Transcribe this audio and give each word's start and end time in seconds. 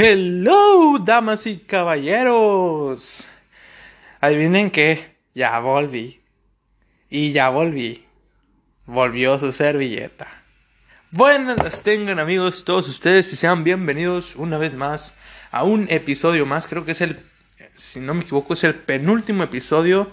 Hello, 0.00 0.96
damas 1.00 1.44
y 1.48 1.58
caballeros. 1.58 3.24
Adivinen 4.20 4.70
qué, 4.70 5.16
ya 5.34 5.58
volví. 5.58 6.22
Y 7.10 7.32
ya 7.32 7.48
volví. 7.48 8.06
Volvió 8.86 9.40
su 9.40 9.50
servilleta. 9.50 10.28
Buenas 11.10 11.60
las 11.64 11.82
tengan 11.82 12.20
amigos 12.20 12.64
todos 12.64 12.88
ustedes 12.88 13.32
y 13.32 13.34
sean 13.34 13.64
bienvenidos 13.64 14.36
una 14.36 14.56
vez 14.56 14.76
más 14.76 15.16
a 15.50 15.64
un 15.64 15.88
episodio 15.90 16.46
más. 16.46 16.68
Creo 16.68 16.84
que 16.84 16.92
es 16.92 17.00
el, 17.00 17.18
si 17.74 17.98
no 17.98 18.14
me 18.14 18.20
equivoco, 18.20 18.52
es 18.52 18.62
el 18.62 18.76
penúltimo 18.76 19.42
episodio 19.42 20.08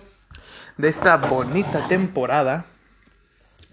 de 0.77 0.89
esta 0.89 1.17
bonita 1.17 1.88
temporada 1.88 2.65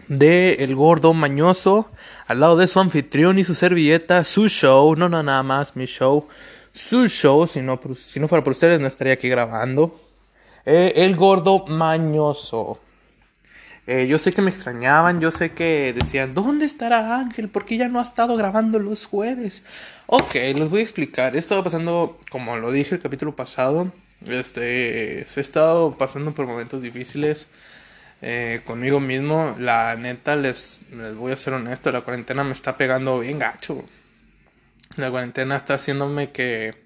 de 0.09 0.55
El 0.55 0.75
Gordo 0.75 1.15
Mañoso, 1.15 1.91
al 2.27 2.41
lado 2.41 2.57
de 2.57 2.67
su 2.67 2.81
anfitrión 2.81 3.39
y 3.39 3.45
su 3.45 3.55
servilleta, 3.55 4.25
su 4.25 4.49
show, 4.49 4.95
no, 4.97 5.09
no, 5.09 5.23
nada 5.23 5.43
más 5.43 5.77
mi 5.77 5.87
show, 5.87 6.29
su 6.73 7.09
show, 7.09 7.47
si 7.47 7.61
no, 7.61 7.81
si 7.95 8.21
no 8.21 8.29
fuera 8.29 8.45
por 8.45 8.53
ustedes 8.53 8.81
no 8.81 8.87
estaría 8.87 9.15
aquí 9.15 9.29
grabando. 9.29 10.01
Eh, 10.65 10.93
el 10.97 11.17
Gordo 11.17 11.67
Mañoso. 11.67 12.79
Eh, 13.87 14.07
yo 14.07 14.19
sé 14.19 14.33
que 14.33 14.43
me 14.43 14.51
extrañaban, 14.51 15.21
yo 15.21 15.33
sé 15.33 15.53
que 15.53 15.93
decían, 15.93 16.35
¿dónde 16.35 16.67
estará 16.67 17.19
Ángel? 17.19 17.49
¿Por 17.49 17.65
qué 17.65 17.77
ya 17.77 17.89
no 17.89 17.99
ha 17.99 18.03
estado 18.03 18.37
grabando 18.37 18.79
los 18.79 19.07
jueves? 19.07 19.65
Ok, 20.07 20.35
les 20.35 20.71
voy 20.71 20.81
a 20.81 20.85
explicar. 20.85 21.35
He 21.35 21.41
estado 21.41 21.65
pasando, 21.65 22.17
como 22.31 22.57
lo 22.57 22.71
dije 22.71 22.95
el 22.95 23.01
capítulo 23.01 23.35
pasado, 23.35 23.91
este, 24.27 25.21
he 25.21 25.41
estado 25.41 25.97
pasando 25.99 26.33
por 26.33 26.47
momentos 26.47 26.81
difíciles 26.81 27.49
eh, 28.23 28.63
conmigo 28.65 29.01
mismo. 29.01 29.57
La 29.59 29.97
neta, 29.97 30.37
les, 30.37 30.81
les 30.93 31.15
voy 31.15 31.33
a 31.33 31.37
ser 31.37 31.53
honesto, 31.53 31.93
la 31.93 32.01
cuarentena 32.01 32.45
me 32.45 32.53
está 32.53 32.77
pegando 32.77 33.19
bien 33.19 33.39
gacho. 33.39 33.85
La 34.97 35.11
cuarentena 35.11 35.57
está 35.57 35.75
haciéndome 35.75 36.33
que... 36.33 36.81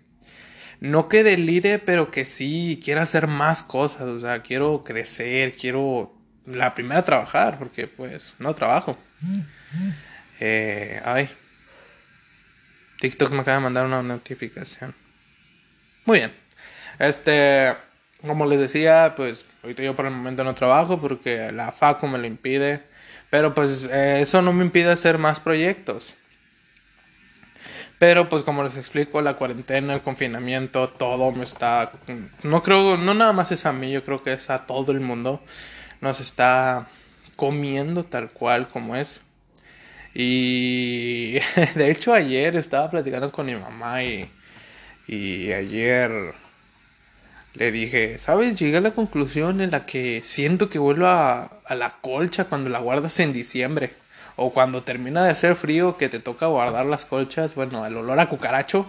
No 0.79 1.09
que 1.09 1.23
delire, 1.23 1.79
pero 1.79 2.11
que 2.11 2.27
sí 2.27 2.81
quiera 2.83 3.03
hacer 3.03 3.27
más 3.27 3.63
cosas. 3.63 4.03
O 4.03 4.21
sea, 4.21 4.43
quiero 4.43 4.83
crecer, 4.85 5.55
quiero... 5.55 6.13
La 6.47 6.75
primera 6.75 7.05
trabajar, 7.05 7.59
porque 7.59 7.89
pues 7.89 8.35
no 8.39 8.55
trabajo. 8.55 8.97
Eh, 10.39 11.01
ay. 11.05 11.29
TikTok 13.01 13.31
me 13.33 13.41
acaba 13.41 13.57
de 13.57 13.63
mandar 13.63 13.87
una 13.87 14.03
notificación. 14.03 14.95
Muy 16.05 16.19
bien. 16.19 16.33
Este, 17.01 17.75
como 18.25 18.47
les 18.47 18.59
decía, 18.59 19.15
pues 19.17 19.47
ahorita 19.63 19.83
yo 19.83 19.97
por 19.97 20.07
el 20.07 20.13
momento 20.13 20.45
no 20.45 20.55
trabajo 20.55 21.01
porque 21.01 21.53
la 21.53 21.73
FACO 21.73 22.07
me 22.07 22.19
lo 22.19 22.27
impide. 22.27 22.83
Pero 23.31 23.55
pues 23.55 23.89
eh, 23.91 24.21
eso 24.21 24.41
no 24.43 24.53
me 24.53 24.65
impide 24.65 24.91
hacer 24.91 25.19
más 25.19 25.41
proyectos. 25.41 26.15
Pero 27.99 28.29
pues 28.29 28.43
como 28.43 28.63
les 28.63 28.77
explico, 28.77 29.23
la 29.23 29.35
cuarentena, 29.35 29.95
el 29.95 30.03
confinamiento, 30.03 30.89
todo 30.89 31.33
me 31.33 31.45
está... 31.45 31.93
No 32.43 32.63
creo, 32.63 32.97
no 32.99 33.15
nada 33.15 33.33
más 33.33 33.53
es 33.53 33.65
a 33.67 33.73
mí, 33.73 33.91
yo 33.91 34.05
creo 34.05 34.23
que 34.23 34.35
es 34.35 34.51
a 34.51 34.67
todo 34.67 34.93
el 34.93 35.01
mundo. 35.01 35.43
Nos 36.01 36.21
está 36.21 36.89
comiendo 37.37 38.05
tal 38.05 38.31
cual 38.31 38.69
como 38.69 38.97
es. 38.97 39.23
Y 40.15 41.39
de 41.75 41.91
hecho 41.91 42.13
ayer 42.13 42.57
estaba 42.57 42.91
platicando 42.91 43.33
con 43.33 43.47
mi 43.47 43.55
mamá 43.55 44.03
y, 44.03 44.31
y 45.09 45.53
ayer 45.53 46.35
le 47.57 47.73
dije, 47.73 48.19
¿sabes? 48.19 48.55
Llegué 48.57 48.77
a 48.77 48.81
la 48.83 48.91
conclusión 48.91 49.61
en 49.61 49.71
la 49.71 49.87
que 49.87 50.23
siento 50.23 50.69
que 50.69 50.79
vuelvo 50.79 51.07
a, 51.07 51.45
a, 51.65 51.75
la 51.75 51.91
colcha 52.01 52.45
cuando 52.45 52.69
la 52.69 52.81
guardas 52.81 53.19
en 53.21 53.33
diciembre. 53.33 53.95
O 54.37 54.53
cuando 54.53 54.83
termina 54.83 55.25
de 55.25 55.31
hacer 55.31 55.57
frío 55.57 55.97
que 55.97 56.11
te 56.11 56.21
toca 56.21 56.47
guardar 56.47 56.85
las 56.85 57.07
colchas. 57.07 57.55
Bueno, 57.55 57.87
el 57.87 57.97
olor 57.97 58.21
a 58.21 58.29
cucaracho. 58.29 58.87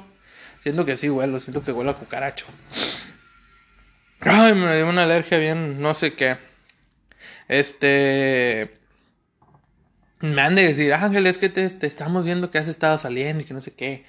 Siento 0.62 0.84
que 0.84 0.98
sí 0.98 1.10
huelo, 1.10 1.40
siento 1.40 1.64
que 1.64 1.72
huelo 1.72 1.92
a 1.92 1.98
cucaracho. 1.98 2.46
Ay, 4.20 4.54
me 4.54 4.76
dio 4.76 4.90
una 4.90 5.04
alergia 5.04 5.38
bien, 5.38 5.82
no 5.82 5.94
sé 5.94 6.14
qué. 6.14 6.38
Este... 7.48 8.78
Me 10.20 10.42
han 10.42 10.56
de 10.56 10.68
decir, 10.68 10.94
Ángel, 10.94 11.28
es 11.28 11.38
que 11.38 11.48
te, 11.48 11.70
te 11.70 11.88
estamos 11.88 12.26
viendo 12.26 12.52
que 12.52 12.58
has 12.58 12.68
estado 12.68 12.98
saliendo 12.98 13.44
y 13.44 13.46
que 13.46 13.54
no 13.54 13.62
sé 13.62 13.74
qué. 13.74 14.04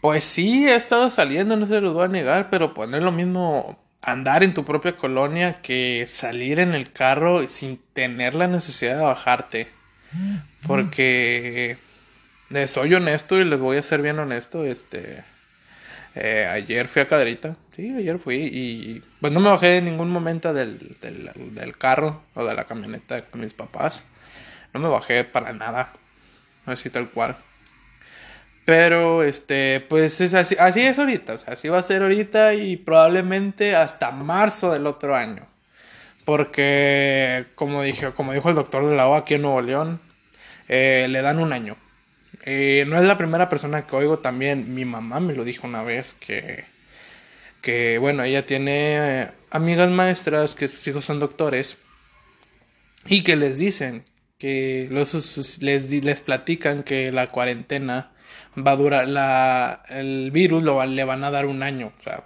Pues 0.00 0.22
sí, 0.22 0.68
he 0.68 0.76
estado 0.76 1.10
saliendo, 1.10 1.56
no 1.56 1.66
se 1.66 1.80
los 1.80 1.94
voy 1.94 2.04
a 2.04 2.08
negar, 2.08 2.50
pero 2.50 2.74
poner 2.74 3.02
lo 3.02 3.10
mismo 3.10 3.87
andar 4.02 4.42
en 4.42 4.54
tu 4.54 4.64
propia 4.64 4.92
colonia 4.92 5.60
que 5.62 6.06
salir 6.06 6.60
en 6.60 6.74
el 6.74 6.92
carro 6.92 7.46
sin 7.48 7.78
tener 7.92 8.34
la 8.34 8.46
necesidad 8.46 8.96
de 8.96 9.02
bajarte. 9.02 9.68
Porque 10.66 11.76
soy 12.66 12.94
honesto 12.94 13.38
y 13.38 13.44
les 13.44 13.58
voy 13.58 13.76
a 13.76 13.82
ser 13.82 14.00
bien 14.02 14.18
honesto, 14.18 14.64
este 14.64 15.22
eh, 16.14 16.46
ayer 16.50 16.88
fui 16.88 17.02
a 17.02 17.06
Caderita, 17.06 17.56
sí, 17.76 17.94
ayer 17.94 18.18
fui 18.18 18.50
y 18.52 19.02
pues 19.20 19.32
no 19.32 19.40
me 19.40 19.50
bajé 19.50 19.76
en 19.76 19.84
ningún 19.84 20.10
momento 20.10 20.52
del, 20.52 20.96
del, 21.00 21.30
del 21.54 21.76
carro 21.76 22.22
o 22.34 22.44
de 22.44 22.54
la 22.54 22.64
camioneta 22.64 23.20
con 23.20 23.40
mis 23.40 23.54
papás. 23.54 24.02
No 24.72 24.80
me 24.80 24.88
bajé 24.88 25.24
para 25.24 25.52
nada, 25.52 25.92
así 26.66 26.90
tal 26.90 27.08
cual. 27.08 27.36
Pero, 28.68 29.22
este, 29.22 29.80
pues 29.80 30.20
es 30.20 30.34
así, 30.34 30.54
así 30.58 30.82
es 30.82 30.98
ahorita, 30.98 31.36
así 31.46 31.70
va 31.70 31.78
a 31.78 31.82
ser 31.82 32.02
ahorita 32.02 32.52
y 32.52 32.76
probablemente 32.76 33.74
hasta 33.74 34.10
marzo 34.10 34.70
del 34.70 34.86
otro 34.86 35.16
año. 35.16 35.46
Porque, 36.26 37.46
como, 37.54 37.82
dije, 37.82 38.10
como 38.10 38.34
dijo 38.34 38.50
el 38.50 38.56
doctor 38.56 38.86
de 38.86 38.94
la 38.94 39.08
O 39.08 39.14
aquí 39.14 39.32
en 39.32 39.40
Nuevo 39.40 39.62
León, 39.62 40.02
eh, 40.68 41.06
le 41.08 41.22
dan 41.22 41.38
un 41.38 41.54
año. 41.54 41.78
Eh, 42.44 42.84
no 42.88 42.98
es 42.98 43.04
la 43.04 43.16
primera 43.16 43.48
persona 43.48 43.86
que 43.86 43.96
oigo 43.96 44.18
también, 44.18 44.74
mi 44.74 44.84
mamá 44.84 45.18
me 45.18 45.32
lo 45.32 45.44
dijo 45.44 45.66
una 45.66 45.82
vez 45.82 46.12
que, 46.12 46.66
que 47.62 47.96
bueno, 47.96 48.22
ella 48.22 48.44
tiene 48.44 49.28
amigas 49.50 49.88
maestras 49.88 50.54
que 50.54 50.68
sus 50.68 50.86
hijos 50.86 51.06
son 51.06 51.20
doctores 51.20 51.78
y 53.06 53.24
que 53.24 53.34
les 53.34 53.56
dicen 53.56 54.04
que 54.36 54.88
los, 54.90 55.58
les, 55.62 55.90
les 55.90 56.20
platican 56.20 56.82
que 56.82 57.10
la 57.12 57.28
cuarentena 57.28 58.12
va 58.56 58.72
a 58.72 58.76
durar 58.76 59.08
la 59.08 59.82
el 59.88 60.30
virus 60.30 60.62
lo 60.62 60.84
le 60.84 61.04
van 61.04 61.24
a 61.24 61.30
dar 61.30 61.46
un 61.46 61.62
año, 61.62 61.92
o 61.96 62.00
sea, 62.00 62.24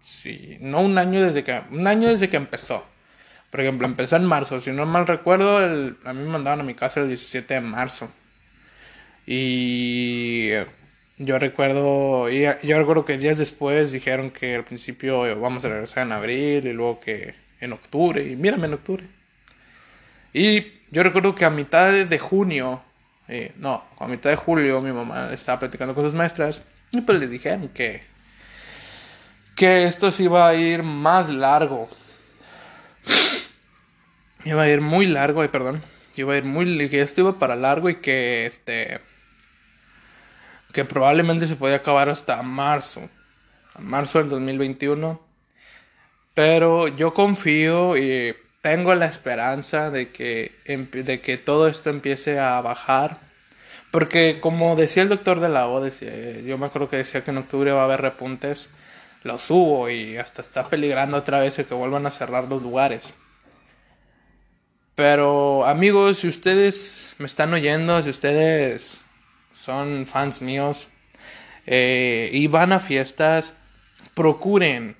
sí, 0.00 0.58
no 0.60 0.80
un 0.80 0.98
año 0.98 1.22
desde 1.22 1.44
que 1.44 1.62
un 1.70 1.86
año 1.86 2.08
desde 2.08 2.30
que 2.30 2.36
empezó. 2.36 2.84
Por 3.50 3.60
ejemplo, 3.60 3.86
empezó 3.86 4.16
en 4.16 4.24
marzo, 4.24 4.58
si 4.60 4.72
no 4.72 4.84
mal 4.86 5.06
recuerdo, 5.06 5.64
el, 5.64 5.96
a 6.04 6.12
mí 6.12 6.22
me 6.24 6.30
mandaban 6.30 6.60
a 6.60 6.64
mi 6.64 6.74
casa 6.74 7.00
el 7.00 7.08
17 7.08 7.54
de 7.54 7.60
marzo. 7.60 8.10
Y 9.26 10.50
yo 11.18 11.38
recuerdo, 11.38 12.28
yo 12.28 12.78
recuerdo 12.78 13.04
que 13.04 13.16
días 13.18 13.38
después 13.38 13.92
dijeron 13.92 14.30
que 14.30 14.56
al 14.56 14.64
principio 14.64 15.40
vamos 15.40 15.64
a 15.64 15.68
regresar 15.68 16.04
en 16.06 16.12
abril 16.12 16.66
y 16.66 16.72
luego 16.72 17.00
que 17.00 17.34
en 17.60 17.72
octubre, 17.72 18.24
y 18.24 18.36
mírame 18.36 18.66
en 18.66 18.74
octubre. 18.74 19.04
Y 20.32 20.72
yo 20.90 21.02
recuerdo 21.04 21.34
que 21.34 21.44
a 21.44 21.50
mitad 21.50 21.92
de 21.92 22.18
junio 22.18 22.82
eh, 23.28 23.52
no, 23.56 23.82
a 23.98 24.06
mitad 24.06 24.30
de 24.30 24.36
julio 24.36 24.80
mi 24.80 24.92
mamá 24.92 25.30
estaba 25.32 25.58
platicando 25.58 25.94
con 25.94 26.04
sus 26.04 26.14
maestras 26.14 26.62
y 26.90 27.00
pues 27.00 27.18
les 27.18 27.30
dijeron 27.30 27.68
que, 27.68 28.02
que 29.56 29.84
esto 29.84 30.12
se 30.12 30.24
iba 30.24 30.46
a 30.46 30.54
ir 30.54 30.82
más 30.82 31.30
largo. 31.30 31.88
Iba 34.44 34.62
a 34.62 34.68
ir 34.68 34.80
muy 34.80 35.06
largo, 35.06 35.42
eh, 35.42 35.48
perdón. 35.48 35.82
Iba 36.16 36.34
a 36.34 36.36
ir 36.36 36.44
muy 36.44 36.88
que 36.88 37.00
esto 37.00 37.22
iba 37.22 37.38
para 37.38 37.56
largo 37.56 37.88
y 37.88 37.96
que 37.96 38.46
este 38.46 39.00
que 40.72 40.84
probablemente 40.84 41.46
se 41.46 41.56
podía 41.56 41.76
acabar 41.76 42.08
hasta 42.08 42.42
marzo. 42.42 43.08
Marzo 43.78 44.18
del 44.18 44.28
2021. 44.28 45.20
Pero 46.34 46.88
yo 46.88 47.14
confío 47.14 47.96
y 47.96 48.36
tengo 48.64 48.94
la 48.94 49.04
esperanza 49.04 49.90
de 49.90 50.08
que, 50.08 50.52
de 50.64 51.20
que 51.20 51.36
todo 51.36 51.68
esto 51.68 51.90
empiece 51.90 52.38
a 52.38 52.58
bajar. 52.62 53.18
Porque 53.90 54.40
como 54.40 54.74
decía 54.74 55.02
el 55.02 55.10
doctor 55.10 55.40
de 55.40 55.50
la 55.50 55.68
O, 55.68 55.82
decía, 55.82 56.10
yo 56.40 56.56
me 56.56 56.64
acuerdo 56.64 56.88
que 56.88 56.96
decía 56.96 57.22
que 57.22 57.30
en 57.30 57.36
octubre 57.36 57.72
va 57.72 57.82
a 57.82 57.84
haber 57.84 58.00
repuntes, 58.00 58.70
lo 59.22 59.38
subo 59.38 59.90
y 59.90 60.16
hasta 60.16 60.40
está 60.40 60.70
peligrando 60.70 61.18
otra 61.18 61.40
vez 61.40 61.58
el 61.58 61.66
que 61.66 61.74
vuelvan 61.74 62.06
a 62.06 62.10
cerrar 62.10 62.44
los 62.44 62.62
lugares. 62.62 63.12
Pero 64.94 65.66
amigos, 65.66 66.20
si 66.20 66.28
ustedes 66.28 67.16
me 67.18 67.26
están 67.26 67.52
oyendo, 67.52 68.02
si 68.02 68.08
ustedes 68.08 69.02
son 69.52 70.06
fans 70.06 70.40
míos 70.40 70.88
eh, 71.66 72.30
y 72.32 72.46
van 72.46 72.72
a 72.72 72.80
fiestas, 72.80 73.52
procuren 74.14 74.96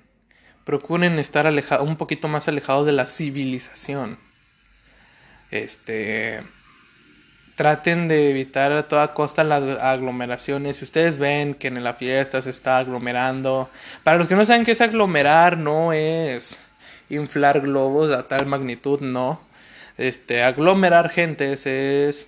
procuren 0.65 1.19
estar 1.19 1.47
un 1.81 1.95
poquito 1.95 2.27
más 2.27 2.47
alejados 2.47 2.85
de 2.85 2.91
la 2.91 3.05
civilización. 3.05 4.17
Este 5.51 6.41
traten 7.55 8.09
de 8.09 8.29
evitar 8.29 8.73
a 8.73 8.87
toda 8.87 9.13
costa 9.13 9.43
las 9.45 9.79
aglomeraciones. 9.79 10.77
Si 10.77 10.83
ustedes 10.83 11.17
ven 11.17 11.53
que 11.53 11.67
en 11.67 11.81
la 11.83 11.93
fiesta 11.93 12.41
se 12.41 12.49
está 12.49 12.79
aglomerando, 12.79 13.69
para 14.03 14.17
los 14.17 14.27
que 14.27 14.35
no 14.35 14.45
saben 14.45 14.65
qué 14.65 14.71
es 14.71 14.81
aglomerar, 14.81 15.57
no 15.57 15.93
es 15.93 16.59
inflar 17.09 17.61
globos 17.61 18.11
a 18.11 18.27
tal 18.27 18.45
magnitud, 18.45 18.99
no. 18.99 19.39
Este, 19.97 20.43
aglomerar 20.43 21.09
gente 21.09 21.53
es 21.53 22.25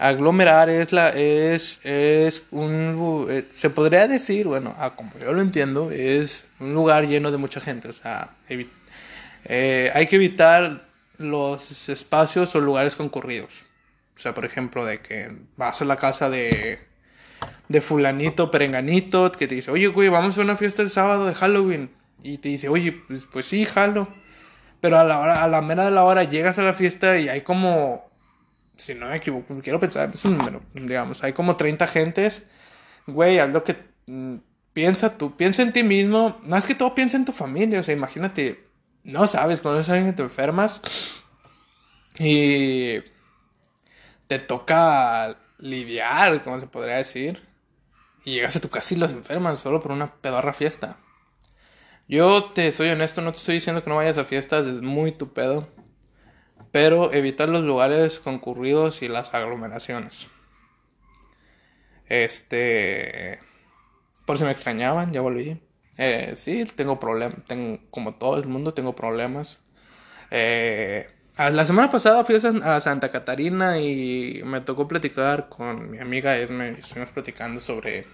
Aglomerar 0.00 0.70
es 0.70 0.92
la 0.92 1.10
es 1.10 1.78
es 1.84 2.44
un 2.50 3.26
eh, 3.28 3.44
se 3.52 3.68
podría 3.68 4.08
decir, 4.08 4.46
bueno, 4.46 4.74
ah, 4.78 4.94
como 4.96 5.10
yo 5.20 5.32
lo 5.34 5.42
entiendo, 5.42 5.90
es 5.90 6.46
un 6.58 6.72
lugar 6.72 7.06
lleno 7.06 7.30
de 7.30 7.36
mucha 7.36 7.60
gente, 7.60 7.88
o 7.88 7.92
sea, 7.92 8.30
eh, 9.44 9.90
hay 9.94 10.06
que 10.06 10.16
evitar 10.16 10.80
los 11.18 11.90
espacios 11.90 12.54
o 12.54 12.60
lugares 12.60 12.96
concurridos. 12.96 13.66
O 14.16 14.18
sea, 14.18 14.32
por 14.32 14.46
ejemplo, 14.46 14.86
de 14.86 15.00
que 15.00 15.36
vas 15.58 15.82
a 15.82 15.84
la 15.84 15.96
casa 15.96 16.30
de 16.30 16.78
de 17.68 17.80
fulanito, 17.82 18.50
perenganito, 18.50 19.30
que 19.32 19.46
te 19.46 19.54
dice, 19.54 19.70
"Oye, 19.70 19.88
güey, 19.88 20.08
vamos 20.08 20.38
a 20.38 20.40
una 20.40 20.56
fiesta 20.56 20.82
el 20.82 20.90
sábado 20.90 21.26
de 21.26 21.34
Halloween." 21.34 21.90
Y 22.22 22.38
te 22.38 22.48
dice, 22.48 22.68
"Oye, 22.70 22.92
pues, 22.92 23.26
pues 23.30 23.46
sí, 23.46 23.64
jalo." 23.66 24.08
Pero 24.80 24.98
a 24.98 25.04
la 25.04 25.20
hora 25.20 25.44
a 25.44 25.48
la 25.48 25.62
mera 25.62 25.84
de 25.84 25.90
la 25.90 26.04
hora 26.04 26.24
llegas 26.24 26.58
a 26.58 26.62
la 26.62 26.74
fiesta 26.74 27.18
y 27.18 27.28
hay 27.28 27.42
como 27.42 28.09
si 28.80 28.94
no 28.94 29.06
me 29.06 29.16
equivoco, 29.16 29.58
quiero 29.62 29.78
pensar, 29.78 30.10
es 30.12 30.24
un 30.24 30.38
número, 30.38 30.62
digamos, 30.74 31.22
hay 31.22 31.32
como 31.32 31.56
30 31.56 31.86
gentes, 31.86 32.44
güey, 33.06 33.38
haz 33.38 33.50
lo 33.50 33.62
que 33.64 33.76
mm, 34.06 34.36
piensa 34.72 35.16
tú, 35.16 35.36
piensa 35.36 35.62
en 35.62 35.72
ti 35.72 35.82
mismo, 35.82 36.40
más 36.44 36.66
que 36.66 36.74
todo 36.74 36.94
piensa 36.94 37.16
en 37.16 37.24
tu 37.24 37.32
familia, 37.32 37.80
o 37.80 37.82
sea, 37.82 37.94
imagínate, 37.94 38.66
no 39.04 39.26
sabes, 39.26 39.60
cuando 39.60 39.80
a 39.80 39.84
alguien 39.84 40.10
que 40.10 40.16
te 40.16 40.22
enfermas 40.22 40.80
y 42.18 43.00
te 44.26 44.38
toca 44.38 45.36
lidiar, 45.58 46.42
como 46.42 46.58
se 46.58 46.66
podría 46.66 46.96
decir, 46.96 47.42
y 48.24 48.32
llegas 48.32 48.56
a 48.56 48.60
tu 48.60 48.68
casa 48.68 48.94
y 48.94 48.98
los 48.98 49.12
enfermas 49.12 49.58
solo 49.58 49.80
por 49.80 49.92
una 49.92 50.14
pedorra 50.14 50.52
fiesta. 50.52 50.96
Yo 52.08 52.44
te 52.44 52.72
soy 52.72 52.88
honesto, 52.90 53.22
no 53.22 53.32
te 53.32 53.38
estoy 53.38 53.56
diciendo 53.56 53.82
que 53.82 53.90
no 53.90 53.96
vayas 53.96 54.18
a 54.18 54.24
fiestas, 54.24 54.66
es 54.66 54.80
muy 54.82 55.12
tu 55.12 55.32
pedo 55.32 55.68
pero 56.72 57.12
evitar 57.12 57.48
los 57.48 57.64
lugares 57.64 58.20
concurridos 58.20 59.02
y 59.02 59.08
las 59.08 59.34
aglomeraciones. 59.34 60.28
Este, 62.08 63.40
por 64.26 64.38
si 64.38 64.44
me 64.44 64.50
extrañaban, 64.50 65.12
ya 65.12 65.20
volví. 65.20 65.60
Eh, 65.98 66.32
sí, 66.36 66.64
tengo 66.64 66.98
problemas, 66.98 67.38
tengo, 67.46 67.78
como 67.90 68.14
todo 68.14 68.36
el 68.38 68.46
mundo, 68.46 68.74
tengo 68.74 68.94
problemas. 68.96 69.60
Eh, 70.30 71.08
la 71.36 71.64
semana 71.64 71.90
pasada 71.90 72.24
fui 72.24 72.36
a 72.36 72.80
Santa 72.80 73.10
Catarina 73.10 73.78
y 73.78 74.42
me 74.44 74.60
tocó 74.60 74.86
platicar 74.86 75.48
con 75.48 75.90
mi 75.90 75.98
amiga 75.98 76.36
Esme. 76.36 76.70
Estuvimos 76.78 77.10
platicando 77.10 77.60
sobre 77.60 78.06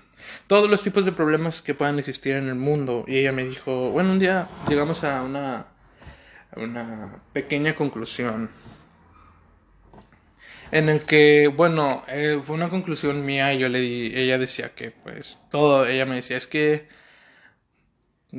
todos 0.47 0.71
los 0.71 0.83
tipos 0.83 1.05
de 1.05 1.13
problemas 1.13 1.61
que 1.63 1.75
puedan 1.75 1.99
existir 1.99 2.37
en 2.37 2.49
el 2.49 2.55
mundo. 2.55 3.05
Y 3.09 3.19
ella 3.19 3.33
me 3.33 3.45
dijo, 3.45 3.91
bueno, 3.91 4.13
un 4.13 4.19
día 4.19 4.49
llegamos 4.69 5.03
a 5.03 5.23
una 5.23 5.67
una 6.57 7.23
pequeña 7.33 7.75
conclusión 7.75 8.51
en 10.71 10.89
el 10.89 11.05
que, 11.05 11.49
bueno, 11.49 12.03
eh, 12.09 12.41
fue 12.43 12.57
una 12.57 12.69
conclusión 12.69 13.25
mía 13.25 13.55
yo 13.55 13.69
le 13.69 13.81
di, 13.81 14.13
ella 14.15 14.39
decía 14.39 14.75
que 14.75 14.91
pues 14.91 15.39
todo, 15.51 15.87
ella 15.87 16.07
me 16.07 16.17
decía, 16.17 16.37
es 16.37 16.47
que 16.47 16.89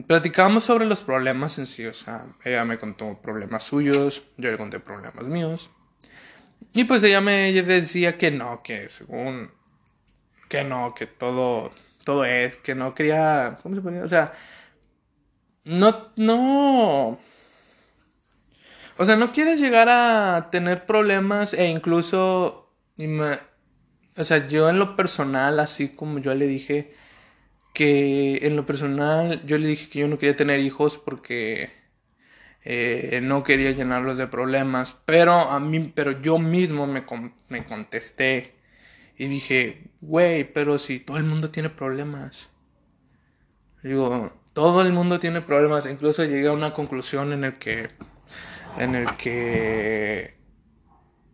platicamos 0.08 0.64
sobre 0.64 0.86
los 0.86 1.04
problemas 1.04 1.58
en 1.58 1.68
sí, 1.68 1.86
o 1.86 1.94
sea, 1.94 2.26
ella 2.44 2.66
me 2.66 2.78
contó 2.78 3.20
problemas 3.22 3.64
suyos, 3.64 4.24
yo 4.38 4.52
le 4.52 4.58
conté 4.58 4.80
problemas 4.80 5.28
míos. 5.28 5.70
Y 6.74 6.84
pues 6.84 7.04
ella 7.04 7.22
me 7.22 7.52
decía 7.54 8.18
que 8.18 8.32
no, 8.32 8.62
que 8.62 8.90
según, 8.90 9.52
que 10.50 10.64
no, 10.64 10.94
que 10.94 11.08
todo, 11.08 11.72
todo 12.04 12.26
es, 12.26 12.58
que 12.58 12.76
no 12.76 12.94
quería, 12.94 13.58
¿cómo 13.64 13.76
se 13.76 13.82
ponía? 13.82 14.04
O 14.04 14.08
sea, 14.08 14.34
no, 15.64 16.10
no, 16.18 17.20
o 18.98 19.06
sea, 19.06 19.16
no 19.16 19.32
quieres 19.32 19.60
llegar 19.60 19.90
a 19.90 20.50
tener 20.52 20.86
problemas 20.86 21.54
e 21.54 21.68
incluso... 21.68 22.74
O 24.18 24.24
sea, 24.24 24.48
yo 24.48 24.70
en 24.70 24.80
lo 24.80 24.96
personal, 24.96 25.60
así 25.60 25.90
como 25.90 26.20
yo 26.20 26.34
le 26.34 26.48
dije 26.48 26.94
que 27.74 28.40
en 28.42 28.56
lo 28.56 28.66
personal 28.66 29.46
yo 29.46 29.60
le 29.60 29.68
dije 29.68 29.88
que 29.88 30.00
yo 30.00 30.08
no 30.08 30.18
quería 30.18 30.36
tener 30.36 30.60
hijos 30.60 30.98
porque 30.98 31.70
eh, 32.64 33.22
no 33.22 33.44
quería 33.44 33.72
llenarlos 33.72 34.18
de 34.18 34.26
problemas. 34.26 34.98
Pero 35.06 35.34
a 35.34 35.60
mí, 35.60 35.92
pero 35.94 36.20
yo 36.22 36.40
mismo 36.40 36.88
me, 36.88 37.06
me 37.50 37.66
contesté 37.66 38.56
y 39.18 39.28
dije, 39.28 39.92
güey, 40.02 40.52
pero 40.52 40.80
si 40.80 41.00
todo 41.00 41.18
el 41.18 41.24
mundo 41.24 41.52
tiene 41.52 41.70
problemas. 41.70 42.50
Digo, 43.84 44.34
todo 44.54 44.82
el 44.82 44.92
mundo 44.92 45.20
tiene 45.20 45.42
problemas. 45.42 45.86
Incluso 45.86 46.24
llegué 46.26 46.48
a 46.48 46.54
una 46.54 46.74
conclusión 46.74 47.32
en 47.32 47.44
el 47.44 47.58
que 47.58 47.90
en 48.78 48.96
el 48.96 49.16
que 49.18 50.36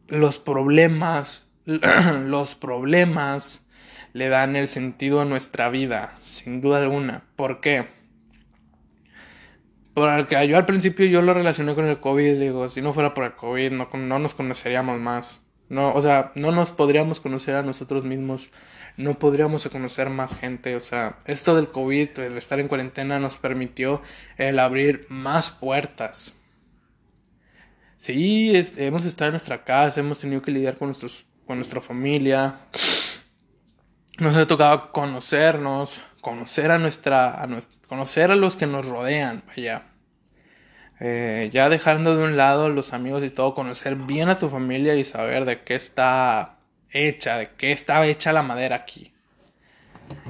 los 0.07 0.37
problemas, 0.37 1.47
los 1.65 2.55
problemas 2.55 3.65
le 4.13 4.29
dan 4.29 4.55
el 4.55 4.69
sentido 4.69 5.21
a 5.21 5.25
nuestra 5.25 5.69
vida, 5.69 6.13
sin 6.21 6.61
duda 6.61 6.81
alguna. 6.81 7.23
¿Por 7.35 7.61
qué? 7.61 7.87
Porque 9.93 10.47
yo 10.47 10.57
al 10.57 10.65
principio 10.65 11.05
yo 11.05 11.21
lo 11.21 11.33
relacioné 11.33 11.75
con 11.75 11.87
el 11.87 11.99
COVID, 11.99 12.39
digo, 12.39 12.69
si 12.69 12.81
no 12.81 12.93
fuera 12.93 13.13
por 13.13 13.25
el 13.25 13.33
COVID 13.33 13.71
no, 13.71 13.89
no 13.93 14.19
nos 14.19 14.33
conoceríamos 14.33 14.99
más. 14.99 15.41
No, 15.69 15.93
o 15.93 16.01
sea, 16.01 16.31
no 16.35 16.51
nos 16.51 16.71
podríamos 16.71 17.19
conocer 17.19 17.55
a 17.55 17.63
nosotros 17.63 18.03
mismos, 18.03 18.51
no 18.97 19.17
podríamos 19.17 19.67
conocer 19.69 20.09
más 20.09 20.35
gente. 20.35 20.75
O 20.75 20.79
sea, 20.79 21.17
esto 21.25 21.55
del 21.55 21.69
COVID, 21.69 22.19
el 22.19 22.37
estar 22.37 22.59
en 22.59 22.67
cuarentena 22.67 23.19
nos 23.19 23.37
permitió 23.37 24.01
el 24.37 24.59
abrir 24.59 25.05
más 25.09 25.51
puertas, 25.51 26.33
Sí, 28.03 28.51
hemos 28.75 29.05
estado 29.05 29.29
en 29.29 29.31
nuestra 29.35 29.63
casa, 29.63 30.01
hemos 30.01 30.19
tenido 30.19 30.41
que 30.41 30.51
lidiar 30.51 30.75
con, 30.75 30.89
nuestros, 30.89 31.25
con 31.47 31.55
nuestra 31.55 31.79
familia. 31.79 32.59
Nos 34.19 34.35
ha 34.35 34.45
tocado 34.45 34.91
conocernos, 34.91 36.01
conocer 36.19 36.71
a 36.71 36.79
nuestra, 36.79 37.41
a 37.41 37.47
conocer 37.87 38.29
a 38.29 38.35
los 38.35 38.57
que 38.57 38.67
nos 38.67 38.87
rodean, 38.87 39.41
vaya. 39.47 39.83
Eh, 40.99 41.49
ya 41.53 41.69
dejando 41.69 42.17
de 42.17 42.25
un 42.25 42.35
lado 42.35 42.67
los 42.67 42.91
amigos 42.91 43.23
y 43.23 43.29
todo, 43.29 43.55
conocer 43.55 43.95
bien 43.95 44.27
a 44.27 44.35
tu 44.35 44.49
familia 44.49 44.95
y 44.95 45.05
saber 45.05 45.45
de 45.45 45.61
qué 45.61 45.75
está 45.75 46.57
hecha, 46.91 47.37
de 47.37 47.51
qué 47.55 47.71
está 47.71 48.05
hecha 48.05 48.33
la 48.33 48.43
madera 48.43 48.75
aquí. 48.75 49.13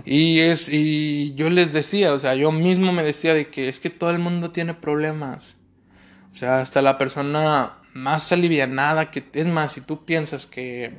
Y 0.06 0.42
es, 0.42 0.70
y 0.70 1.34
yo 1.34 1.50
les 1.50 1.74
decía, 1.74 2.14
o 2.14 2.20
sea, 2.20 2.36
yo 2.36 2.52
mismo 2.52 2.94
me 2.94 3.02
decía 3.02 3.34
de 3.34 3.48
que 3.48 3.68
es 3.68 3.80
que 3.80 3.90
todo 3.90 4.12
el 4.12 4.20
mundo 4.20 4.52
tiene 4.52 4.76
problemas. 4.76 5.58
O 6.34 6.36
sea, 6.36 6.62
hasta 6.62 6.82
la 6.82 6.98
persona 6.98 7.78
más 7.94 8.32
alivianada 8.32 9.12
que... 9.12 9.24
Es 9.34 9.48
más, 9.48 9.74
si 9.74 9.82
tú 9.82 10.04
piensas 10.04 10.48
que... 10.48 10.92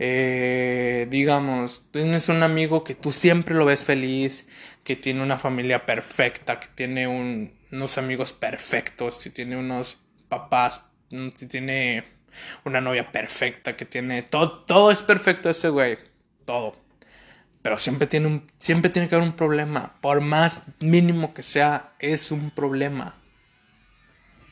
Eh, 0.00 1.06
digamos, 1.10 1.82
tienes 1.90 2.28
un 2.28 2.42
amigo 2.42 2.82
que 2.82 2.94
tú 2.94 3.12
siempre 3.12 3.54
lo 3.54 3.66
ves 3.66 3.84
feliz, 3.84 4.46
que 4.84 4.96
tiene 4.96 5.22
una 5.22 5.36
familia 5.36 5.84
perfecta, 5.84 6.60
que 6.60 6.68
tiene 6.74 7.08
unos 7.08 7.98
amigos 7.98 8.32
perfectos, 8.32 9.20
que 9.22 9.30
tiene 9.30 9.56
unos 9.58 9.98
papás, 10.28 10.84
que 11.10 11.46
tiene 11.46 12.04
una 12.64 12.80
novia 12.80 13.12
perfecta, 13.12 13.76
que 13.76 13.84
tiene 13.84 14.22
todo, 14.22 14.60
todo 14.64 14.90
es 14.90 15.02
perfecto 15.02 15.50
ese 15.50 15.68
güey, 15.68 15.98
todo. 16.44 16.76
Pero 17.60 17.78
siempre 17.78 18.06
tiene 18.06 18.28
un, 18.28 18.50
siempre 18.56 18.90
tiene 18.90 19.08
que 19.08 19.16
haber 19.16 19.28
un 19.28 19.36
problema, 19.36 19.96
por 20.00 20.20
más 20.20 20.62
mínimo 20.78 21.34
que 21.34 21.42
sea, 21.42 21.92
es 21.98 22.30
un 22.30 22.50
problema. 22.50 23.17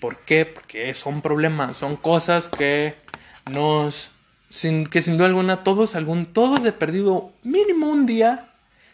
¿Por 0.06 0.18
qué? 0.18 0.46
Porque 0.46 0.94
son 0.94 1.20
problemas, 1.20 1.78
son 1.78 1.96
cosas 1.96 2.46
que 2.46 2.94
nos, 3.50 4.12
sin, 4.48 4.86
que 4.86 5.02
sin 5.02 5.16
duda 5.16 5.26
alguna 5.26 5.64
todos, 5.64 5.96
algún, 5.96 6.26
todos 6.26 6.62
de 6.62 6.70
perdido 6.70 7.32
mínimo 7.42 7.88
un 7.88 8.06
día, 8.06 8.50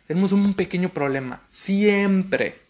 tenemos 0.07 0.33
un 0.33 0.55
pequeño 0.55 0.89
problema, 0.89 1.43
siempre. 1.49 2.63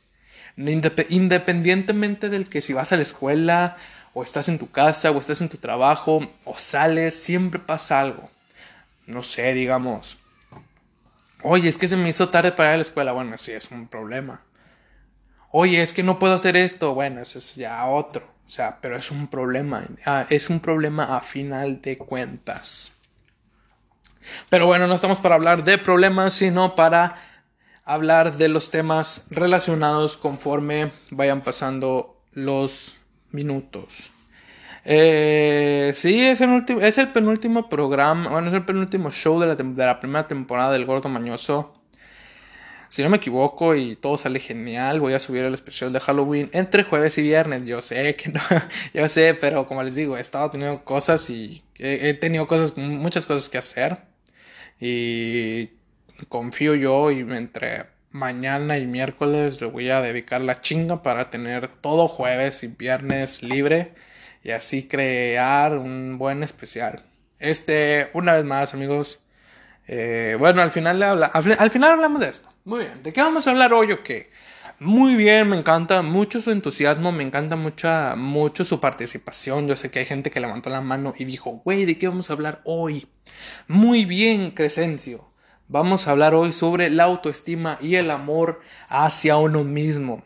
Independientemente 0.56 2.30
del 2.30 2.48
que 2.48 2.60
si 2.60 2.72
vas 2.72 2.90
a 2.90 2.96
la 2.96 3.02
escuela, 3.02 3.76
o 4.12 4.24
estás 4.24 4.48
en 4.48 4.58
tu 4.58 4.72
casa, 4.72 5.12
o 5.12 5.20
estás 5.20 5.40
en 5.40 5.48
tu 5.48 5.58
trabajo, 5.58 6.28
o 6.44 6.54
sales, 6.58 7.14
siempre 7.14 7.60
pasa 7.60 8.00
algo. 8.00 8.28
No 9.06 9.22
sé, 9.22 9.54
digamos. 9.54 10.18
Oye, 11.44 11.68
es 11.68 11.76
que 11.76 11.86
se 11.86 11.96
me 11.96 12.08
hizo 12.08 12.28
tarde 12.28 12.50
para 12.50 12.70
ir 12.70 12.74
a 12.74 12.76
la 12.78 12.82
escuela. 12.82 13.12
Bueno, 13.12 13.38
sí, 13.38 13.52
es 13.52 13.70
un 13.70 13.86
problema. 13.86 14.42
Oye, 15.52 15.80
es 15.80 15.92
que 15.92 16.02
no 16.02 16.18
puedo 16.18 16.34
hacer 16.34 16.56
esto. 16.56 16.92
Bueno, 16.92 17.20
eso 17.20 17.38
es 17.38 17.54
ya 17.54 17.86
otro. 17.86 18.31
O 18.52 18.54
sea, 18.54 18.80
pero 18.82 18.96
es 18.96 19.10
un 19.10 19.28
problema. 19.28 19.82
Ah, 20.04 20.26
es 20.28 20.50
un 20.50 20.60
problema 20.60 21.16
a 21.16 21.22
final 21.22 21.80
de 21.80 21.96
cuentas. 21.96 22.92
Pero 24.50 24.66
bueno, 24.66 24.86
no 24.86 24.94
estamos 24.94 25.20
para 25.20 25.36
hablar 25.36 25.64
de 25.64 25.78
problemas, 25.78 26.34
sino 26.34 26.74
para 26.74 27.16
hablar 27.86 28.36
de 28.36 28.48
los 28.48 28.70
temas 28.70 29.24
relacionados 29.30 30.18
conforme 30.18 30.92
vayan 31.10 31.40
pasando 31.40 32.20
los 32.32 33.00
minutos. 33.30 34.10
Eh, 34.84 35.92
sí, 35.94 36.20
es 36.20 36.42
el, 36.42 36.62
es 36.82 36.98
el 36.98 37.08
penúltimo 37.08 37.70
programa, 37.70 38.28
bueno, 38.28 38.48
es 38.48 38.54
el 38.54 38.66
penúltimo 38.66 39.10
show 39.10 39.40
de 39.40 39.46
la, 39.46 39.54
de 39.54 39.86
la 39.86 39.98
primera 39.98 40.28
temporada 40.28 40.72
del 40.72 40.84
Gordo 40.84 41.08
Mañoso. 41.08 41.81
Si 42.92 43.02
no 43.02 43.08
me 43.08 43.16
equivoco 43.16 43.74
y 43.74 43.96
todo 43.96 44.18
sale 44.18 44.38
genial, 44.38 45.00
voy 45.00 45.14
a 45.14 45.18
subir 45.18 45.44
el 45.44 45.54
especial 45.54 45.94
de 45.94 46.00
Halloween 46.00 46.50
entre 46.52 46.82
jueves 46.82 47.16
y 47.16 47.22
viernes. 47.22 47.66
Yo 47.66 47.80
sé 47.80 48.16
que 48.16 48.28
no, 48.28 48.40
yo 48.92 49.08
sé, 49.08 49.32
pero 49.32 49.66
como 49.66 49.82
les 49.82 49.94
digo, 49.94 50.18
he 50.18 50.20
estado 50.20 50.50
teniendo 50.50 50.84
cosas 50.84 51.30
y 51.30 51.62
he, 51.78 52.12
tenido 52.12 52.46
cosas, 52.46 52.76
muchas 52.76 53.24
cosas 53.24 53.48
que 53.48 53.56
hacer. 53.56 53.96
Y 54.78 55.70
confío 56.28 56.74
yo 56.74 57.10
y 57.10 57.20
entre 57.20 57.86
mañana 58.10 58.76
y 58.76 58.86
miércoles 58.86 59.58
le 59.62 59.68
voy 59.68 59.88
a 59.88 60.02
dedicar 60.02 60.42
la 60.42 60.60
chinga 60.60 61.02
para 61.02 61.30
tener 61.30 61.68
todo 61.68 62.08
jueves 62.08 62.62
y 62.62 62.66
viernes 62.66 63.42
libre 63.42 63.94
y 64.44 64.50
así 64.50 64.86
crear 64.86 65.78
un 65.78 66.18
buen 66.18 66.42
especial. 66.42 67.06
Este, 67.38 68.10
una 68.12 68.34
vez 68.34 68.44
más, 68.44 68.74
amigos. 68.74 69.21
Eh, 69.94 70.36
bueno, 70.38 70.62
al 70.62 70.70
final, 70.70 71.02
habla, 71.02 71.26
al, 71.26 71.70
final 71.70 71.90
hablamos 71.90 72.18
de 72.18 72.30
esto. 72.30 72.48
Muy 72.64 72.78
bien. 72.78 73.02
¿De 73.02 73.12
qué 73.12 73.20
vamos 73.20 73.46
a 73.46 73.50
hablar 73.50 73.74
hoy 73.74 73.92
o 73.92 74.02
qué? 74.02 74.30
Muy 74.78 75.16
bien, 75.16 75.48
me 75.48 75.56
encanta 75.56 76.00
mucho 76.00 76.40
su 76.40 76.50
entusiasmo, 76.50 77.12
me 77.12 77.22
encanta 77.22 77.56
mucha, 77.56 78.16
mucho 78.16 78.64
su 78.64 78.80
participación. 78.80 79.68
Yo 79.68 79.76
sé 79.76 79.90
que 79.90 79.98
hay 79.98 80.06
gente 80.06 80.30
que 80.30 80.40
levantó 80.40 80.70
la 80.70 80.80
mano 80.80 81.12
y 81.18 81.26
dijo, 81.26 81.60
güey, 81.62 81.84
¿de 81.84 81.98
qué 81.98 82.08
vamos 82.08 82.30
a 82.30 82.32
hablar 82.32 82.62
hoy? 82.64 83.06
Muy 83.68 84.06
bien, 84.06 84.52
Crescencio. 84.52 85.30
Vamos 85.68 86.08
a 86.08 86.12
hablar 86.12 86.34
hoy 86.34 86.54
sobre 86.54 86.88
la 86.88 87.04
autoestima 87.04 87.76
y 87.82 87.96
el 87.96 88.10
amor 88.10 88.62
hacia 88.88 89.36
uno 89.36 89.62
mismo. 89.62 90.24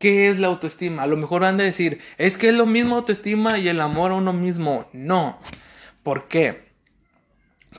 ¿Qué 0.00 0.28
es 0.28 0.40
la 0.40 0.48
autoestima? 0.48 1.04
A 1.04 1.06
lo 1.06 1.16
mejor 1.16 1.42
van 1.42 1.60
a 1.60 1.62
decir, 1.62 2.00
es 2.18 2.36
que 2.36 2.48
es 2.48 2.54
lo 2.54 2.66
mismo 2.66 2.96
autoestima 2.96 3.58
y 3.58 3.68
el 3.68 3.80
amor 3.80 4.10
a 4.10 4.16
uno 4.16 4.32
mismo. 4.32 4.88
No. 4.92 5.38
¿Por 6.02 6.26
qué? 6.26 6.71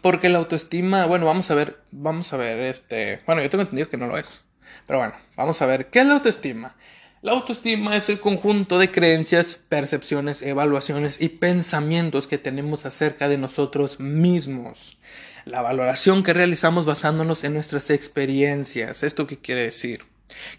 Porque 0.03 0.27
la 0.27 0.39
autoestima, 0.39 1.05
bueno, 1.05 1.25
vamos 1.25 1.50
a 1.50 1.55
ver, 1.55 1.79
vamos 1.89 2.33
a 2.33 2.38
ver, 2.38 2.60
este, 2.60 3.22
bueno, 3.25 3.41
yo 3.41 3.50
tengo 3.50 3.62
entendido 3.62 3.88
que 3.88 3.95
no 3.95 4.05
lo 4.05 4.17
es. 4.17 4.43
Pero 4.86 5.00
bueno, 5.00 5.13
vamos 5.38 5.62
a 5.62 5.65
ver, 5.65 5.89
¿qué 5.89 6.00
es 6.01 6.05
la 6.05 6.15
autoestima? 6.15 6.75
La 7.22 7.31
autoestima 7.31 7.95
es 7.95 8.10
el 8.10 8.19
conjunto 8.19 8.79
de 8.79 8.91
creencias, 8.91 9.57
percepciones, 9.69 10.41
evaluaciones 10.41 11.22
y 11.22 11.29
pensamientos 11.29 12.27
que 12.27 12.38
tenemos 12.38 12.86
acerca 12.86 13.29
de 13.29 13.38
nosotros 13.38 14.01
mismos. 14.01 14.98
La 15.45 15.62
valoración 15.62 16.24
que 16.24 16.33
realizamos 16.33 16.86
basándonos 16.86 17.45
en 17.45 17.53
nuestras 17.53 17.89
experiencias. 17.89 19.03
¿Esto 19.03 19.25
qué 19.25 19.38
quiere 19.38 19.62
decir? 19.62 20.01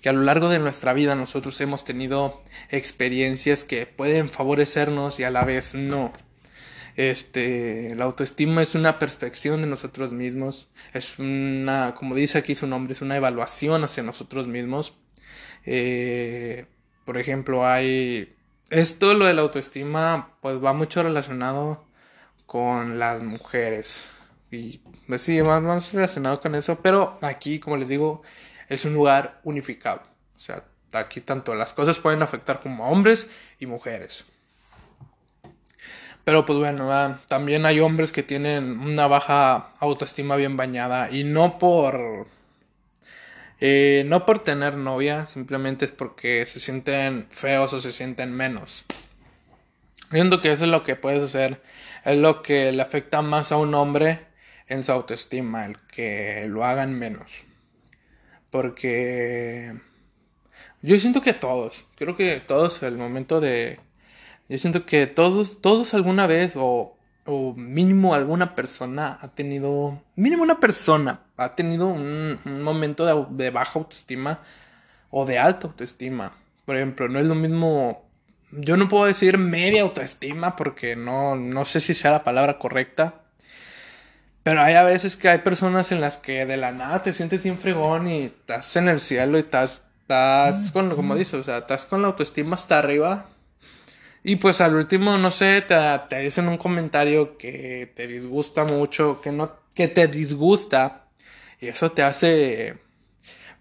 Que 0.01 0.09
a 0.09 0.15
lo 0.15 0.23
largo 0.23 0.49
de 0.49 0.59
nuestra 0.59 0.95
vida 0.95 1.17
nosotros 1.17 1.61
hemos 1.61 1.85
tenido 1.85 2.43
experiencias 2.71 3.63
que 3.63 3.85
pueden 3.85 4.31
favorecernos 4.31 5.21
y 5.21 5.25
a 5.25 5.31
la 5.31 5.45
vez 5.45 5.75
no. 5.75 6.15
Este, 6.97 7.95
la 7.97 8.05
autoestima 8.05 8.63
es 8.63 8.75
una 8.75 8.99
perspección 8.99 9.63
de 9.63 9.67
nosotros 9.67 10.13
mismos, 10.13 10.69
es 10.93 11.19
una, 11.19 11.95
como 11.95 12.15
dice 12.15 12.39
aquí 12.39 12.55
su 12.55 12.67
nombre, 12.69 12.93
es 12.93 13.03
una 13.03 13.17
evaluación 13.17 13.83
hacia 13.85 14.03
nosotros 14.03 14.47
mismos. 14.47 14.97
Eh, 15.67 16.67
por 17.05 17.19
ejemplo, 17.19 17.67
hay 17.67 18.35
esto, 18.71 19.15
lo 19.15 19.27
de 19.27 19.35
la 19.35 19.43
autoestima, 19.43 20.37
pues 20.41 20.63
va 20.63 20.73
mucho 20.73 21.03
relacionado 21.03 21.85
con 22.47 22.99
las 22.99 23.23
mujeres. 23.23 24.05
Y 24.51 24.79
pues 25.07 25.23
sí, 25.23 25.43
más, 25.43 25.63
más 25.63 25.93
relacionado 25.93 26.41
con 26.41 26.55
eso. 26.55 26.79
Pero 26.83 27.19
aquí, 27.23 27.59
como 27.59 27.77
les 27.77 27.89
digo, 27.89 28.23
es 28.69 28.85
un 28.85 28.95
lugar 28.95 29.41
unificado. 29.45 30.03
O 30.37 30.41
sea, 30.41 30.65
aquí 30.93 31.21
tanto 31.21 31.55
las 31.55 31.73
cosas 31.73 31.99
pueden 31.99 32.23
afectar 32.23 32.61
como 32.61 32.85
a 32.85 32.89
hombres 32.89 33.29
y 33.59 33.67
mujeres. 33.67 34.25
Pero 36.25 36.47
pues 36.47 36.59
bueno, 36.59 37.19
también 37.29 37.67
hay 37.67 37.81
hombres 37.81 38.11
que 38.11 38.23
tienen 38.23 38.81
una 38.81 39.07
baja 39.07 39.75
autoestima 39.79 40.37
bien 40.37 40.57
bañada 40.57 41.11
y 41.11 41.25
no 41.25 41.59
por... 41.59 42.27
Eh, 43.61 44.05
no 44.07 44.27
por 44.27 44.41
tener 44.41 44.77
novia, 44.77 45.27
simplemente 45.27 45.85
es 45.85 45.93
porque 45.93 46.45
se 46.45 46.61
sienten 46.61 47.27
feos 47.31 47.73
o 47.73 47.81
se 47.81 47.93
sienten 47.93 48.33
menos. 48.33 48.85
Viendo 50.11 50.41
que 50.41 50.53
eso 50.53 50.65
es 50.65 50.71
lo 50.71 50.85
que 50.85 50.97
puedes 50.97 51.23
hacer, 51.23 51.63
es 52.05 52.17
lo 52.19 52.43
que 52.43 52.73
le 52.73 52.83
afecta 52.83 53.23
más 53.23 53.53
a 53.53 53.57
un 53.57 53.75
hombre 53.75 54.21
en 54.67 54.85
su 54.85 54.93
autoestima, 54.93 55.65
el 55.67 55.79
que 55.89 56.47
lo 56.49 56.65
hagan 56.65 56.99
menos. 56.99 57.45
Porque 58.51 59.75
yo 60.83 60.99
siento 60.99 61.21
que 61.21 61.33
todos, 61.33 61.87
creo 61.97 62.17
que 62.17 62.41
todos 62.41 62.83
el 62.83 62.97
momento 62.97 63.41
de... 63.41 63.81
Yo 64.49 64.59
siento 64.59 64.85
que 64.85 65.07
todos, 65.07 65.61
todos 65.61 65.95
alguna 65.95 66.27
vez 66.27 66.55
o, 66.57 66.97
o 67.25 67.55
mínimo 67.55 68.15
alguna 68.15 68.55
persona 68.55 69.19
ha 69.23 69.29
tenido, 69.29 70.03
mínimo 70.17 70.43
una 70.43 70.61
persona 70.61 71.21
ha 71.37 71.55
tenido 71.55 71.89
un, 71.89 72.39
momento 72.45 73.07
de, 73.07 73.45
de, 73.45 73.51
baja 73.51 73.79
autoestima 73.79 74.41
o 75.11 75.25
de 75.25 75.39
alta 75.39 75.67
autoestima. 75.67 76.37
Por 76.67 76.77
ejemplo, 76.77 77.09
no 77.09 77.19
es 77.19 77.27
lo 77.27 77.35
mismo, 77.35 78.05
yo 78.53 78.77
no 78.77 78.89
puedo 78.89 79.07
decir 79.07 79.39
media 79.39 79.83
autoestima 79.83 80.57
porque 80.57 80.97
no, 80.97 81.37
no 81.37 81.65
sé 81.65 81.81
si 81.81 81.95
sea 81.95 82.11
la 82.11 82.25
palabra 82.25 82.59
correcta, 82.59 83.23
pero 84.43 84.61
hay 84.61 84.75
a 84.75 84.83
veces 84.83 85.17
que 85.17 85.31
hay 85.31 85.39
personas 85.39 85.91
en 85.91 86.03
las 86.03 86.19
que 86.19 86.45
de 86.45 86.59
la 86.59 86.71
nada 86.73 87.03
te 87.03 87.15
sientes 87.15 87.43
bien 87.43 87.59
fregón 87.59 88.07
y 88.07 88.25
estás 88.25 88.77
en 88.77 88.89
el 88.89 89.01
cielo 89.01 89.39
y 89.39 89.41
estás, 89.41 89.81
estás 90.03 90.71
con, 90.71 90.95
como 90.95 91.15
dices, 91.15 91.35
o 91.35 91.43
sea, 91.43 91.59
estás 91.59 91.87
con 91.87 92.03
la 92.03 92.09
autoestima 92.09 92.55
hasta 92.55 92.79
arriba. 92.79 93.27
Y 94.25 94.37
pues 94.37 94.61
al 94.61 94.75
último, 94.75 95.19
no 95.19 95.31
sé, 95.31 95.63
te, 95.63 95.77
te 96.09 96.19
dicen 96.21 96.49
un 96.49 96.59
comentario 96.59 97.37
que 97.39 97.93
te 97.95 98.07
disgusta 98.09 98.65
mucho, 98.65 99.21
que 99.21 99.31
no, 99.33 99.53
que 99.75 99.89
te 99.89 100.09
disgusta. 100.09 101.09
Y 101.61 101.69
eso 101.69 101.93
te 101.93 102.03
hace, 102.03 102.79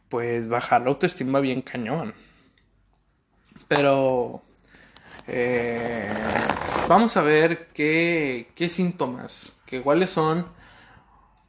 pues, 0.09 0.47
bajar 0.49 0.81
la 0.83 0.89
autoestima 0.89 1.39
bien 1.41 1.61
cañón. 1.61 2.13
Pero, 3.67 4.41
eh, 5.27 6.13
vamos 6.87 7.17
a 7.17 7.21
ver 7.21 7.67
qué, 7.73 8.49
qué 8.55 8.69
síntomas, 8.69 9.53
que 9.65 9.81
cuáles 9.81 10.09
son 10.11 10.47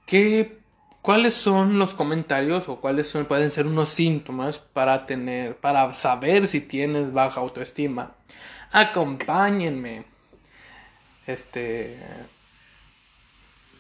¿Qué, 0.06 0.59
¿Cuáles 1.02 1.35
son 1.35 1.78
los 1.78 1.94
comentarios 1.94 2.68
o 2.68 2.80
cuáles 2.80 3.09
son, 3.09 3.26
pueden 3.26 3.50
ser 3.50 3.66
unos 3.66 3.88
síntomas 3.90 4.59
para 4.59 5.06
tener, 5.06 5.56
para 5.56 5.92
saber 5.94 6.47
si 6.47 6.61
tienes 6.61 7.12
baja 7.12 7.40
autoestima? 7.40 8.12
Acompáñenme. 8.74 10.04
Este. 11.28 11.96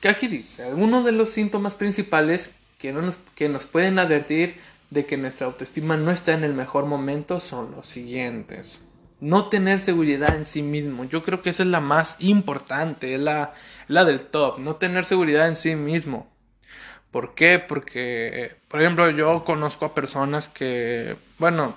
¿Qué 0.00 0.08
aquí 0.08 0.28
dice? 0.28 0.62
Algunos 0.62 1.04
de 1.04 1.10
los 1.10 1.30
síntomas 1.30 1.74
principales 1.74 2.54
que, 2.78 2.92
nos, 2.92 3.18
que 3.34 3.48
nos 3.48 3.66
pueden 3.66 3.98
advertir 3.98 4.60
de 4.90 5.04
que 5.04 5.16
nuestra 5.16 5.48
autoestima 5.48 5.96
no 5.96 6.12
está 6.12 6.34
en 6.34 6.44
el 6.44 6.54
mejor 6.54 6.86
momento 6.86 7.40
son 7.40 7.72
los 7.72 7.86
siguientes. 7.86 8.78
No 9.18 9.48
tener 9.48 9.80
seguridad 9.80 10.36
en 10.36 10.44
sí 10.44 10.62
mismo. 10.62 11.02
Yo 11.02 11.24
creo 11.24 11.42
que 11.42 11.50
esa 11.50 11.64
es 11.64 11.70
la 11.70 11.80
más 11.80 12.14
importante, 12.20 13.14
es 13.14 13.20
la, 13.20 13.52
la 13.88 14.04
del 14.04 14.20
top, 14.20 14.60
no 14.60 14.76
tener 14.76 15.04
seguridad 15.06 15.48
en 15.48 15.56
sí 15.56 15.74
mismo. 15.74 16.30
¿Por 17.10 17.34
qué? 17.34 17.58
Porque, 17.58 18.54
por 18.68 18.80
ejemplo, 18.80 19.10
yo 19.10 19.44
conozco 19.44 19.86
a 19.86 19.94
personas 19.94 20.48
que, 20.48 21.16
bueno, 21.38 21.74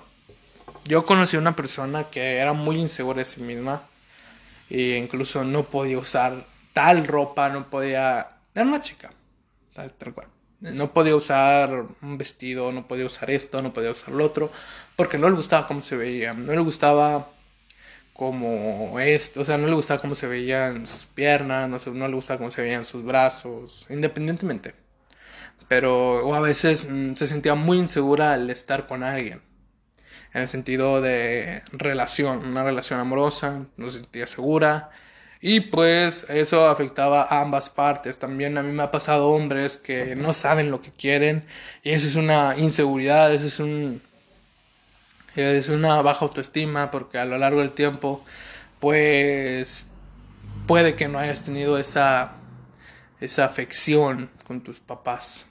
yo 0.88 1.06
conocí 1.06 1.36
a 1.36 1.40
una 1.40 1.54
persona 1.54 2.04
que 2.04 2.38
era 2.38 2.52
muy 2.54 2.76
insegura 2.76 3.18
de 3.18 3.24
sí 3.24 3.40
misma 3.40 3.82
e 4.70 4.96
incluso 4.96 5.44
no 5.44 5.64
podía 5.64 5.98
usar 5.98 6.46
tal 6.72 7.06
ropa, 7.06 7.50
no 7.50 7.68
podía, 7.70 8.28
era 8.54 8.66
una 8.66 8.80
chica, 8.80 9.10
tal, 9.74 9.92
tal 9.92 10.14
cual. 10.14 10.28
No 10.60 10.92
podía 10.92 11.14
usar 11.14 11.86
un 12.02 12.18
vestido, 12.18 12.72
no 12.72 12.88
podía 12.88 13.06
usar 13.06 13.30
esto, 13.30 13.62
no 13.62 13.72
podía 13.72 13.92
usar 13.92 14.12
lo 14.12 14.24
otro, 14.24 14.50
porque 14.96 15.18
no 15.18 15.28
le 15.28 15.36
gustaba 15.36 15.66
cómo 15.68 15.80
se 15.82 15.96
veía, 15.96 16.34
no 16.34 16.52
le 16.52 16.60
gustaba 16.60 17.28
como 18.12 18.98
esto, 18.98 19.42
o 19.42 19.44
sea, 19.44 19.58
no 19.58 19.68
le 19.68 19.74
gustaba 19.74 20.00
cómo 20.00 20.16
se 20.16 20.26
veían 20.26 20.84
sus 20.86 21.06
piernas, 21.06 21.68
no, 21.68 21.92
no 21.94 22.08
le 22.08 22.14
gustaba 22.14 22.38
cómo 22.38 22.50
se 22.50 22.62
veían 22.62 22.84
sus 22.84 23.04
brazos, 23.04 23.86
independientemente. 23.88 24.74
Pero 25.68 26.26
o 26.26 26.34
a 26.34 26.40
veces 26.40 26.88
mm, 26.90 27.14
se 27.14 27.26
sentía 27.28 27.54
muy 27.54 27.78
insegura 27.78 28.32
al 28.32 28.50
estar 28.50 28.86
con 28.88 29.02
alguien. 29.04 29.47
En 30.34 30.42
el 30.42 30.48
sentido 30.48 31.00
de 31.00 31.62
relación, 31.72 32.46
una 32.46 32.62
relación 32.64 33.00
amorosa, 33.00 33.66
no 33.76 33.90
se 33.90 34.00
sentía 34.00 34.26
segura. 34.26 34.90
Y 35.40 35.60
pues 35.60 36.26
eso 36.28 36.68
afectaba 36.68 37.22
a 37.22 37.40
ambas 37.40 37.70
partes. 37.70 38.18
También 38.18 38.58
a 38.58 38.62
mí 38.62 38.72
me 38.72 38.82
ha 38.82 38.90
pasado 38.90 39.28
hombres 39.28 39.76
que 39.76 40.16
no 40.16 40.32
saben 40.32 40.70
lo 40.70 40.82
que 40.82 40.90
quieren. 40.90 41.44
Y 41.82 41.92
eso 41.92 42.06
es 42.08 42.16
una 42.16 42.56
inseguridad, 42.58 43.32
eso 43.32 43.46
es 43.46 43.60
un, 43.60 44.02
es 45.36 45.68
una 45.68 46.02
baja 46.02 46.24
autoestima 46.24 46.90
porque 46.90 47.18
a 47.18 47.24
lo 47.24 47.38
largo 47.38 47.60
del 47.60 47.72
tiempo 47.72 48.24
pues 48.80 49.86
puede 50.66 50.94
que 50.94 51.08
no 51.08 51.18
hayas 51.18 51.42
tenido 51.42 51.78
esa 51.78 52.38
esa 53.20 53.44
afección 53.44 54.30
con 54.46 54.60
tus 54.60 54.80
papás. 54.80 55.47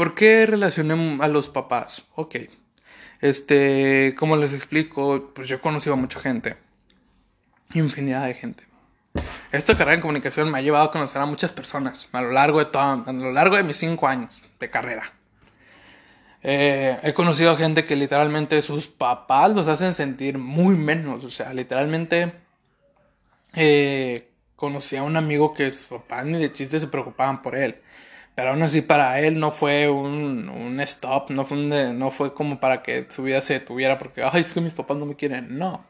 ¿Por 0.00 0.14
qué 0.14 0.46
relacioné 0.46 1.18
a 1.22 1.28
los 1.28 1.50
papás? 1.50 2.04
Ok. 2.14 2.36
Este, 3.20 4.14
como 4.18 4.34
les 4.34 4.54
explico, 4.54 5.30
pues 5.34 5.46
yo 5.46 5.60
conocido 5.60 5.92
a 5.92 5.98
mucha 5.98 6.18
gente. 6.18 6.56
Infinidad 7.74 8.24
de 8.24 8.32
gente. 8.32 8.64
Esta 9.52 9.76
carrera 9.76 9.96
en 9.96 10.00
comunicación 10.00 10.50
me 10.50 10.56
ha 10.56 10.62
llevado 10.62 10.86
a 10.86 10.90
conocer 10.90 11.20
a 11.20 11.26
muchas 11.26 11.52
personas 11.52 12.08
a 12.12 12.22
lo 12.22 12.32
largo 12.32 12.60
de, 12.60 12.64
todo, 12.64 13.04
a 13.06 13.12
lo 13.12 13.30
largo 13.30 13.58
de 13.58 13.62
mis 13.62 13.76
cinco 13.76 14.08
años 14.08 14.42
de 14.58 14.70
carrera. 14.70 15.02
Eh, 16.42 16.98
he 17.02 17.12
conocido 17.12 17.50
a 17.50 17.56
gente 17.58 17.84
que 17.84 17.94
literalmente 17.94 18.62
sus 18.62 18.88
papás 18.88 19.50
los 19.50 19.68
hacen 19.68 19.92
sentir 19.92 20.38
muy 20.38 20.76
menos. 20.76 21.26
O 21.26 21.28
sea, 21.28 21.52
literalmente 21.52 22.32
eh, 23.52 24.30
conocí 24.56 24.96
a 24.96 25.02
un 25.02 25.18
amigo 25.18 25.52
que 25.52 25.70
sus 25.70 25.84
papás 25.84 26.24
ni 26.24 26.38
de 26.38 26.50
chiste 26.50 26.80
se 26.80 26.86
preocupaban 26.86 27.42
por 27.42 27.54
él. 27.54 27.82
Pero 28.34 28.50
aún 28.50 28.62
así 28.62 28.82
para 28.82 29.20
él 29.20 29.38
no 29.38 29.50
fue 29.50 29.88
un, 29.88 30.48
un 30.48 30.80
stop, 30.80 31.30
no 31.30 31.44
fue, 31.44 31.58
no 31.58 32.10
fue 32.10 32.32
como 32.34 32.60
para 32.60 32.82
que 32.82 33.06
su 33.10 33.22
vida 33.22 33.40
se 33.40 33.54
detuviera 33.54 33.98
porque, 33.98 34.22
ay, 34.22 34.40
es 34.42 34.52
que 34.52 34.60
mis 34.60 34.72
papás 34.72 34.96
no 34.96 35.06
me 35.06 35.16
quieren. 35.16 35.58
No. 35.58 35.84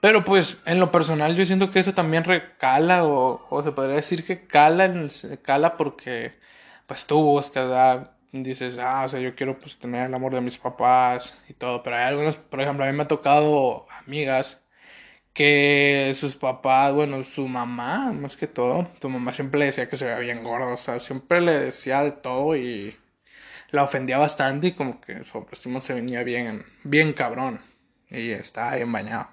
Pero 0.00 0.24
pues 0.24 0.62
en 0.66 0.80
lo 0.80 0.90
personal 0.90 1.36
yo 1.36 1.44
siento 1.46 1.70
que 1.70 1.80
eso 1.80 1.94
también 1.94 2.24
recala 2.24 3.04
o, 3.04 3.46
o 3.50 3.62
se 3.62 3.72
podría 3.72 3.96
decir 3.96 4.24
que 4.24 4.46
cala, 4.46 4.86
en 4.86 5.10
cala 5.42 5.76
porque 5.76 6.38
pues 6.86 7.06
tú 7.06 7.22
buscas, 7.22 8.08
dices, 8.32 8.78
ah, 8.78 9.04
o 9.04 9.08
sea, 9.08 9.20
yo 9.20 9.34
quiero 9.34 9.58
pues 9.58 9.78
tener 9.78 10.06
el 10.06 10.14
amor 10.14 10.34
de 10.34 10.40
mis 10.40 10.58
papás 10.58 11.36
y 11.48 11.54
todo, 11.54 11.82
pero 11.82 11.96
hay 11.96 12.04
algunos, 12.04 12.36
por 12.36 12.60
ejemplo, 12.60 12.84
a 12.84 12.88
mí 12.88 12.96
me 12.96 13.04
ha 13.04 13.08
tocado 13.08 13.86
amigas 14.06 14.59
que 15.40 16.12
sus 16.14 16.36
papás, 16.36 16.92
bueno, 16.92 17.22
su 17.22 17.48
mamá, 17.48 18.12
más 18.12 18.36
que 18.36 18.46
todo, 18.46 18.88
tu 18.98 19.08
mamá 19.08 19.32
siempre 19.32 19.58
le 19.60 19.64
decía 19.66 19.88
que 19.88 19.96
se 19.96 20.04
veía 20.04 20.18
bien 20.18 20.44
gordo, 20.44 20.74
o 20.74 20.76
sea, 20.76 20.98
siempre 20.98 21.40
le 21.40 21.52
decía 21.52 22.02
de 22.02 22.10
todo 22.10 22.54
y 22.56 22.94
la 23.70 23.84
ofendía 23.84 24.18
bastante 24.18 24.66
y 24.66 24.72
como 24.72 25.00
que 25.00 25.24
su 25.24 25.38
autoestima 25.38 25.80
se 25.80 25.94
venía 25.94 26.24
bien, 26.24 26.66
bien 26.84 27.14
cabrón 27.14 27.62
y 28.10 28.32
estaba 28.32 28.76
bien 28.76 28.92
bañado. 28.92 29.30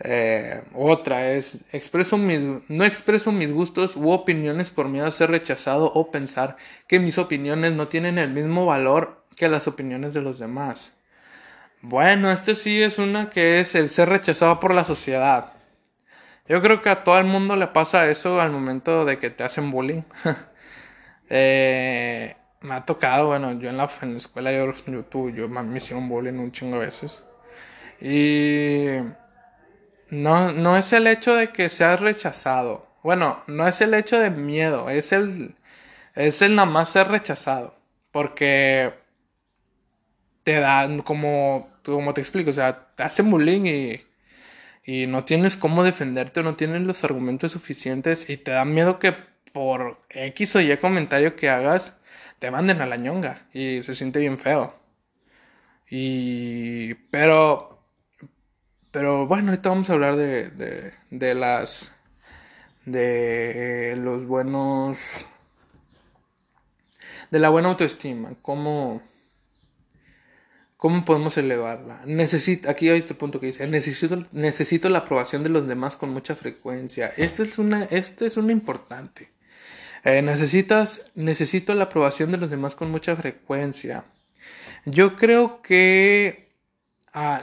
Eh, 0.00 0.64
otra 0.74 1.30
es, 1.30 1.60
expreso 1.70 2.18
mis, 2.18 2.40
no 2.66 2.84
expreso 2.84 3.30
mis 3.30 3.52
gustos 3.52 3.94
u 3.94 4.10
opiniones 4.10 4.72
por 4.72 4.88
miedo 4.88 5.06
a 5.06 5.12
ser 5.12 5.30
rechazado 5.30 5.92
o 5.94 6.10
pensar 6.10 6.56
que 6.88 6.98
mis 6.98 7.18
opiniones 7.18 7.72
no 7.72 7.86
tienen 7.86 8.18
el 8.18 8.30
mismo 8.30 8.66
valor 8.66 9.24
que 9.36 9.48
las 9.48 9.68
opiniones 9.68 10.12
de 10.12 10.22
los 10.22 10.40
demás. 10.40 10.92
Bueno, 11.82 12.30
este 12.30 12.54
sí 12.54 12.80
es 12.80 12.98
una 12.98 13.28
que 13.28 13.58
es 13.58 13.74
el 13.74 13.88
ser 13.88 14.08
rechazado 14.08 14.60
por 14.60 14.72
la 14.72 14.84
sociedad. 14.84 15.52
Yo 16.48 16.62
creo 16.62 16.80
que 16.80 16.90
a 16.90 17.02
todo 17.04 17.18
el 17.18 17.24
mundo 17.26 17.56
le 17.56 17.66
pasa 17.68 18.08
eso 18.08 18.40
al 18.40 18.52
momento 18.52 19.04
de 19.04 19.18
que 19.18 19.30
te 19.30 19.42
hacen 19.44 19.70
bullying. 19.72 20.02
eh, 21.30 22.36
me 22.60 22.74
ha 22.74 22.86
tocado, 22.86 23.26
bueno, 23.26 23.52
yo 23.58 23.68
en 23.68 23.76
la, 23.76 23.90
en 24.02 24.12
la 24.12 24.18
escuela 24.18 24.52
yo, 24.52 24.72
yo, 24.86 25.28
yo 25.30 25.48
me 25.48 25.76
hicieron 25.76 26.08
bullying 26.08 26.34
un 26.38 26.52
chingo 26.52 26.78
de 26.78 26.86
veces. 26.86 27.22
Y 28.00 28.98
no, 30.10 30.52
no 30.52 30.76
es 30.76 30.92
el 30.92 31.06
hecho 31.08 31.34
de 31.34 31.48
que 31.52 31.68
seas 31.68 32.00
rechazado. 32.00 32.86
Bueno, 33.02 33.42
no 33.48 33.66
es 33.66 33.80
el 33.80 33.94
hecho 33.94 34.20
de 34.20 34.30
miedo, 34.30 34.88
es 34.88 35.12
el, 35.12 35.56
es 36.14 36.42
el 36.42 36.54
nada 36.54 36.66
más 36.70 36.90
ser 36.90 37.08
rechazado. 37.08 37.74
Porque 38.12 38.94
te 40.44 40.60
dan 40.60 41.02
como 41.02 41.71
como 41.84 42.14
te 42.14 42.20
explico, 42.20 42.50
o 42.50 42.52
sea, 42.52 42.88
te 42.94 43.02
hacen 43.02 43.30
bullying 43.30 43.66
y, 43.66 44.02
y 44.84 45.06
no 45.06 45.24
tienes 45.24 45.56
cómo 45.56 45.84
defenderte, 45.84 46.42
no 46.42 46.56
tienes 46.56 46.82
los 46.82 47.04
argumentos 47.04 47.52
suficientes 47.52 48.28
y 48.28 48.36
te 48.36 48.50
da 48.52 48.64
miedo 48.64 48.98
que 48.98 49.14
por 49.52 50.00
X 50.10 50.56
o 50.56 50.60
Y 50.60 50.76
comentario 50.78 51.36
que 51.36 51.50
hagas 51.50 51.96
te 52.38 52.50
manden 52.50 52.80
a 52.82 52.86
la 52.86 52.96
ñonga 52.96 53.46
y 53.52 53.82
se 53.82 53.94
siente 53.94 54.20
bien 54.20 54.38
feo. 54.38 54.74
Y 55.90 56.94
pero 57.10 57.78
pero 58.92 59.26
bueno, 59.26 59.50
ahorita 59.50 59.68
vamos 59.68 59.90
a 59.90 59.94
hablar 59.94 60.16
de 60.16 60.50
de, 60.50 60.92
de 61.10 61.34
las 61.34 61.94
de 62.86 63.96
los 63.98 64.26
buenos 64.26 65.24
de 67.30 67.38
la 67.38 67.48
buena 67.48 67.68
autoestima, 67.70 68.32
cómo 68.42 69.02
¿Cómo 70.82 71.04
podemos 71.04 71.36
elevarla? 71.36 72.00
Necesito, 72.06 72.68
aquí 72.68 72.88
hay 72.88 73.02
otro 73.02 73.16
punto 73.16 73.38
que 73.38 73.46
dice, 73.46 73.68
necesito, 73.68 74.24
necesito 74.32 74.88
la 74.88 74.98
aprobación 74.98 75.44
de 75.44 75.48
los 75.48 75.68
demás 75.68 75.94
con 75.94 76.10
mucha 76.10 76.34
frecuencia. 76.34 77.12
Esta 77.16 77.44
es 77.44 77.56
una, 77.58 77.84
este 77.84 78.26
es 78.26 78.36
una 78.36 78.50
importante. 78.50 79.30
Eh, 80.02 80.22
necesitas, 80.22 81.06
necesito 81.14 81.72
la 81.74 81.84
aprobación 81.84 82.32
de 82.32 82.38
los 82.38 82.50
demás 82.50 82.74
con 82.74 82.90
mucha 82.90 83.14
frecuencia. 83.14 84.06
Yo 84.84 85.14
creo 85.14 85.62
que, 85.62 86.52
ah, 87.14 87.42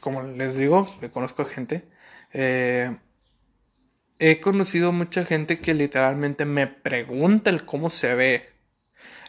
como 0.00 0.24
les 0.24 0.56
digo, 0.56 0.92
le 1.00 1.08
conozco 1.08 1.42
a 1.42 1.44
gente, 1.44 1.84
eh, 2.32 2.96
he 4.18 4.40
conocido 4.40 4.90
mucha 4.90 5.24
gente 5.24 5.60
que 5.60 5.72
literalmente 5.74 6.46
me 6.46 6.66
pregunta 6.66 7.48
el 7.48 7.64
cómo 7.64 7.90
se 7.90 8.16
ve 8.16 8.51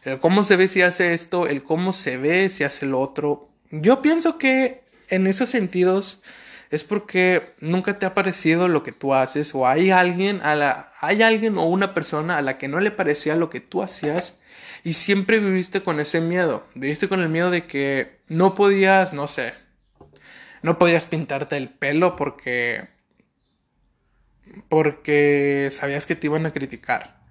el 0.05 0.19
cómo 0.19 0.43
se 0.43 0.55
ve 0.55 0.67
si 0.67 0.81
hace 0.81 1.13
esto, 1.13 1.47
el 1.47 1.63
cómo 1.63 1.93
se 1.93 2.17
ve 2.17 2.49
si 2.49 2.63
hace 2.63 2.85
lo 2.85 2.99
otro. 2.99 3.49
Yo 3.71 4.01
pienso 4.01 4.37
que 4.37 4.83
en 5.09 5.27
esos 5.27 5.49
sentidos 5.49 6.21
es 6.69 6.83
porque 6.83 7.53
nunca 7.59 7.99
te 7.99 8.05
ha 8.05 8.13
parecido 8.13 8.67
lo 8.67 8.83
que 8.83 8.91
tú 8.91 9.13
haces 9.13 9.53
o 9.53 9.67
hay 9.67 9.91
alguien 9.91 10.41
a 10.41 10.55
la 10.55 10.93
hay 10.99 11.21
alguien 11.21 11.57
o 11.57 11.65
una 11.65 11.93
persona 11.93 12.37
a 12.37 12.41
la 12.41 12.57
que 12.57 12.67
no 12.67 12.79
le 12.79 12.91
parecía 12.91 13.35
lo 13.35 13.49
que 13.49 13.59
tú 13.59 13.83
hacías 13.83 14.39
y 14.83 14.93
siempre 14.93 15.39
viviste 15.39 15.81
con 15.81 15.99
ese 15.99 16.19
miedo. 16.19 16.67
Viviste 16.75 17.07
con 17.07 17.21
el 17.21 17.29
miedo 17.29 17.51
de 17.51 17.65
que 17.65 18.19
no 18.27 18.53
podías, 18.53 19.13
no 19.13 19.27
sé, 19.27 19.53
no 20.61 20.77
podías 20.79 21.05
pintarte 21.05 21.57
el 21.57 21.69
pelo 21.69 22.15
porque 22.15 22.89
porque 24.69 25.69
sabías 25.71 26.05
que 26.05 26.15
te 26.15 26.27
iban 26.27 26.45
a 26.45 26.51
criticar 26.51 27.22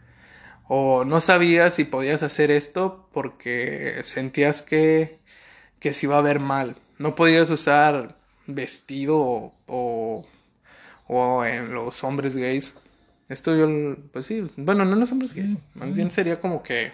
o 0.75 1.05
no 1.05 1.21
sabías 1.21 1.75
si 1.75 1.85
podías 1.85 2.23
hacer 2.23 2.51
esto 2.51 3.07
porque 3.13 4.01
sentías 4.05 4.63
que, 4.63 5.19
que 5.81 5.93
se 5.93 6.07
iba 6.07 6.17
a 6.17 6.23
ver 6.23 6.41
mal. 6.41 6.77
No 6.97 7.15
podías 7.15 7.51
usar 7.51 8.17
vestido 8.47 9.53
o, 9.67 10.25
o, 11.09 11.45
en 11.45 11.75
los 11.75 12.03
hombres 12.05 12.39
gays. 12.39 12.73
Esto 13.29 13.55
yo, 13.55 13.69
pues 14.15 14.25
sí, 14.25 14.51
bueno, 14.57 14.87
no 14.87 14.95
en 14.95 15.01
los 15.01 15.13
hombres 15.13 15.35
gays, 15.35 15.59
más 15.75 15.95
bien 15.95 16.11
sería 16.11 16.41
como 16.41 16.63
que... 16.63 16.93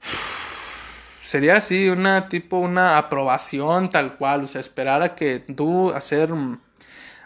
Sería 1.24 1.56
así, 1.56 1.88
una 1.88 2.28
tipo, 2.28 2.58
una 2.58 2.96
aprobación 2.96 3.90
tal 3.90 4.18
cual, 4.18 4.44
o 4.44 4.46
sea, 4.46 4.60
esperar 4.60 5.02
a 5.02 5.16
que 5.16 5.40
tú 5.40 5.90
hacer, 5.90 6.30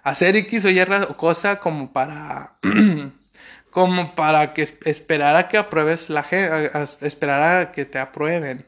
hacer 0.03 0.37
X 0.37 0.64
o 0.64 0.70
Y 0.70 0.83
cosa 1.18 1.59
como 1.59 1.92
para 1.92 2.55
como 3.79 4.17
para 4.17 4.55
que 4.55 4.62
esperara 4.62 5.47
que 5.47 5.57
apruebes 5.57 6.11
la 6.11 6.27
esperara 7.01 7.71
que 7.71 7.85
te 7.85 8.01
aprueben. 8.01 8.67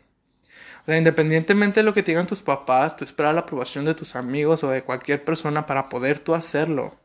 O 0.83 0.85
sea, 0.87 0.99
independientemente 0.99 1.81
de 1.81 1.85
lo 1.85 1.93
que 1.93 2.05
te 2.05 2.13
digan 2.13 2.29
tus 2.29 2.43
papás, 2.43 2.97
tú 2.97 3.05
esperas 3.05 3.35
la 3.35 3.41
aprobación 3.41 3.85
de 3.85 3.95
tus 3.95 4.15
amigos 4.15 4.63
o 4.63 4.71
de 4.71 4.85
cualquier 4.85 5.25
persona 5.25 5.67
para 5.67 5.89
poder 5.89 6.21
tú 6.21 6.33
hacerlo. 6.33 6.97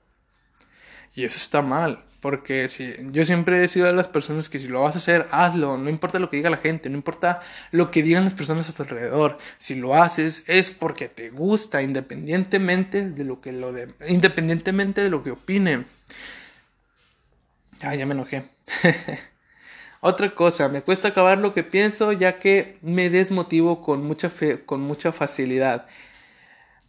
Y 1.15 1.24
eso 1.24 1.38
está 1.38 1.63
mal, 1.63 2.04
porque 2.20 2.70
si 2.70 2.94
yo 3.10 3.26
siempre 3.26 3.63
he 3.63 3.68
sido 3.68 3.88
de 3.88 3.94
las 3.94 4.08
personas 4.08 4.50
que 4.50 4.60
si 4.60 4.68
lo 4.68 4.84
vas 4.84 4.94
a 4.94 5.00
hacer, 5.00 5.26
hazlo, 5.32 5.80
no 5.80 5.89
importa 5.89 6.20
lo 6.20 6.30
que 6.30 6.38
diga 6.38 6.52
la 6.52 6.58
gente, 6.58 6.91
no 6.91 6.98
importa 6.98 7.41
lo 7.72 7.89
que 7.89 8.04
digan 8.04 8.24
las 8.24 8.36
personas 8.36 8.70
a 8.70 8.74
tu 8.74 8.84
alrededor. 8.84 9.39
Si 9.58 9.74
lo 9.74 9.96
haces 9.96 10.44
es 10.46 10.70
porque 10.70 11.10
te 11.10 11.32
gusta, 11.32 11.82
independientemente 11.82 13.10
de 13.10 13.24
lo 13.24 13.41
que 13.41 13.52
lo 13.52 13.74
de, 13.74 13.96
independientemente 14.08 15.02
de 15.02 15.10
lo 15.10 15.24
que 15.24 15.32
opinen. 15.32 15.88
Ah, 17.82 17.96
ya 17.96 18.06
me 18.06 18.14
enojé. 18.14 18.44
Otra 20.02 20.36
cosa, 20.36 20.70
me 20.70 20.82
cuesta 20.82 21.10
acabar 21.10 21.38
lo 21.38 21.54
que 21.54 21.64
pienso 21.64 22.12
ya 22.12 22.38
que 22.38 22.78
me 22.82 23.10
desmotivo 23.10 23.82
con 23.82 24.06
mucha 24.06 24.30
fe, 24.30 24.64
con 24.64 24.82
mucha 24.82 25.12
facilidad. 25.12 25.88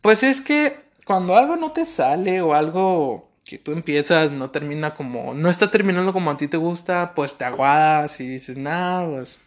Pues 0.03 0.23
es 0.23 0.41
que 0.41 0.81
cuando 1.05 1.37
algo 1.37 1.57
no 1.57 1.73
te 1.73 1.87
sale 1.87 2.41
o 2.43 2.55
algo 2.55 3.31
que 3.45 3.59
tú 3.59 3.73
empiezas 3.73 4.33
no 4.33 4.51
termina 4.51 4.95
como, 4.95 5.33
no 5.35 5.49
está 5.49 5.71
terminando 5.71 6.13
como 6.13 6.31
a 6.31 6.37
ti 6.37 6.49
te 6.49 6.57
gusta, 6.57 7.15
pues 7.15 7.39
te 7.39 7.45
aguadas 7.45 8.21
y 8.21 8.29
dices, 8.29 8.57
nada, 8.57 9.09
pues 9.09 9.39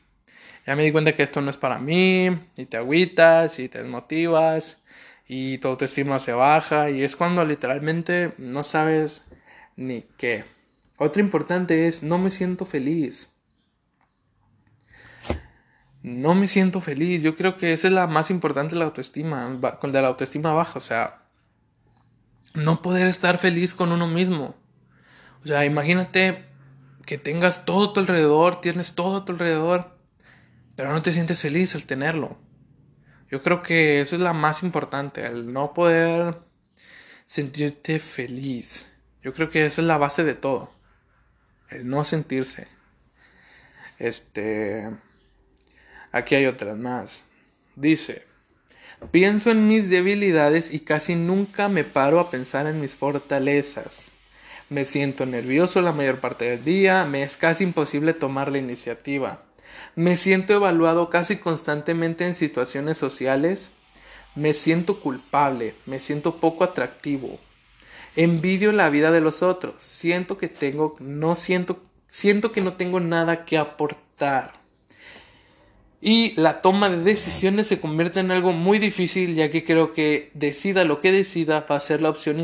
ya 0.65 0.75
me 0.75 0.83
di 0.83 0.91
cuenta 0.91 1.13
que 1.13 1.23
esto 1.23 1.41
no 1.41 1.49
es 1.49 1.57
para 1.57 1.79
mí, 1.79 2.29
y 2.55 2.65
te 2.65 2.77
agüitas 2.77 3.59
y 3.59 3.69
te 3.69 3.79
desmotivas 3.79 4.77
y 5.27 5.57
tu 5.59 5.67
autoestima 5.67 6.19
se 6.19 6.33
baja 6.33 6.89
y 6.89 7.03
es 7.03 7.15
cuando 7.15 7.45
literalmente 7.45 8.33
no 8.37 8.63
sabes 8.63 9.23
ni 9.75 10.03
qué. 10.17 10.45
Otra 10.99 11.21
importante 11.21 11.87
es, 11.87 12.03
no 12.03 12.17
me 12.17 12.29
siento 12.29 12.65
feliz. 12.65 13.33
No 16.03 16.35
me 16.35 16.49
siento 16.49 16.81
feliz. 16.81 17.23
Yo 17.23 17.37
creo 17.37 17.55
que 17.55 17.71
esa 17.71 17.87
es 17.87 17.93
la 17.93 18.05
más 18.05 18.29
importante 18.29 18.75
la 18.75 18.83
autoestima, 18.83 19.59
con 19.79 19.93
la 19.93 20.05
autoestima 20.05 20.53
baja. 20.53 20.77
O 20.77 20.81
sea, 20.81 21.23
no 22.53 22.81
poder 22.81 23.07
estar 23.07 23.37
feliz 23.37 23.73
con 23.73 23.93
uno 23.93 24.07
mismo. 24.07 24.55
O 25.41 25.47
sea, 25.47 25.63
imagínate 25.63 26.45
que 27.05 27.17
tengas 27.17 27.63
todo 27.63 27.91
a 27.91 27.93
tu 27.93 28.01
alrededor, 28.01 28.59
tienes 28.59 28.93
todo 28.93 29.17
a 29.17 29.25
tu 29.25 29.31
alrededor, 29.31 29.97
pero 30.75 30.91
no 30.91 31.01
te 31.01 31.13
sientes 31.13 31.41
feliz 31.41 31.75
al 31.75 31.85
tenerlo. 31.85 32.37
Yo 33.31 33.41
creo 33.41 33.63
que 33.63 34.01
eso 34.01 34.17
es 34.17 34.21
la 34.21 34.33
más 34.33 34.63
importante, 34.63 35.25
el 35.25 35.53
no 35.53 35.73
poder 35.73 36.39
sentirte 37.25 37.99
feliz. 37.99 38.91
Yo 39.21 39.33
creo 39.33 39.49
que 39.49 39.65
esa 39.65 39.79
es 39.81 39.87
la 39.87 39.97
base 39.97 40.25
de 40.25 40.33
todo. 40.33 40.77
El 41.69 41.87
no 41.87 42.03
sentirse. 42.03 42.67
Este. 43.97 44.89
Aquí 46.11 46.35
hay 46.35 46.45
otras 46.45 46.77
más. 46.77 47.23
Dice. 47.75 48.27
Pienso 49.11 49.49
en 49.51 49.67
mis 49.67 49.89
debilidades 49.89 50.73
y 50.73 50.81
casi 50.81 51.15
nunca 51.15 51.69
me 51.69 51.85
paro 51.85 52.19
a 52.19 52.29
pensar 52.29 52.67
en 52.67 52.81
mis 52.81 52.95
fortalezas. 52.95 54.11
Me 54.69 54.83
siento 54.83 55.25
nervioso 55.25 55.81
la 55.81 55.93
mayor 55.93 56.19
parte 56.19 56.49
del 56.49 56.65
día, 56.65 57.05
me 57.05 57.23
es 57.23 57.37
casi 57.37 57.63
imposible 57.63 58.13
tomar 58.13 58.51
la 58.51 58.57
iniciativa. 58.57 59.43
Me 59.95 60.17
siento 60.17 60.53
evaluado 60.53 61.09
casi 61.09 61.37
constantemente 61.37 62.25
en 62.25 62.35
situaciones 62.35 62.97
sociales. 62.97 63.71
Me 64.35 64.53
siento 64.53 64.99
culpable, 64.99 65.75
me 65.85 65.99
siento 65.99 66.39
poco 66.39 66.63
atractivo. 66.63 67.39
Envidio 68.15 68.71
la 68.71 68.89
vida 68.89 69.11
de 69.11 69.21
los 69.21 69.43
otros. 69.43 69.81
Siento 69.81 70.37
que 70.37 70.47
tengo, 70.47 70.95
no 70.99 71.35
siento, 71.35 71.79
siento 72.07 72.51
que 72.51 72.61
no 72.61 72.73
tengo 72.73 72.99
nada 72.99 73.45
que 73.45 73.57
aportar. 73.57 74.59
Y 76.01 76.39
la 76.39 76.61
toma 76.61 76.89
de 76.89 76.97
decisiones 76.97 77.67
se 77.67 77.81
convierte 77.81 78.21
en 78.21 78.31
algo 78.31 78.53
muy 78.53 78.79
difícil 78.79 79.35
ya 79.35 79.51
que 79.51 79.65
creo 79.65 79.93
que 79.93 80.31
decida 80.33 80.85
lo 80.85 81.01
que 81.01 81.11
decida 81.11 81.65
va 81.69 81.75
a 81.75 81.79
ser 81.81 82.01
la 82.01 82.09
opción 82.09 82.39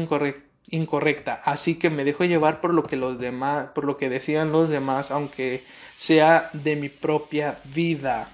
incorrecta 0.68 1.42
así 1.46 1.76
que 1.76 1.90
me 1.90 2.04
dejo 2.04 2.26
llevar 2.26 2.60
por 2.60 2.74
lo 2.74 2.84
que 2.84 2.98
los 2.98 3.18
demás, 3.18 3.68
por 3.74 3.86
lo 3.86 3.96
que 3.96 4.10
decían 4.10 4.52
los 4.52 4.70
demás, 4.70 5.10
aunque 5.10 5.64
sea 5.96 6.50
de 6.52 6.76
mi 6.76 6.90
propia 6.90 7.60
vida. 7.74 8.30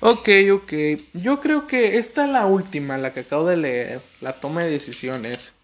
Ok, 0.00 0.28
ok. 0.52 0.72
Yo 1.14 1.40
creo 1.40 1.66
que 1.66 1.96
esta 1.98 2.24
es 2.24 2.30
la 2.30 2.46
última, 2.46 2.98
la 2.98 3.12
que 3.14 3.20
acabo 3.20 3.46
de 3.46 3.56
leer, 3.56 4.02
la 4.20 4.34
toma 4.40 4.64
de 4.64 4.70
decisiones. 4.70 5.54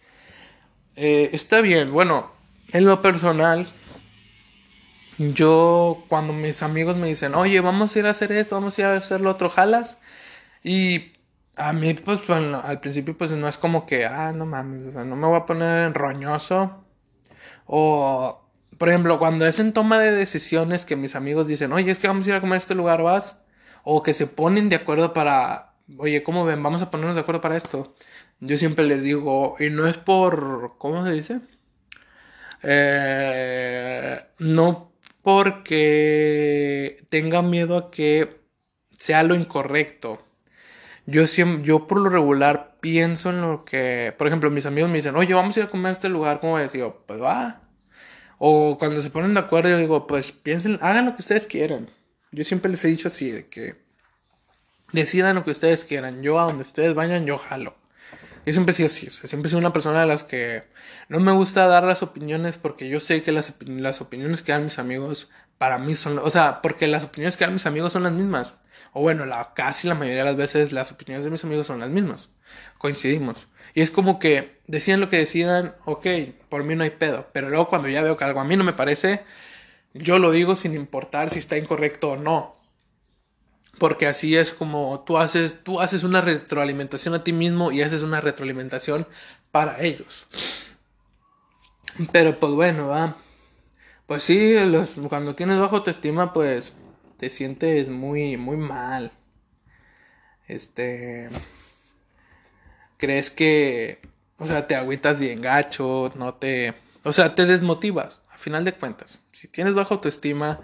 Eh, 0.96 1.30
está 1.32 1.60
bien, 1.62 1.90
bueno, 1.92 2.30
en 2.72 2.84
lo 2.84 3.00
personal, 3.00 3.72
yo 5.18 6.04
cuando 6.08 6.32
mis 6.32 6.62
amigos 6.62 6.96
me 6.96 7.06
dicen, 7.08 7.34
oye, 7.34 7.60
vamos 7.60 7.94
a 7.96 7.98
ir 7.98 8.06
a 8.06 8.10
hacer 8.10 8.32
esto, 8.32 8.56
vamos 8.56 8.78
a 8.78 8.80
ir 8.82 8.86
a 8.88 8.96
hacer 8.96 9.20
lo 9.20 9.30
otro, 9.30 9.48
jalas. 9.48 9.98
Y 10.62 11.12
a 11.56 11.72
mí, 11.72 11.94
pues, 11.94 12.20
al 12.30 12.80
principio, 12.80 13.16
pues, 13.16 13.30
no 13.32 13.48
es 13.48 13.58
como 13.58 13.86
que, 13.86 14.06
ah, 14.06 14.32
no 14.32 14.46
mames, 14.46 14.82
o 14.84 14.92
sea, 14.92 15.04
no 15.04 15.16
me 15.16 15.26
voy 15.26 15.38
a 15.38 15.46
poner 15.46 15.92
roñoso. 15.94 16.84
O, 17.66 18.42
por 18.78 18.88
ejemplo, 18.88 19.18
cuando 19.18 19.46
es 19.46 19.58
en 19.58 19.72
toma 19.72 19.98
de 19.98 20.12
decisiones 20.12 20.84
que 20.84 20.96
mis 20.96 21.14
amigos 21.14 21.46
dicen, 21.46 21.72
oye, 21.72 21.90
es 21.90 21.98
que 21.98 22.08
vamos 22.08 22.26
a 22.26 22.30
ir 22.30 22.36
a 22.36 22.40
comer 22.40 22.56
a 22.56 22.58
este 22.58 22.74
lugar, 22.74 23.02
¿vas? 23.02 23.38
O 23.84 24.02
que 24.02 24.14
se 24.14 24.26
ponen 24.26 24.68
de 24.68 24.76
acuerdo 24.76 25.12
para, 25.12 25.74
oye, 25.98 26.22
¿cómo 26.22 26.44
ven? 26.44 26.62
Vamos 26.62 26.82
a 26.82 26.90
ponernos 26.90 27.14
de 27.16 27.22
acuerdo 27.22 27.40
para 27.40 27.56
esto. 27.56 27.94
Yo 28.42 28.56
siempre 28.56 28.84
les 28.84 29.02
digo, 29.02 29.56
y 29.58 29.70
no 29.70 29.86
es 29.86 29.96
por, 29.96 30.74
¿cómo 30.78 31.04
se 31.06 31.12
dice? 31.12 31.40
Eh, 32.62 34.20
no 34.38 34.92
porque 35.22 37.04
tenga 37.08 37.42
miedo 37.42 37.76
a 37.78 37.90
que 37.90 38.40
sea 38.98 39.22
lo 39.22 39.34
incorrecto 39.34 40.20
yo, 41.06 41.26
siempre, 41.26 41.66
yo 41.66 41.86
por 41.88 41.98
lo 41.98 42.10
regular 42.10 42.76
pienso 42.80 43.30
en 43.30 43.40
lo 43.40 43.64
que, 43.64 44.14
por 44.16 44.28
ejemplo, 44.28 44.50
mis 44.50 44.66
amigos 44.66 44.88
me 44.90 44.96
dicen, 44.96 45.16
oye, 45.16 45.34
vamos 45.34 45.56
a 45.56 45.60
ir 45.60 45.66
a 45.66 45.70
comer 45.70 45.90
a 45.90 45.92
este 45.92 46.08
lugar, 46.08 46.40
¿cómo 46.40 46.58
digo, 46.58 47.04
pues 47.06 47.20
va. 47.20 47.62
O 48.38 48.78
cuando 48.78 49.00
se 49.00 49.10
ponen 49.10 49.34
de 49.34 49.40
acuerdo, 49.40 49.70
yo 49.70 49.78
digo, 49.78 50.06
pues 50.06 50.32
piensen, 50.32 50.78
hagan 50.80 51.06
lo 51.06 51.14
que 51.14 51.22
ustedes 51.22 51.46
quieran. 51.46 51.90
Yo 52.30 52.44
siempre 52.44 52.70
les 52.70 52.84
he 52.84 52.88
dicho 52.88 53.08
así, 53.08 53.30
de 53.30 53.48
que 53.48 53.76
decidan 54.92 55.36
lo 55.36 55.44
que 55.44 55.50
ustedes 55.50 55.84
quieran. 55.84 56.22
Yo 56.22 56.40
a 56.40 56.44
donde 56.44 56.62
ustedes 56.62 56.94
vayan, 56.94 57.26
yo 57.26 57.38
jalo. 57.38 57.74
Yo 58.44 58.52
siempre 58.52 58.74
he 58.76 58.84
así, 58.84 59.06
o 59.06 59.10
sea, 59.10 59.28
siempre 59.28 59.46
he 59.46 59.50
sido 59.50 59.60
una 59.60 59.72
persona 59.72 60.00
de 60.00 60.06
las 60.06 60.24
que 60.24 60.64
no 61.08 61.20
me 61.20 61.32
gusta 61.32 61.66
dar 61.68 61.84
las 61.84 62.02
opiniones 62.02 62.58
porque 62.58 62.88
yo 62.88 62.98
sé 62.98 63.22
que 63.22 63.30
las, 63.30 63.54
las 63.60 64.00
opiniones 64.00 64.42
que 64.42 64.52
dan 64.52 64.64
mis 64.64 64.78
amigos 64.78 65.30
para 65.58 65.78
mí 65.78 65.94
son, 65.94 66.18
o 66.18 66.30
sea, 66.30 66.60
porque 66.60 66.88
las 66.88 67.04
opiniones 67.04 67.36
que 67.36 67.44
dan 67.44 67.52
mis 67.52 67.66
amigos 67.66 67.92
son 67.92 68.02
las 68.02 68.12
mismas 68.12 68.56
o 68.92 69.00
bueno, 69.00 69.24
la, 69.24 69.54
casi 69.54 69.88
la 69.88 69.94
mayoría 69.94 70.20
de 70.20 70.30
las 70.30 70.36
veces 70.36 70.72
las 70.72 70.92
opiniones 70.92 71.24
de 71.24 71.30
mis 71.30 71.44
amigos 71.44 71.66
son 71.66 71.80
las 71.80 71.90
mismas, 71.90 72.30
coincidimos. 72.78 73.48
Y 73.74 73.80
es 73.80 73.90
como 73.90 74.18
que 74.18 74.60
decían 74.66 75.00
lo 75.00 75.08
que 75.08 75.16
decidan, 75.16 75.74
ok, 75.86 76.06
por 76.48 76.64
mí 76.64 76.76
no 76.76 76.84
hay 76.84 76.90
pedo, 76.90 77.28
pero 77.32 77.48
luego 77.48 77.68
cuando 77.68 77.88
ya 77.88 78.02
veo 78.02 78.16
que 78.16 78.24
algo 78.24 78.40
a 78.40 78.44
mí 78.44 78.56
no 78.56 78.64
me 78.64 78.74
parece, 78.74 79.24
yo 79.94 80.18
lo 80.18 80.30
digo 80.30 80.56
sin 80.56 80.74
importar 80.74 81.30
si 81.30 81.38
está 81.38 81.56
incorrecto 81.56 82.12
o 82.12 82.16
no. 82.16 82.56
Porque 83.82 84.06
así 84.06 84.36
es 84.36 84.52
como 84.52 85.02
tú 85.04 85.18
haces, 85.18 85.64
tú 85.64 85.80
haces 85.80 86.04
una 86.04 86.20
retroalimentación 86.20 87.14
a 87.14 87.24
ti 87.24 87.32
mismo 87.32 87.72
y 87.72 87.82
haces 87.82 88.02
una 88.02 88.20
retroalimentación 88.20 89.08
para 89.50 89.82
ellos. 89.82 90.28
Pero 92.12 92.38
pues 92.38 92.52
bueno, 92.52 92.86
va. 92.86 93.16
Pues 94.06 94.22
sí, 94.22 94.54
cuando 95.08 95.34
tienes 95.34 95.58
bajo 95.58 95.78
autoestima, 95.78 96.32
pues 96.32 96.74
te 97.16 97.28
sientes 97.28 97.88
muy, 97.88 98.36
muy 98.36 98.56
mal. 98.56 99.10
Este. 100.46 101.28
Crees 102.98 103.30
que. 103.30 103.98
O 104.38 104.46
sea, 104.46 104.68
te 104.68 104.76
agüitas 104.76 105.18
bien 105.18 105.40
gacho, 105.40 106.12
no 106.14 106.34
te. 106.34 106.74
O 107.02 107.12
sea, 107.12 107.34
te 107.34 107.46
desmotivas, 107.46 108.22
a 108.30 108.38
final 108.38 108.64
de 108.64 108.74
cuentas. 108.74 109.18
Si 109.32 109.48
tienes 109.48 109.74
baja 109.74 109.96
autoestima, 109.96 110.60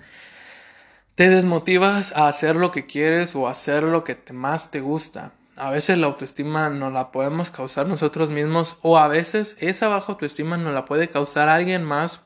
te 1.19 1.31
desmotivas 1.31 2.13
a 2.13 2.29
hacer 2.29 2.55
lo 2.55 2.71
que 2.71 2.87
quieres 2.87 3.35
o 3.35 3.49
hacer 3.49 3.83
lo 3.83 4.05
que 4.05 4.15
te, 4.15 4.33
más 4.33 4.71
te 4.71 4.79
gusta. 4.79 5.33
A 5.57 5.69
veces 5.69 5.99
la 5.99 6.07
autoestima 6.07 6.71
no 6.71 6.91
la 6.91 7.11
podemos 7.11 7.51
causar 7.51 7.89
nosotros 7.89 8.31
mismos 8.31 8.79
o 8.83 8.99
a 8.99 9.09
veces 9.09 9.57
esa 9.59 9.89
baja 9.89 10.13
autoestima 10.13 10.59
no 10.59 10.71
la 10.71 10.85
puede 10.85 11.09
causar 11.09 11.49
alguien 11.49 11.83
más 11.83 12.23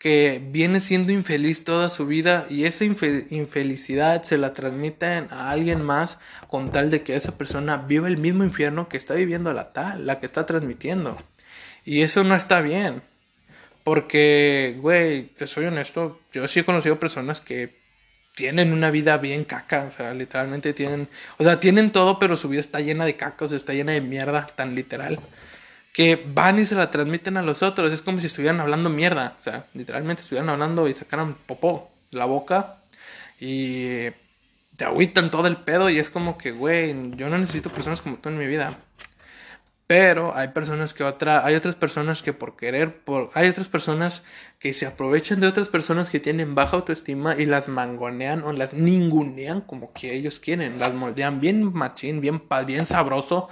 que 0.00 0.42
viene 0.44 0.80
siendo 0.80 1.12
infeliz 1.12 1.62
toda 1.62 1.88
su 1.90 2.08
vida 2.08 2.46
y 2.50 2.64
esa 2.64 2.84
infelicidad 2.84 4.24
se 4.24 4.36
la 4.36 4.52
transmiten 4.52 5.28
a 5.30 5.52
alguien 5.52 5.80
más 5.80 6.18
con 6.48 6.72
tal 6.72 6.90
de 6.90 7.04
que 7.04 7.14
esa 7.14 7.38
persona 7.38 7.76
viva 7.76 8.08
el 8.08 8.16
mismo 8.16 8.42
infierno 8.42 8.88
que 8.88 8.96
está 8.96 9.14
viviendo 9.14 9.52
la 9.52 9.72
tal, 9.72 10.08
la 10.08 10.18
que 10.18 10.26
está 10.26 10.44
transmitiendo. 10.44 11.16
Y 11.84 12.02
eso 12.02 12.24
no 12.24 12.34
está 12.34 12.62
bien. 12.62 13.00
Porque, 13.84 14.76
güey, 14.80 15.26
te 15.36 15.46
soy 15.46 15.66
honesto, 15.66 16.20
yo 16.32 16.48
sí 16.48 16.58
he 16.58 16.64
conocido 16.64 16.98
personas 16.98 17.40
que 17.40 17.83
tienen 18.34 18.72
una 18.72 18.90
vida 18.90 19.16
bien 19.18 19.44
caca, 19.44 19.84
o 19.84 19.90
sea, 19.90 20.12
literalmente 20.14 20.72
tienen, 20.72 21.08
o 21.38 21.44
sea, 21.44 21.60
tienen 21.60 21.92
todo, 21.92 22.18
pero 22.18 22.36
su 22.36 22.48
vida 22.48 22.60
está 22.60 22.80
llena 22.80 23.04
de 23.04 23.16
caca, 23.16 23.44
o 23.44 23.48
sea, 23.48 23.56
está 23.56 23.72
llena 23.72 23.92
de 23.92 24.00
mierda, 24.00 24.46
tan 24.56 24.74
literal 24.74 25.20
que 25.94 26.20
van 26.26 26.58
y 26.58 26.66
se 26.66 26.74
la 26.74 26.90
transmiten 26.90 27.36
a 27.36 27.42
los 27.42 27.62
otros. 27.62 27.92
Es 27.92 28.02
como 28.02 28.20
si 28.20 28.26
estuvieran 28.26 28.60
hablando 28.60 28.90
mierda. 28.90 29.36
O 29.38 29.42
sea, 29.42 29.66
literalmente 29.74 30.22
estuvieran 30.22 30.50
hablando 30.50 30.88
y 30.88 30.92
sacaran 30.92 31.34
popó 31.46 31.88
la 32.10 32.24
boca 32.24 32.78
y 33.40 34.10
te 34.76 34.84
agüitan 34.84 35.30
todo 35.30 35.46
el 35.46 35.56
pedo 35.56 35.88
y 35.88 36.00
es 36.00 36.10
como 36.10 36.36
que, 36.36 36.50
güey, 36.50 37.12
yo 37.16 37.28
no 37.28 37.38
necesito 37.38 37.70
personas 37.70 38.00
como 38.00 38.16
tú 38.16 38.28
en 38.28 38.38
mi 38.38 38.46
vida. 38.46 38.76
Pero 39.86 40.34
hay 40.34 40.48
personas 40.48 40.94
que 40.94 41.04
otra, 41.04 41.44
hay 41.44 41.54
otras 41.54 41.74
personas 41.74 42.22
que 42.22 42.32
por 42.32 42.56
querer, 42.56 43.00
por, 43.04 43.30
hay 43.34 43.48
otras 43.48 43.68
personas 43.68 44.22
que 44.58 44.72
se 44.72 44.86
aprovechan 44.86 45.40
de 45.40 45.46
otras 45.46 45.68
personas 45.68 46.08
que 46.08 46.20
tienen 46.20 46.54
baja 46.54 46.76
autoestima 46.76 47.36
y 47.36 47.44
las 47.44 47.68
mangonean 47.68 48.44
o 48.44 48.52
las 48.52 48.72
ningunean 48.72 49.60
como 49.60 49.92
que 49.92 50.14
ellos 50.14 50.40
quieren, 50.40 50.78
las 50.78 50.94
moldean 50.94 51.38
bien 51.40 51.70
machín, 51.74 52.22
bien, 52.22 52.42
bien 52.66 52.86
sabroso 52.86 53.50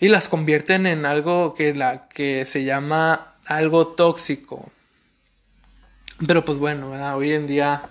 y 0.00 0.08
las 0.08 0.28
convierten 0.28 0.86
en 0.86 1.06
algo 1.06 1.54
que, 1.54 1.72
la, 1.72 2.08
que 2.08 2.46
se 2.46 2.64
llama 2.64 3.36
algo 3.46 3.88
tóxico. 3.88 4.72
Pero 6.26 6.44
pues 6.44 6.58
bueno, 6.58 6.90
hoy 7.16 7.32
en 7.32 7.46
día 7.46 7.90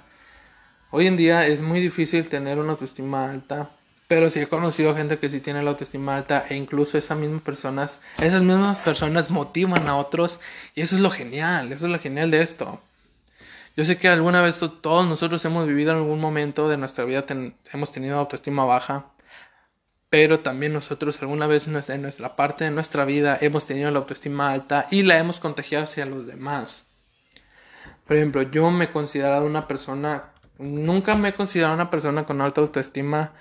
hoy 0.91 1.07
en 1.07 1.17
día 1.17 1.47
es 1.47 1.61
muy 1.61 1.79
difícil 1.79 2.27
tener 2.27 2.59
una 2.59 2.73
autoestima 2.73 3.29
alta, 3.29 3.69
pero 4.13 4.29
sí 4.29 4.41
he 4.41 4.47
conocido 4.47 4.93
gente 4.93 5.17
que 5.17 5.27
sí 5.27 5.39
tiene 5.39 5.63
la 5.63 5.71
autoestima 5.71 6.15
alta 6.15 6.45
e 6.47 6.55
incluso 6.55 6.99
esas 6.99 7.17
mismas 7.17 7.41
personas, 7.41 7.99
esas 8.21 8.43
mismas 8.43 8.77
personas 8.77 9.31
motivan 9.31 9.87
a 9.87 9.97
otros 9.97 10.39
y 10.75 10.81
eso 10.81 10.97
es 10.97 11.01
lo 11.01 11.09
genial, 11.09 11.73
eso 11.73 11.87
es 11.87 11.91
lo 11.91 11.97
genial 11.97 12.29
de 12.29 12.43
esto. 12.43 12.79
Yo 13.75 13.83
sé 13.85 13.97
que 13.97 14.07
alguna 14.07 14.43
vez 14.43 14.59
todos 14.59 15.07
nosotros 15.07 15.43
hemos 15.45 15.65
vivido 15.65 15.93
en 15.93 15.97
algún 15.97 16.19
momento 16.19 16.69
de 16.69 16.77
nuestra 16.77 17.05
vida 17.05 17.25
hemos 17.73 17.91
tenido 17.91 18.19
autoestima 18.19 18.65
baja 18.65 19.07
pero 20.11 20.41
también 20.41 20.73
nosotros 20.73 21.19
alguna 21.23 21.47
vez 21.47 21.65
en 21.65 22.03
nuestra 22.03 22.35
parte 22.35 22.65
de 22.65 22.69
nuestra 22.69 23.05
vida 23.05 23.35
hemos 23.41 23.65
tenido 23.65 23.89
la 23.89 23.97
autoestima 23.97 24.51
alta 24.51 24.85
y 24.91 25.01
la 25.01 25.17
hemos 25.17 25.39
contagiado 25.39 25.85
hacia 25.85 26.05
los 26.05 26.27
demás. 26.27 26.85
Por 28.05 28.17
ejemplo, 28.17 28.43
yo 28.43 28.69
me 28.69 28.85
he 28.85 28.91
considerado 28.91 29.47
una 29.47 29.67
persona, 29.67 30.25
nunca 30.59 31.15
me 31.15 31.29
he 31.29 31.33
considerado 31.33 31.73
una 31.73 31.89
persona 31.89 32.25
con 32.25 32.41
alta 32.41 32.61
autoestima, 32.61 33.31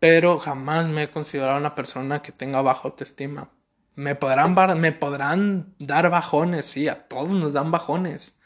pero 0.00 0.38
jamás 0.40 0.88
me 0.88 1.04
he 1.04 1.10
considerado 1.10 1.58
una 1.58 1.74
persona 1.76 2.22
que 2.22 2.32
tenga 2.32 2.62
baja 2.62 2.88
autoestima. 2.88 3.50
Me 3.94 4.14
podrán, 4.14 4.54
me 4.80 4.92
podrán 4.92 5.74
dar 5.78 6.10
bajones, 6.10 6.66
sí, 6.66 6.88
a 6.88 7.06
todos 7.06 7.30
nos 7.30 7.52
dan 7.52 7.70
bajones, 7.70 8.38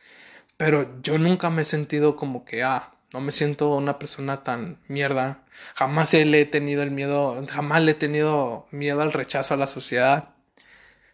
pero 0.57 1.01
yo 1.03 1.19
nunca 1.19 1.51
me 1.51 1.63
he 1.63 1.65
sentido 1.65 2.17
como 2.17 2.45
que, 2.45 2.65
ah, 2.65 2.95
no 3.13 3.21
me 3.21 3.33
siento 3.33 3.69
una 3.77 3.99
persona 3.99 4.43
tan 4.43 4.81
mierda. 4.89 5.45
Jamás 5.77 6.13
le 6.15 6.41
he 6.41 6.47
tenido 6.47 6.83
el 6.83 6.91
miedo, 6.91 7.45
jamás 7.49 7.83
le 7.83 7.93
he 7.93 7.95
tenido 7.95 8.67
miedo 8.73 9.03
al 9.03 9.13
rechazo 9.13 9.55
a 9.55 9.57
la 9.57 9.69
sociedad. 9.69 10.31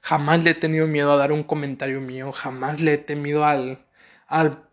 Jamás 0.01 0.43
le 0.43 0.51
he 0.51 0.55
tenido 0.55 0.87
miedo 0.87 1.13
a 1.13 1.17
dar 1.17 1.33
un 1.33 1.43
comentario 1.43 2.01
mío, 2.01 2.33
jamás 2.33 2.81
le 2.81 2.95
he 2.95 2.99
temido 2.99 3.45
al, 3.45 3.87
al, 4.27 4.70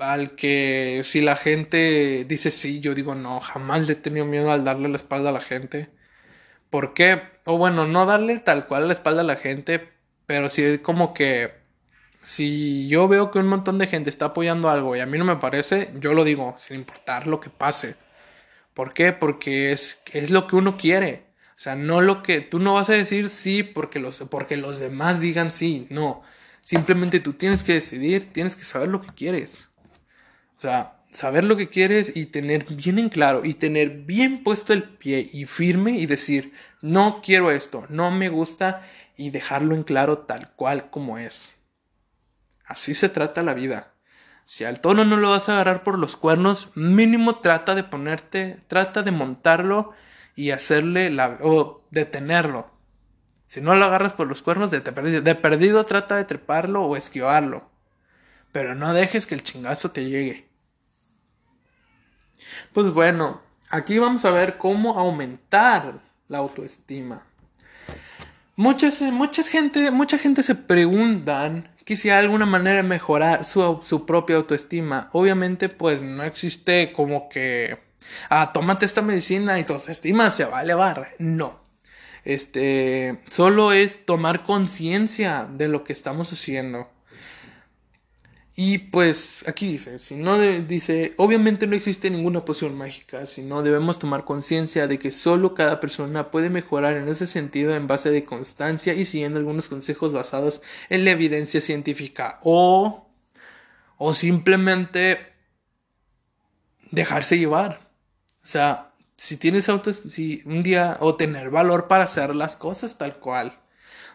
al 0.00 0.34
que 0.36 1.02
si 1.04 1.20
la 1.20 1.36
gente 1.36 2.24
dice 2.26 2.50
sí, 2.50 2.80
yo 2.80 2.94
digo 2.94 3.14
no, 3.14 3.40
jamás 3.40 3.86
le 3.86 3.92
he 3.94 3.96
tenido 3.96 4.26
miedo 4.26 4.50
al 4.52 4.64
darle 4.64 4.88
la 4.88 4.96
espalda 4.96 5.30
a 5.30 5.32
la 5.32 5.40
gente. 5.40 5.90
¿Por 6.70 6.94
qué? 6.94 7.22
O 7.44 7.58
bueno, 7.58 7.86
no 7.86 8.06
darle 8.06 8.38
tal 8.40 8.66
cual 8.66 8.86
la 8.88 8.92
espalda 8.94 9.22
a 9.22 9.24
la 9.24 9.36
gente, 9.36 9.90
pero 10.26 10.48
sí 10.48 10.78
como 10.78 11.14
que 11.14 11.60
si 12.24 12.88
yo 12.88 13.08
veo 13.08 13.30
que 13.30 13.38
un 13.38 13.48
montón 13.48 13.78
de 13.78 13.86
gente 13.86 14.10
está 14.10 14.26
apoyando 14.26 14.70
algo 14.70 14.96
y 14.96 15.00
a 15.00 15.06
mí 15.06 15.18
no 15.18 15.24
me 15.24 15.36
parece, 15.36 15.92
yo 16.00 16.14
lo 16.14 16.24
digo, 16.24 16.54
sin 16.58 16.76
importar 16.76 17.26
lo 17.26 17.40
que 17.40 17.50
pase. 17.50 17.96
¿Por 18.74 18.92
qué? 18.94 19.12
Porque 19.12 19.72
es, 19.72 20.02
es 20.12 20.30
lo 20.30 20.46
que 20.46 20.56
uno 20.56 20.76
quiere. 20.76 21.26
O 21.56 21.62
sea, 21.62 21.76
no 21.76 22.00
lo 22.00 22.22
que 22.22 22.40
tú 22.40 22.58
no 22.58 22.74
vas 22.74 22.88
a 22.90 22.94
decir 22.94 23.28
sí 23.28 23.62
porque 23.62 23.98
los, 23.98 24.20
porque 24.30 24.56
los 24.56 24.78
demás 24.80 25.20
digan 25.20 25.52
sí, 25.52 25.86
no. 25.90 26.22
Simplemente 26.62 27.20
tú 27.20 27.34
tienes 27.34 27.62
que 27.64 27.74
decidir, 27.74 28.32
tienes 28.32 28.56
que 28.56 28.64
saber 28.64 28.88
lo 28.88 29.00
que 29.02 29.12
quieres. 29.14 29.69
O 30.60 30.62
sea, 30.62 31.00
saber 31.10 31.44
lo 31.44 31.56
que 31.56 31.70
quieres 31.70 32.14
y 32.14 32.26
tener 32.26 32.66
bien 32.66 32.98
en 32.98 33.08
claro 33.08 33.46
y 33.46 33.54
tener 33.54 34.02
bien 34.02 34.44
puesto 34.44 34.74
el 34.74 34.82
pie 34.82 35.26
y 35.32 35.46
firme 35.46 35.92
y 35.92 36.04
decir, 36.04 36.52
no 36.82 37.22
quiero 37.24 37.50
esto, 37.50 37.86
no 37.88 38.10
me 38.10 38.28
gusta 38.28 38.82
y 39.16 39.30
dejarlo 39.30 39.74
en 39.74 39.84
claro 39.84 40.18
tal 40.18 40.52
cual 40.56 40.90
como 40.90 41.16
es. 41.16 41.54
Así 42.66 42.92
se 42.92 43.08
trata 43.08 43.42
la 43.42 43.54
vida. 43.54 43.94
Si 44.44 44.64
al 44.64 44.80
tono 44.82 45.06
no 45.06 45.16
lo 45.16 45.30
vas 45.30 45.48
a 45.48 45.54
agarrar 45.54 45.82
por 45.82 45.98
los 45.98 46.14
cuernos, 46.14 46.68
mínimo 46.74 47.36
trata 47.36 47.74
de 47.74 47.84
ponerte, 47.84 48.60
trata 48.68 49.02
de 49.02 49.12
montarlo 49.12 49.94
y 50.36 50.50
hacerle 50.50 51.08
la, 51.08 51.38
o 51.40 51.86
detenerlo. 51.90 52.70
Si 53.46 53.62
no 53.62 53.74
lo 53.76 53.86
agarras 53.86 54.12
por 54.12 54.26
los 54.26 54.42
cuernos, 54.42 54.70
de, 54.70 54.80
de 54.80 55.34
perdido 55.36 55.86
trata 55.86 56.16
de 56.16 56.26
treparlo 56.26 56.82
o 56.82 56.98
esquivarlo. 56.98 57.70
Pero 58.52 58.74
no 58.74 58.92
dejes 58.92 59.26
que 59.26 59.34
el 59.34 59.42
chingazo 59.42 59.90
te 59.92 60.04
llegue. 60.04 60.49
Pues 62.72 62.90
bueno, 62.92 63.40
aquí 63.70 63.98
vamos 63.98 64.24
a 64.24 64.30
ver 64.30 64.58
cómo 64.58 64.98
aumentar 64.98 66.00
la 66.28 66.38
autoestima. 66.38 67.26
Muchas, 68.56 69.00
muchas 69.00 69.48
gente, 69.48 69.90
mucha 69.90 70.18
gente 70.18 70.42
se 70.42 70.54
preguntan 70.54 71.70
que 71.84 71.96
si 71.96 72.10
hay 72.10 72.22
alguna 72.22 72.46
manera 72.46 72.76
de 72.76 72.82
mejorar 72.82 73.44
su, 73.44 73.80
su 73.84 74.06
propia 74.06 74.36
autoestima. 74.36 75.08
Obviamente, 75.12 75.68
pues 75.68 76.02
no 76.02 76.22
existe 76.22 76.92
como 76.92 77.28
que 77.28 77.78
ah, 78.28 78.50
tómate 78.52 78.86
esta 78.86 79.02
medicina 79.02 79.58
y 79.58 79.64
tu 79.64 79.72
autoestima 79.74 80.30
se 80.30 80.44
va 80.44 80.58
a 80.58 80.62
elevar. 80.62 81.14
No. 81.18 81.60
Este, 82.24 83.20
solo 83.30 83.72
es 83.72 84.04
tomar 84.04 84.44
conciencia 84.44 85.48
de 85.50 85.68
lo 85.68 85.84
que 85.84 85.92
estamos 85.92 86.32
haciendo. 86.32 86.90
Y 88.56 88.78
pues 88.78 89.44
aquí 89.46 89.66
dice, 89.66 89.98
si 89.98 90.16
no 90.16 90.38
dice, 90.38 91.14
obviamente 91.16 91.66
no 91.66 91.76
existe 91.76 92.10
ninguna 92.10 92.44
poción 92.44 92.76
mágica, 92.76 93.26
sino 93.26 93.62
debemos 93.62 93.98
tomar 93.98 94.24
conciencia 94.24 94.86
de 94.86 94.98
que 94.98 95.10
solo 95.10 95.54
cada 95.54 95.80
persona 95.80 96.30
puede 96.30 96.50
mejorar 96.50 96.96
en 96.96 97.08
ese 97.08 97.26
sentido 97.26 97.74
en 97.74 97.86
base 97.86 98.10
de 98.10 98.24
constancia 98.24 98.92
y 98.92 99.04
siguiendo 99.04 99.38
algunos 99.38 99.68
consejos 99.68 100.12
basados 100.12 100.60
en 100.90 101.04
la 101.04 101.12
evidencia 101.12 101.60
científica 101.60 102.40
o 102.42 103.10
o 104.02 104.14
simplemente 104.14 105.34
dejarse 106.90 107.38
llevar. 107.38 107.90
O 108.42 108.46
sea, 108.46 108.94
si 109.18 109.36
tienes 109.36 109.68
auto, 109.68 109.92
si 109.92 110.42
un 110.46 110.60
día, 110.60 110.96
o 111.00 111.16
tener 111.16 111.50
valor 111.50 111.86
para 111.86 112.04
hacer 112.04 112.34
las 112.34 112.56
cosas 112.56 112.96
tal 112.96 113.18
cual. 113.18 113.60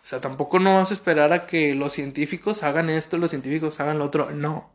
O 0.05 0.07
sea, 0.07 0.21
tampoco 0.21 0.59
no 0.59 0.75
vas 0.75 0.91
a 0.91 0.93
esperar 0.93 1.33
a 1.33 1.47
que 1.47 1.73
los 1.73 1.93
científicos 1.93 2.61
hagan 2.61 2.91
esto, 2.91 3.17
los 3.17 3.31
científicos 3.31 3.79
hagan 3.79 3.97
lo 3.97 4.05
otro. 4.05 4.29
No. 4.29 4.71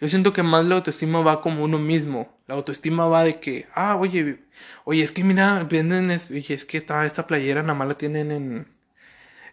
Yo 0.00 0.08
siento 0.08 0.32
que 0.32 0.42
más 0.42 0.64
la 0.64 0.74
autoestima 0.74 1.20
va 1.20 1.40
como 1.40 1.62
uno 1.62 1.78
mismo. 1.78 2.36
La 2.48 2.56
autoestima 2.56 3.06
va 3.06 3.22
de 3.22 3.38
que, 3.38 3.68
ah, 3.76 3.94
oye, 3.94 4.40
oye, 4.84 5.04
es 5.04 5.12
que 5.12 5.22
mira, 5.22 5.62
venden, 5.70 6.10
oye, 6.10 6.54
es 6.54 6.64
que 6.64 6.78
esta, 6.78 7.06
esta 7.06 7.28
playera 7.28 7.62
nada 7.62 7.74
más 7.74 7.86
la 7.86 7.94
tienen 7.96 8.32
en, 8.32 8.66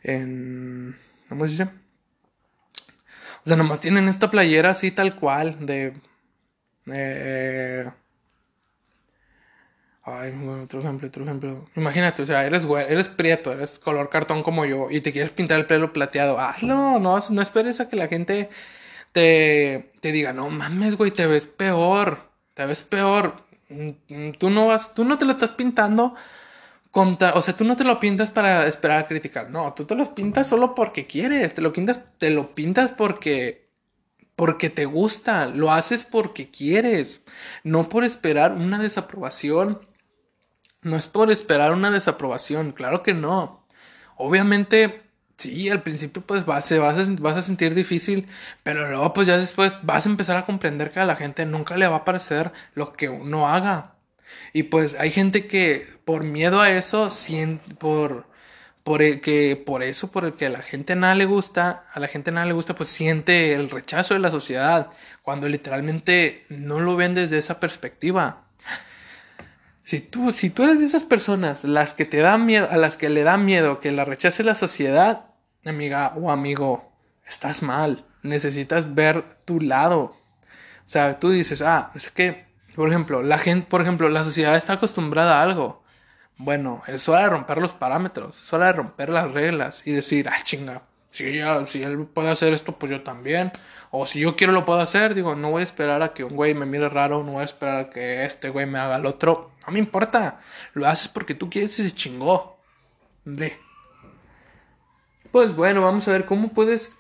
en, 0.02 0.98
¿cómo 1.30 1.46
se 1.46 1.52
dice? 1.52 1.64
O 1.64 3.46
sea, 3.46 3.56
nada 3.56 3.70
más 3.70 3.82
tienen 3.82 4.08
esta 4.08 4.32
playera 4.32 4.72
así 4.72 4.90
tal 4.90 5.16
cual, 5.16 5.64
de, 5.64 5.94
eh, 6.88 7.88
Ay, 10.14 10.34
otro 10.64 10.80
ejemplo, 10.80 11.08
otro 11.08 11.24
ejemplo. 11.24 11.66
Imagínate, 11.76 12.22
o 12.22 12.26
sea, 12.26 12.46
eres 12.46 12.66
güey, 12.66 12.86
eres 12.90 13.08
prieto, 13.08 13.52
eres 13.52 13.80
color 13.80 14.10
cartón 14.10 14.44
como 14.44 14.66
yo 14.66 14.90
y 14.90 15.02
te 15.02 15.12
quieres 15.12 15.32
pintar 15.32 15.60
el 15.60 15.66
pelo 15.66 15.94
plateado. 15.94 16.40
Hazlo, 16.40 17.00
no, 17.00 17.20
no 17.30 17.42
esperes 17.42 17.80
a 17.80 17.90
que 17.90 17.96
la 17.96 18.08
gente 18.08 18.50
te, 19.12 19.92
te 20.02 20.12
diga, 20.12 20.34
no 20.34 20.50
mames, 20.50 20.96
güey, 20.96 21.12
te 21.12 21.26
ves 21.28 21.48
peor, 21.48 22.30
te 22.54 22.66
ves 22.66 22.84
peor. 22.84 23.44
Mm, 23.70 24.32
tú 24.38 24.50
no 24.50 24.68
vas, 24.68 24.94
tú 24.94 25.06
no 25.06 25.18
te 25.18 25.26
lo 25.26 25.32
estás 25.32 25.52
pintando 25.52 26.16
contra, 26.92 27.34
o 27.34 27.42
sea, 27.42 27.56
tú 27.56 27.66
no 27.66 27.76
te 27.76 27.84
lo 27.84 28.00
pintas 28.00 28.32
para 28.32 28.68
esperar 28.68 29.00
a 29.00 29.08
criticar. 29.08 29.50
No, 29.52 29.74
tú 29.74 29.86
te 29.86 29.96
los 29.96 30.10
pintas 30.10 30.48
solo 30.48 30.76
porque 30.76 31.08
quieres, 31.08 31.54
te 31.54 31.62
lo 31.62 31.74
pintas, 31.74 32.02
te 32.18 32.30
lo 32.32 32.54
pintas 32.56 32.94
porque 32.94 33.70
porque 34.36 34.70
te 34.70 34.86
gusta, 34.86 35.48
lo 35.48 35.70
haces 35.70 36.06
porque 36.06 36.50
quieres, 36.50 37.26
no 37.66 37.90
por 37.90 38.06
esperar 38.06 38.54
una 38.54 38.80
desaprobación 38.80 39.82
no 40.82 40.98
es 40.98 41.08
por 41.08 41.32
esperar 41.32 41.74
una 41.74 41.92
desaprobación, 41.92 42.72
claro 42.72 43.04
que 43.04 43.14
no. 43.14 43.66
Obviamente, 44.18 45.04
sí, 45.38 45.70
al 45.70 45.84
principio 45.84 46.22
pues 46.22 46.46
vas, 46.46 46.72
vas, 46.78 47.10
a, 47.10 47.16
vas 47.20 47.38
a 47.38 47.42
sentir 47.42 47.76
difícil, 47.76 48.28
pero 48.64 48.90
luego 48.90 49.14
pues 49.14 49.28
ya 49.28 49.38
después 49.38 49.78
vas 49.84 50.06
a 50.06 50.10
empezar 50.10 50.38
a 50.38 50.46
comprender 50.46 50.92
que 50.92 51.00
a 51.00 51.06
la 51.06 51.16
gente 51.16 51.46
nunca 51.46 51.78
le 51.78 51.88
va 51.88 51.98
a 51.98 52.06
parecer 52.06 52.52
lo 52.76 52.94
que 52.94 53.10
uno 53.10 53.48
haga. 53.50 53.96
Y 54.54 54.64
pues 54.64 54.96
hay 55.00 55.12
gente 55.12 55.48
que 55.48 55.88
por 56.06 56.24
miedo 56.24 56.62
a 56.62 56.72
eso, 56.72 57.10
por, 57.80 58.28
por 58.84 59.02
el 59.02 59.22
que 59.22 59.56
por 59.66 59.84
eso, 59.84 60.12
por 60.12 60.26
el 60.26 60.34
que 60.36 60.48
a 60.48 60.50
la 60.50 60.62
gente 60.62 60.96
nada 60.96 61.16
le 61.16 61.26
gusta, 61.26 61.86
a 61.94 62.00
la 62.00 62.08
gente 62.08 62.32
nada 62.32 62.46
le 62.48 62.54
gusta, 62.54 62.76
pues 62.76 62.90
siente 62.90 63.54
el 63.54 63.70
rechazo 63.70 64.14
de 64.14 64.20
la 64.22 64.32
sociedad, 64.32 64.92
cuando 65.24 65.48
literalmente 65.50 66.46
no 66.50 66.80
lo 66.80 66.96
ven 66.96 67.14
desde 67.16 67.38
esa 67.38 67.60
perspectiva. 67.60 68.49
Si 69.90 70.02
tú, 70.02 70.32
si 70.34 70.52
tú 70.52 70.66
eres 70.66 70.80
de 70.80 70.86
esas 70.86 71.04
personas 71.04 71.64
las 71.64 71.96
que 71.96 72.06
te 72.06 72.18
dan 72.18 72.46
miedo, 72.46 72.68
a 72.70 72.78
las 72.78 72.96
que 72.96 73.10
le 73.10 73.24
da 73.24 73.38
miedo 73.38 73.80
que 73.80 73.92
la 73.92 74.06
rechace 74.06 74.44
la 74.44 74.54
sociedad, 74.54 75.32
amiga 75.66 76.14
o 76.16 76.30
amigo, 76.30 76.94
estás 77.26 77.64
mal. 77.64 78.06
Necesitas 78.22 78.94
ver 78.94 79.24
tu 79.46 79.60
lado. 79.60 80.16
O 80.86 80.86
sea, 80.86 81.20
tú 81.20 81.32
dices, 81.32 81.64
ah, 81.64 81.90
es 81.96 82.12
que, 82.12 82.46
por 82.76 82.90
ejemplo, 82.90 83.24
la 83.24 83.40
gente, 83.40 83.66
por 83.68 83.82
ejemplo, 83.82 84.10
la 84.10 84.24
sociedad 84.24 84.56
está 84.56 84.74
acostumbrada 84.74 85.40
a 85.40 85.42
algo. 85.42 85.84
Bueno, 86.38 86.84
es 86.86 87.10
hora 87.10 87.22
de 87.22 87.30
romper 87.30 87.58
los 87.58 87.72
parámetros, 87.72 88.40
es 88.40 88.54
hora 88.54 88.68
de 88.68 88.74
romper 88.74 89.10
las 89.10 89.32
reglas 89.32 89.82
y 89.88 89.94
decir, 89.94 90.30
ah, 90.30 90.44
chinga, 90.44 90.84
si, 91.10 91.42
si 91.68 91.84
él 91.84 92.06
puede 92.06 92.30
hacer 92.30 92.54
esto, 92.54 92.78
pues 92.78 92.92
yo 92.92 93.02
también. 93.02 93.52
O 93.92 94.06
si 94.06 94.20
yo 94.20 94.36
quiero 94.36 94.54
lo 94.54 94.66
puedo 94.66 94.80
hacer, 94.80 95.16
digo, 95.16 95.36
no 95.36 95.52
voy 95.52 95.62
a 95.62 95.64
esperar 95.64 96.02
a 96.04 96.14
que 96.14 96.24
un 96.24 96.36
güey 96.36 96.54
me 96.54 96.66
mire 96.66 96.90
raro, 96.90 97.24
no 97.24 97.34
voy 97.34 97.42
a 97.42 97.46
esperar 97.46 97.78
a 97.78 97.90
que 97.90 98.26
este 98.26 98.50
güey 98.50 98.66
me 98.68 98.80
haga 98.80 98.98
el 98.98 99.06
otro. 99.06 99.52
No 99.66 99.74
me 99.74 99.80
importa. 99.80 100.42
Lo 100.74 100.88
haces 100.88 101.08
porque 101.08 101.34
tú 101.34 101.50
quieres 101.50 101.78
y 101.80 101.84
se 101.90 101.96
chingó. 101.96 102.58
Hombre. 103.26 103.60
Pues 105.32 105.56
bueno, 105.56 105.82
vamos 105.82 106.08
a 106.08 106.12
ver 106.12 106.26
cómo 106.26 106.54
puedes 106.54 106.94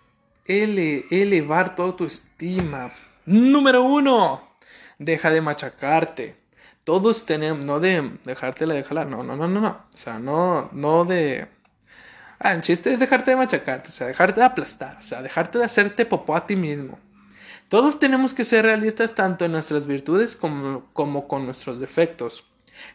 elevar 0.45 1.75
toda 1.75 1.95
tu 1.95 2.05
estima. 2.05 2.91
Número 3.25 3.83
uno. 3.83 4.49
Deja 4.97 5.29
de 5.29 5.41
machacarte. 5.41 6.35
Todos 6.83 7.25
tenemos, 7.25 7.63
no 7.63 7.79
de 7.79 8.17
dejártela, 8.23 8.73
déjala, 8.73 9.05
no, 9.05 9.21
no, 9.21 9.35
no, 9.35 9.47
no, 9.47 9.61
no. 9.61 9.85
O 9.93 9.97
sea, 9.97 10.17
no, 10.17 10.69
no 10.73 11.05
de 11.05 11.47
Ah, 12.39 12.53
el 12.53 12.61
chiste 12.61 12.93
es 12.93 12.99
dejarte 12.99 13.31
de 13.31 13.37
machacarte, 13.37 13.89
o 13.89 13.91
sea, 13.91 14.07
dejarte 14.07 14.39
de 14.39 14.45
aplastar, 14.45 14.97
o 14.97 15.01
sea, 15.01 15.21
dejarte 15.21 15.57
de 15.57 15.65
hacerte 15.65 16.05
popó 16.05 16.37
a 16.37 16.47
ti 16.47 16.55
mismo. 16.55 16.97
Todos 17.67 17.99
tenemos 17.99 18.33
que 18.33 18.45
ser 18.45 18.63
realistas 18.63 19.13
tanto 19.13 19.43
en 19.43 19.51
nuestras 19.51 19.85
virtudes 19.85 20.37
como, 20.37 20.85
como 20.93 21.27
con 21.27 21.45
nuestros 21.45 21.81
defectos. 21.81 22.45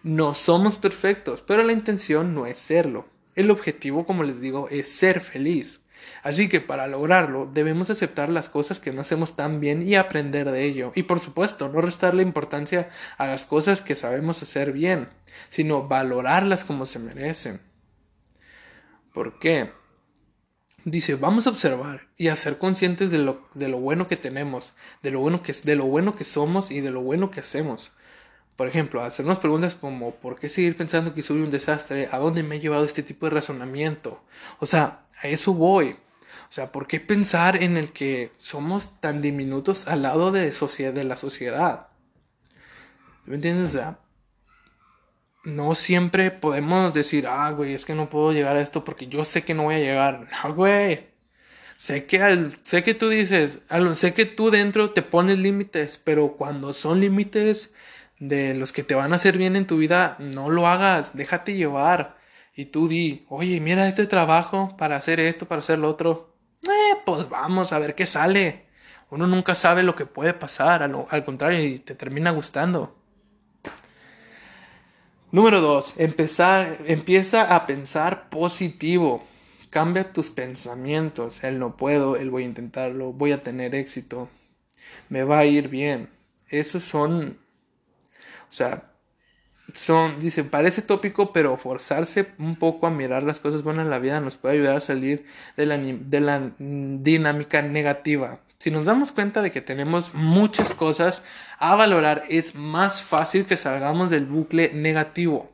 No 0.02 0.34
somos 0.34 0.76
perfectos, 0.76 1.42
pero 1.42 1.62
la 1.62 1.72
intención 1.72 2.34
no 2.34 2.46
es 2.46 2.58
serlo. 2.58 3.06
El 3.34 3.50
objetivo, 3.50 4.06
como 4.06 4.22
les 4.24 4.40
digo, 4.40 4.68
es 4.70 4.88
ser 4.90 5.20
feliz. 5.20 5.82
Así 6.22 6.48
que 6.48 6.60
para 6.60 6.86
lograrlo 6.86 7.48
debemos 7.52 7.90
aceptar 7.90 8.30
las 8.30 8.48
cosas 8.48 8.80
que 8.80 8.92
no 8.92 9.02
hacemos 9.02 9.36
tan 9.36 9.60
bien 9.60 9.86
y 9.86 9.94
aprender 9.94 10.50
de 10.50 10.64
ello. 10.64 10.92
Y 10.94 11.02
por 11.04 11.20
supuesto, 11.20 11.68
no 11.68 11.82
restarle 11.82 12.22
importancia 12.22 12.88
a 13.18 13.26
las 13.26 13.44
cosas 13.44 13.82
que 13.82 13.94
sabemos 13.94 14.42
hacer 14.42 14.72
bien, 14.72 15.08
sino 15.50 15.86
valorarlas 15.86 16.64
como 16.64 16.86
se 16.86 16.98
merecen. 16.98 17.60
¿Por 19.14 19.38
qué? 19.38 19.70
Dice, 20.84 21.14
vamos 21.14 21.46
a 21.46 21.50
observar 21.50 22.08
y 22.18 22.28
a 22.28 22.36
ser 22.36 22.58
conscientes 22.58 23.12
de 23.12 23.18
lo, 23.18 23.48
de 23.54 23.68
lo 23.68 23.78
bueno 23.78 24.08
que 24.08 24.16
tenemos, 24.16 24.74
de 25.02 25.12
lo 25.12 25.20
bueno 25.20 25.40
que, 25.42 25.52
de 25.52 25.76
lo 25.76 25.84
bueno 25.84 26.16
que 26.16 26.24
somos 26.24 26.72
y 26.72 26.80
de 26.80 26.90
lo 26.90 27.00
bueno 27.00 27.30
que 27.30 27.40
hacemos. 27.40 27.92
Por 28.56 28.66
ejemplo, 28.68 29.02
hacernos 29.02 29.38
preguntas 29.38 29.76
como 29.76 30.16
¿por 30.16 30.38
qué 30.38 30.48
seguir 30.48 30.76
pensando 30.76 31.14
que 31.14 31.22
soy 31.22 31.40
un 31.42 31.52
desastre? 31.52 32.08
¿A 32.10 32.18
dónde 32.18 32.42
me 32.42 32.56
ha 32.56 32.58
llevado 32.58 32.84
este 32.84 33.04
tipo 33.04 33.26
de 33.26 33.30
razonamiento? 33.30 34.20
O 34.58 34.66
sea, 34.66 35.06
a 35.22 35.28
eso 35.28 35.54
voy. 35.54 35.96
O 36.50 36.52
sea, 36.52 36.72
¿por 36.72 36.88
qué 36.88 36.98
pensar 36.98 37.62
en 37.62 37.76
el 37.76 37.92
que 37.92 38.32
somos 38.38 39.00
tan 39.00 39.22
diminutos 39.22 39.86
al 39.86 40.02
lado 40.02 40.32
de, 40.32 40.50
de 40.50 41.04
la 41.04 41.16
sociedad? 41.16 41.86
¿Me 43.26 43.36
entiendes? 43.36 43.68
O 43.68 43.72
sea, 43.72 43.98
no 45.44 45.74
siempre 45.74 46.30
podemos 46.30 46.92
decir, 46.92 47.26
ah, 47.28 47.50
güey, 47.50 47.74
es 47.74 47.84
que 47.84 47.94
no 47.94 48.08
puedo 48.10 48.32
llegar 48.32 48.56
a 48.56 48.62
esto 48.62 48.84
porque 48.84 49.06
yo 49.06 49.24
sé 49.24 49.44
que 49.44 49.54
no 49.54 49.64
voy 49.64 49.76
a 49.76 49.78
llegar. 49.78 50.28
No, 50.44 50.54
güey. 50.54 51.12
Sé 51.76 52.06
que, 52.06 52.22
al, 52.22 52.56
sé 52.62 52.84
que 52.84 52.94
tú 52.94 53.08
dices, 53.08 53.60
sé 53.94 54.14
que 54.14 54.26
tú 54.26 54.50
dentro 54.50 54.92
te 54.92 55.02
pones 55.02 55.38
límites, 55.38 55.98
pero 55.98 56.36
cuando 56.36 56.72
son 56.72 57.00
límites 57.00 57.74
de 58.18 58.54
los 58.54 58.72
que 58.72 58.84
te 58.84 58.94
van 58.94 59.12
a 59.12 59.16
hacer 59.16 59.38
bien 59.38 59.56
en 59.56 59.66
tu 59.66 59.78
vida, 59.78 60.16
no 60.20 60.50
lo 60.50 60.68
hagas, 60.68 61.16
déjate 61.16 61.54
llevar. 61.54 62.16
Y 62.54 62.66
tú 62.66 62.88
di, 62.88 63.26
oye, 63.28 63.60
mira 63.60 63.88
este 63.88 64.06
trabajo 64.06 64.76
para 64.78 64.96
hacer 64.96 65.20
esto, 65.20 65.46
para 65.48 65.60
hacer 65.60 65.78
lo 65.78 65.90
otro. 65.90 66.36
Eh, 66.62 66.96
pues 67.04 67.28
vamos 67.28 67.72
a 67.72 67.78
ver 67.78 67.94
qué 67.94 68.06
sale. 68.06 68.66
Uno 69.10 69.26
nunca 69.26 69.54
sabe 69.54 69.82
lo 69.82 69.94
que 69.96 70.06
puede 70.06 70.34
pasar, 70.34 70.82
al, 70.82 71.06
al 71.10 71.24
contrario, 71.24 71.60
y 71.64 71.78
te 71.80 71.94
termina 71.94 72.30
gustando. 72.30 73.03
Número 75.34 75.60
dos, 75.60 75.94
empezar, 75.96 76.78
empieza 76.86 77.56
a 77.56 77.66
pensar 77.66 78.28
positivo. 78.28 79.26
Cambia 79.68 80.12
tus 80.12 80.30
pensamientos. 80.30 81.42
El 81.42 81.58
no 81.58 81.76
puedo, 81.76 82.14
el 82.14 82.30
voy 82.30 82.44
a 82.44 82.46
intentarlo, 82.46 83.12
voy 83.12 83.32
a 83.32 83.42
tener 83.42 83.74
éxito, 83.74 84.28
me 85.08 85.24
va 85.24 85.40
a 85.40 85.44
ir 85.44 85.68
bien. 85.68 86.08
Esos 86.50 86.84
son, 86.84 87.40
o 88.48 88.54
sea, 88.54 88.92
son, 89.74 90.20
dice, 90.20 90.44
parece 90.44 90.82
tópico, 90.82 91.32
pero 91.32 91.56
forzarse 91.56 92.28
un 92.38 92.54
poco 92.54 92.86
a 92.86 92.90
mirar 92.90 93.24
las 93.24 93.40
cosas 93.40 93.64
buenas 93.64 93.86
en 93.86 93.90
la 93.90 93.98
vida 93.98 94.20
nos 94.20 94.36
puede 94.36 94.54
ayudar 94.54 94.76
a 94.76 94.80
salir 94.80 95.26
de 95.56 95.66
la, 95.66 95.78
de 95.78 96.20
la 96.20 96.52
dinámica 96.58 97.60
negativa. 97.60 98.38
Si 98.58 98.70
nos 98.70 98.86
damos 98.86 99.10
cuenta 99.10 99.42
de 99.42 99.50
que 99.50 99.60
tenemos 99.60 100.14
muchas 100.14 100.72
cosas 100.72 101.24
a 101.58 101.74
valorar, 101.74 102.24
es 102.28 102.54
más 102.54 103.02
fácil 103.02 103.46
que 103.46 103.56
salgamos 103.56 104.10
del 104.10 104.26
bucle 104.26 104.72
negativo. 104.74 105.50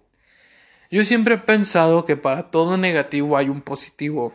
Yo 0.90 1.04
siempre 1.04 1.34
he 1.34 1.38
pensado 1.38 2.04
que 2.04 2.16
para 2.16 2.50
todo 2.50 2.76
negativo 2.76 3.36
hay 3.36 3.48
un 3.48 3.62
positivo. 3.62 4.34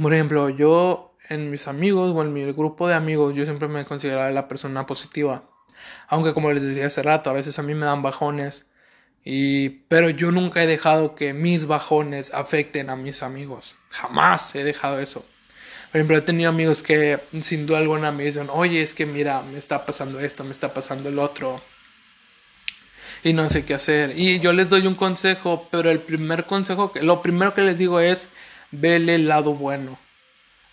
Por 0.00 0.14
ejemplo, 0.14 0.50
yo 0.50 1.16
en 1.28 1.50
mis 1.50 1.66
amigos 1.66 2.12
o 2.14 2.22
en 2.22 2.32
mi 2.32 2.44
grupo 2.52 2.86
de 2.86 2.94
amigos, 2.94 3.34
yo 3.34 3.44
siempre 3.44 3.66
me 3.68 3.80
he 3.80 3.84
considerado 3.84 4.30
la 4.30 4.46
persona 4.46 4.86
positiva. 4.86 5.42
Aunque 6.08 6.32
como 6.32 6.52
les 6.52 6.62
decía 6.62 6.86
hace 6.86 7.02
rato, 7.02 7.30
a 7.30 7.32
veces 7.32 7.58
a 7.58 7.62
mí 7.62 7.74
me 7.74 7.86
dan 7.86 8.02
bajones. 8.02 8.66
Y, 9.24 9.70
pero 9.88 10.08
yo 10.10 10.30
nunca 10.30 10.62
he 10.62 10.66
dejado 10.68 11.16
que 11.16 11.32
mis 11.32 11.66
bajones 11.66 12.32
afecten 12.32 12.90
a 12.90 12.96
mis 12.96 13.24
amigos. 13.24 13.74
Jamás 13.90 14.54
he 14.54 14.62
dejado 14.62 15.00
eso. 15.00 15.26
Por 15.96 16.00
ejemplo, 16.00 16.18
he 16.18 16.20
tenido 16.20 16.50
amigos 16.50 16.82
que 16.82 17.20
sin 17.40 17.66
duda 17.66 17.78
alguna 17.78 18.12
me 18.12 18.26
dicen, 18.26 18.48
oye, 18.52 18.82
es 18.82 18.94
que 18.94 19.06
mira, 19.06 19.40
me 19.40 19.56
está 19.56 19.86
pasando 19.86 20.20
esto, 20.20 20.44
me 20.44 20.52
está 20.52 20.74
pasando 20.74 21.08
el 21.08 21.18
otro. 21.18 21.62
Y 23.24 23.32
no 23.32 23.48
sé 23.48 23.64
qué 23.64 23.72
hacer. 23.72 24.12
Y 24.14 24.38
yo 24.40 24.52
les 24.52 24.68
doy 24.68 24.86
un 24.86 24.94
consejo, 24.94 25.66
pero 25.70 25.90
el 25.90 26.00
primer 26.00 26.44
consejo, 26.44 26.92
que, 26.92 27.02
lo 27.02 27.22
primero 27.22 27.54
que 27.54 27.62
les 27.62 27.78
digo 27.78 27.98
es, 27.98 28.28
vele 28.72 29.14
el 29.14 29.26
lado 29.26 29.54
bueno. 29.54 29.98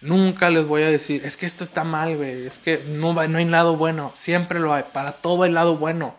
Nunca 0.02 0.50
les 0.50 0.66
voy 0.66 0.82
a 0.82 0.88
decir, 0.90 1.22
es 1.24 1.38
que 1.38 1.46
esto 1.46 1.64
está 1.64 1.86
mal, 1.86 2.18
güey, 2.18 2.46
es 2.46 2.60
que 2.60 2.84
no, 2.86 3.14
no 3.14 3.38
hay 3.38 3.46
lado 3.46 3.78
bueno. 3.78 4.12
Siempre 4.16 4.60
lo 4.60 4.74
hay, 4.74 4.84
para 4.92 5.14
todo 5.14 5.46
el 5.46 5.54
lado 5.54 5.78
bueno. 5.78 6.18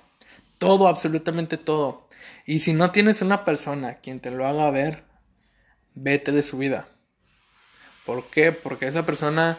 Todo, 0.57 0.89
absolutamente 0.89 1.59
todo. 1.59 2.09
Y 2.47 2.61
si 2.61 2.73
no 2.73 2.91
tienes 2.91 3.21
una 3.21 3.45
persona 3.45 3.97
quien 3.97 4.21
te 4.21 4.31
lo 4.31 4.47
haga 4.47 4.71
ver, 4.71 5.05
vete 5.95 6.33
de 6.33 6.43
su 6.43 6.57
vida. 6.57 6.89
¿Por 8.05 8.27
qué? 8.27 8.53
Porque 8.53 8.87
esa 8.87 9.07
persona, 9.07 9.59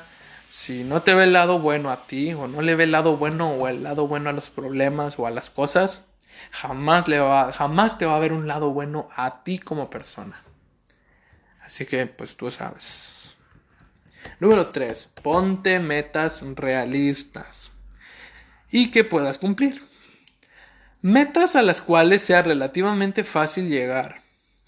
si 0.49 0.83
no 0.83 1.01
te 1.01 1.13
ve 1.15 1.23
el 1.23 1.33
lado 1.33 1.59
bueno 1.59 1.91
a 1.91 2.07
ti, 2.07 2.33
o 2.33 2.47
no 2.47 2.61
le 2.61 2.75
ve 2.75 2.85
el 2.85 2.91
lado 2.91 3.17
bueno 3.17 3.51
o 3.51 3.67
el 3.67 3.83
lado 3.83 4.07
bueno 4.07 4.29
a 4.29 4.33
los 4.33 4.49
problemas 4.49 5.17
o 5.17 5.27
a 5.27 5.31
las 5.31 5.49
cosas, 5.49 6.01
jamás, 6.51 7.07
le 7.07 7.19
va, 7.19 7.51
jamás 7.53 7.97
te 7.97 8.05
va 8.05 8.15
a 8.15 8.19
ver 8.19 8.33
un 8.33 8.47
lado 8.47 8.71
bueno 8.71 9.09
a 9.15 9.43
ti 9.43 9.59
como 9.59 9.89
persona. 9.89 10.43
Así 11.61 11.85
que, 11.85 12.05
pues 12.05 12.35
tú 12.35 12.51
sabes. 12.51 13.35
Número 14.39 14.67
3. 14.67 15.13
Ponte 15.23 15.79
metas 15.79 16.43
realistas 16.55 17.71
y 18.69 18.91
que 18.91 19.03
puedas 19.03 19.39
cumplir. 19.39 19.83
Metas 21.01 21.55
a 21.55 21.61
las 21.61 21.81
cuales 21.81 22.21
sea 22.21 22.41
relativamente 22.41 23.23
fácil 23.23 23.69
llegar. 23.69 24.24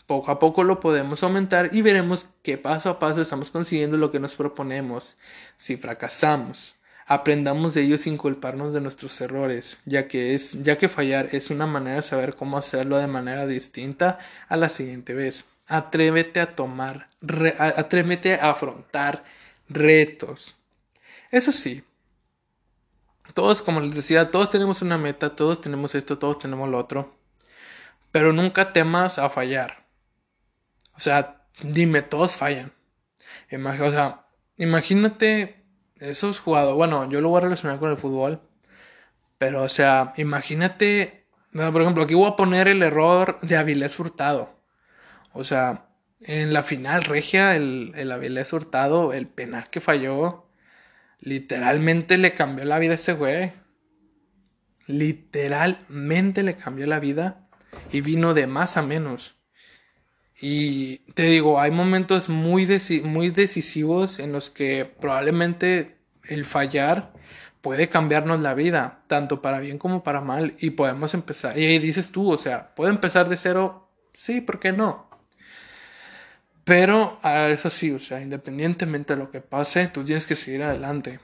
Poco 0.07 0.31
a 0.31 0.39
poco 0.39 0.63
lo 0.63 0.79
podemos 0.79 1.21
aumentar 1.21 1.69
y 1.73 1.81
veremos 1.81 2.27
que 2.41 2.57
paso 2.57 2.89
a 2.89 2.97
paso 2.97 3.21
estamos 3.21 3.51
consiguiendo 3.51 3.97
lo 3.97 4.09
que 4.09 4.21
nos 4.21 4.37
proponemos. 4.37 5.17
Si 5.57 5.75
fracasamos, 5.75 6.75
aprendamos 7.05 7.73
de 7.73 7.81
ello 7.81 7.97
sin 7.97 8.17
culparnos 8.17 8.73
de 8.73 8.79
nuestros 8.79 9.19
errores, 9.19 9.77
ya 9.85 10.07
que 10.07 10.33
es, 10.33 10.63
ya 10.63 10.77
que 10.77 10.87
fallar 10.87 11.27
es 11.33 11.49
una 11.49 11.67
manera 11.67 11.97
de 11.97 12.01
saber 12.03 12.35
cómo 12.35 12.57
hacerlo 12.57 12.97
de 12.97 13.07
manera 13.07 13.45
distinta 13.45 14.17
a 14.47 14.55
la 14.55 14.69
siguiente 14.69 15.13
vez. 15.13 15.43
Atrévete 15.67 16.39
a 16.39 16.55
tomar, 16.55 17.09
atrévete 17.59 18.35
a 18.35 18.51
afrontar 18.51 19.25
retos. 19.67 20.55
Eso 21.31 21.51
sí, 21.51 21.83
todos, 23.33 23.61
como 23.61 23.81
les 23.81 23.93
decía, 23.93 24.29
todos 24.31 24.51
tenemos 24.51 24.81
una 24.81 24.97
meta, 24.97 25.35
todos 25.35 25.59
tenemos 25.59 25.95
esto, 25.95 26.17
todos 26.17 26.39
tenemos 26.39 26.69
lo 26.69 26.77
otro, 26.77 27.13
pero 28.11 28.31
nunca 28.31 28.71
temas 28.71 29.19
a 29.19 29.29
fallar. 29.29 29.86
O 30.97 30.99
sea, 30.99 31.45
dime, 31.61 32.01
todos 32.01 32.35
fallan. 32.35 32.73
o 33.51 33.91
sea, 33.91 34.25
imagínate 34.57 35.63
esos 35.99 36.39
jugadores. 36.39 36.75
Bueno, 36.75 37.09
yo 37.09 37.21
lo 37.21 37.29
voy 37.29 37.37
a 37.37 37.41
relacionar 37.41 37.79
con 37.79 37.91
el 37.91 37.97
fútbol. 37.97 38.41
Pero, 39.37 39.63
o 39.63 39.69
sea, 39.69 40.13
imagínate. 40.17 41.27
Por 41.53 41.81
ejemplo, 41.81 42.03
aquí 42.03 42.15
voy 42.15 42.29
a 42.29 42.35
poner 42.35 42.67
el 42.67 42.83
error 42.83 43.39
de 43.41 43.57
Avilés 43.57 43.99
Hurtado. 43.99 44.59
O 45.33 45.43
sea, 45.43 45.87
en 46.21 46.53
la 46.53 46.63
final 46.63 47.03
regia, 47.03 47.55
el, 47.55 47.93
el 47.95 48.11
Avilés 48.11 48.51
Hurtado, 48.53 49.13
el 49.13 49.27
penal 49.27 49.69
que 49.69 49.81
falló, 49.81 50.49
literalmente 51.19 52.17
le 52.17 52.33
cambió 52.33 52.65
la 52.65 52.79
vida 52.79 52.93
a 52.93 52.95
ese 52.95 53.13
güey. 53.13 53.53
Literalmente 54.87 56.43
le 56.43 56.55
cambió 56.55 56.87
la 56.87 56.99
vida 56.99 57.47
y 57.91 58.01
vino 58.01 58.33
de 58.33 58.47
más 58.47 58.77
a 58.77 58.81
menos. 58.81 59.36
Y 60.39 60.97
te 61.13 61.23
digo, 61.23 61.59
hay 61.59 61.71
momentos 61.71 62.29
muy, 62.29 62.67
muy 63.03 63.29
decisivos 63.31 64.19
en 64.19 64.31
los 64.31 64.49
que 64.49 64.85
probablemente 64.85 65.97
el 66.25 66.45
fallar 66.45 67.13
puede 67.61 67.89
cambiarnos 67.89 68.39
la 68.41 68.53
vida, 68.53 69.03
tanto 69.07 69.41
para 69.41 69.59
bien 69.59 69.77
como 69.79 70.03
para 70.03 70.21
mal, 70.21 70.55
y 70.59 70.71
podemos 70.71 71.13
empezar. 71.13 71.57
Y 71.57 71.65
ahí 71.65 71.79
dices 71.79 72.11
tú, 72.11 72.31
o 72.31 72.37
sea, 72.37 72.75
¿puedo 72.75 72.91
empezar 72.91 73.27
de 73.29 73.37
cero? 73.37 73.89
Sí, 74.13 74.41
¿por 74.41 74.59
qué 74.59 74.71
no? 74.71 75.09
Pero 76.63 77.19
eso 77.23 77.69
sí, 77.69 77.91
o 77.91 77.99
sea, 77.99 78.21
independientemente 78.21 79.15
de 79.15 79.19
lo 79.19 79.31
que 79.31 79.41
pase, 79.41 79.87
tú 79.87 80.03
tienes 80.03 80.27
que 80.27 80.35
seguir 80.35 80.63
adelante. 80.63 81.19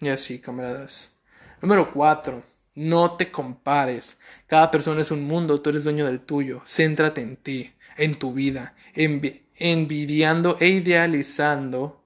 Y 0.00 0.08
así, 0.08 0.40
camaradas. 0.40 1.12
Número 1.60 1.92
4. 1.92 2.42
No 2.78 3.16
te 3.16 3.32
compares. 3.32 4.18
Cada 4.46 4.70
persona 4.70 5.00
es 5.00 5.10
un 5.10 5.24
mundo, 5.24 5.60
tú 5.60 5.70
eres 5.70 5.82
dueño 5.82 6.06
del 6.06 6.20
tuyo. 6.20 6.62
Céntrate 6.64 7.22
en 7.22 7.36
ti, 7.36 7.72
en 7.96 8.14
tu 8.14 8.32
vida, 8.32 8.76
envidiando 8.94 10.56
e 10.60 10.68
idealizando, 10.68 12.04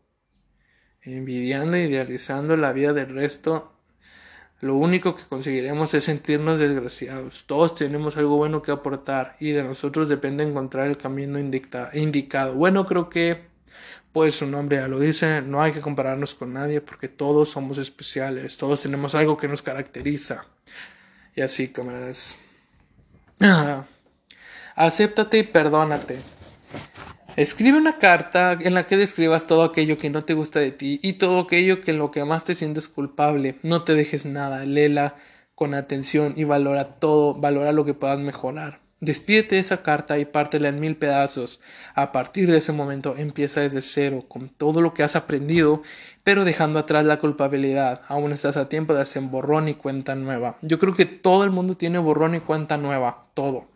envidiando 1.02 1.76
e 1.76 1.85
idealizando 1.85 2.56
la 2.56 2.72
vida 2.72 2.94
del 2.94 3.11
resto. 3.11 3.74
Lo 4.62 4.76
único 4.76 5.14
que 5.14 5.24
conseguiremos 5.24 5.92
es 5.92 6.04
sentirnos 6.04 6.58
desgraciados. 6.58 7.44
Todos 7.46 7.74
tenemos 7.74 8.16
algo 8.16 8.38
bueno 8.38 8.62
que 8.62 8.70
aportar 8.70 9.37
y 9.40 9.50
de 9.50 9.64
nosotros 9.64 10.08
depende 10.08 10.42
encontrar 10.42 10.87
el 10.87 10.96
camino 10.96 11.38
indicado. 11.38 12.54
Bueno, 12.54 12.87
creo 12.87 13.11
que 13.11 13.42
pues 14.14 14.37
su 14.37 14.46
nombre 14.46 14.78
ya 14.78 14.88
lo 14.88 14.98
dice, 14.98 15.42
no 15.42 15.61
hay 15.61 15.72
que 15.72 15.82
compararnos 15.82 16.35
con 16.35 16.54
nadie 16.54 16.80
porque 16.80 17.08
todos 17.08 17.50
somos 17.50 17.76
especiales, 17.76 18.56
todos 18.56 18.80
tenemos 18.80 19.14
algo 19.14 19.37
que 19.37 19.48
nos 19.48 19.61
caracteriza. 19.61 20.46
Y 21.35 21.40
así, 21.40 21.68
camaradas. 21.68 22.37
Acéptate 24.77 25.38
y 25.38 25.42
perdónate. 25.42 26.21
Escribe 27.37 27.79
una 27.79 27.99
carta 27.99 28.53
en 28.61 28.75
la 28.75 28.87
que 28.87 28.99
describas 28.99 29.47
todo 29.47 29.63
aquello 29.63 29.96
que 29.96 30.11
no 30.11 30.25
te 30.25 30.35
gusta 30.35 30.61
de 30.61 30.71
ti 30.71 31.00
y 31.02 31.15
todo 31.15 31.40
aquello 31.40 31.81
que 31.81 31.92
en 31.92 31.98
lo 31.98 32.11
que 32.11 32.25
más 32.27 32.44
te 32.44 32.54
sientes 32.54 32.88
culpable. 32.88 33.59
No 33.63 33.85
te 33.85 33.94
dejes 33.94 34.27
nada, 34.27 34.67
léela 34.67 35.17
con 35.54 35.73
atención 35.73 36.35
y 36.37 36.44
valora 36.44 36.96
todo, 36.96 37.35
valora 37.35 37.73
lo 37.73 37.87
que 37.87 37.94
puedas 37.94 38.19
mejorar. 38.19 38.81
Despídete 39.03 39.59
esa 39.59 39.83
carta 39.83 40.21
y 40.21 40.25
pártela 40.25 40.69
en 40.69 40.79
mil 40.79 40.94
pedazos. 40.94 41.61
A 41.96 42.13
partir 42.13 42.48
de 42.48 42.59
ese 42.59 42.71
momento 42.71 43.17
empieza 43.19 43.61
desde 43.61 43.83
cero, 43.83 44.27
con 44.29 44.48
todo 44.48 44.81
lo 44.81 44.94
que 44.94 45.03
has 45.03 45.17
aprendido, 45.17 45.83
pero 46.23 46.44
dejando 46.44 46.79
atrás 46.79 47.05
la 47.05 47.19
culpabilidad. 47.19 48.03
Aún 48.07 48.31
estás 48.31 48.57
a 48.57 48.69
tiempo 48.69 48.94
de 48.94 49.03
hacer 49.03 49.25
borrón 49.25 49.67
y 49.67 49.75
cuenta 49.75 50.15
nueva. 50.15 50.57
Yo 50.63 50.79
creo 50.79 50.94
que 50.94 51.05
todo 51.05 51.42
el 51.42 51.50
mundo 51.50 51.77
tiene 51.77 51.98
borrón 51.98 52.37
y 52.37 52.40
cuenta 52.40 52.79
nueva, 52.79 53.27
todo. 53.35 53.67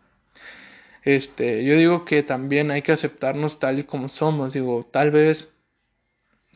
Este, 1.03 1.65
yo 1.65 1.75
digo 1.75 2.05
que 2.05 2.23
también 2.23 2.71
hay 2.71 2.81
que 2.81 2.93
aceptarnos 2.93 3.59
tal 3.59 3.79
y 3.79 3.83
como 3.83 4.07
somos. 4.07 4.53
Digo, 4.53 4.83
tal 4.89 5.11
vez 5.11 5.49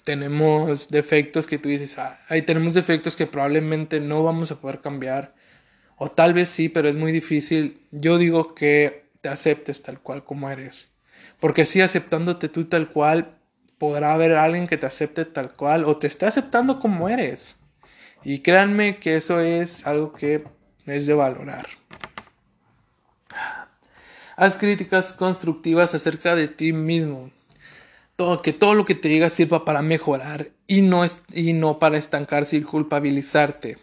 tenemos 0.05 0.87
defectos 0.89 1.45
que 1.45 1.57
tú 1.57 1.67
dices, 1.67 1.97
ah, 1.97 2.17
ahí 2.29 2.41
tenemos 2.41 2.73
defectos 2.73 3.17
que 3.17 3.27
probablemente 3.27 3.99
no 3.99 4.23
vamos 4.23 4.49
a 4.49 4.61
poder 4.61 4.79
cambiar 4.79 5.35
o 6.03 6.09
tal 6.09 6.33
vez 6.33 6.49
sí, 6.49 6.67
pero 6.67 6.89
es 6.89 6.97
muy 6.97 7.11
difícil. 7.11 7.79
Yo 7.91 8.17
digo 8.17 8.55
que 8.55 9.05
te 9.21 9.29
aceptes 9.29 9.83
tal 9.83 9.99
cual 9.99 10.23
como 10.23 10.49
eres. 10.49 10.87
Porque 11.39 11.67
si 11.67 11.79
aceptándote 11.79 12.49
tú 12.49 12.65
tal 12.65 12.89
cual, 12.89 13.37
podrá 13.77 14.11
haber 14.11 14.31
alguien 14.31 14.65
que 14.65 14.79
te 14.79 14.87
acepte 14.87 15.25
tal 15.25 15.53
cual 15.53 15.83
o 15.83 15.97
te 15.97 16.07
esté 16.07 16.25
aceptando 16.25 16.79
como 16.79 17.07
eres. 17.07 17.55
Y 18.23 18.39
créanme 18.39 18.97
que 18.97 19.15
eso 19.15 19.41
es 19.41 19.85
algo 19.85 20.11
que 20.11 20.43
es 20.87 21.05
de 21.05 21.13
valorar. 21.13 21.67
Haz 24.35 24.55
críticas 24.55 25.13
constructivas 25.13 25.93
acerca 25.93 26.33
de 26.33 26.47
ti 26.47 26.73
mismo. 26.73 27.29
Todo, 28.15 28.41
que 28.41 28.53
todo 28.53 28.73
lo 28.73 28.85
que 28.85 28.95
te 28.95 29.07
diga 29.07 29.29
sirva 29.29 29.65
para 29.65 29.83
mejorar 29.83 30.49
y 30.65 30.81
no, 30.81 31.05
y 31.31 31.53
no 31.53 31.77
para 31.77 31.99
estancarse 31.99 32.57
y 32.57 32.61
culpabilizarte. 32.63 33.77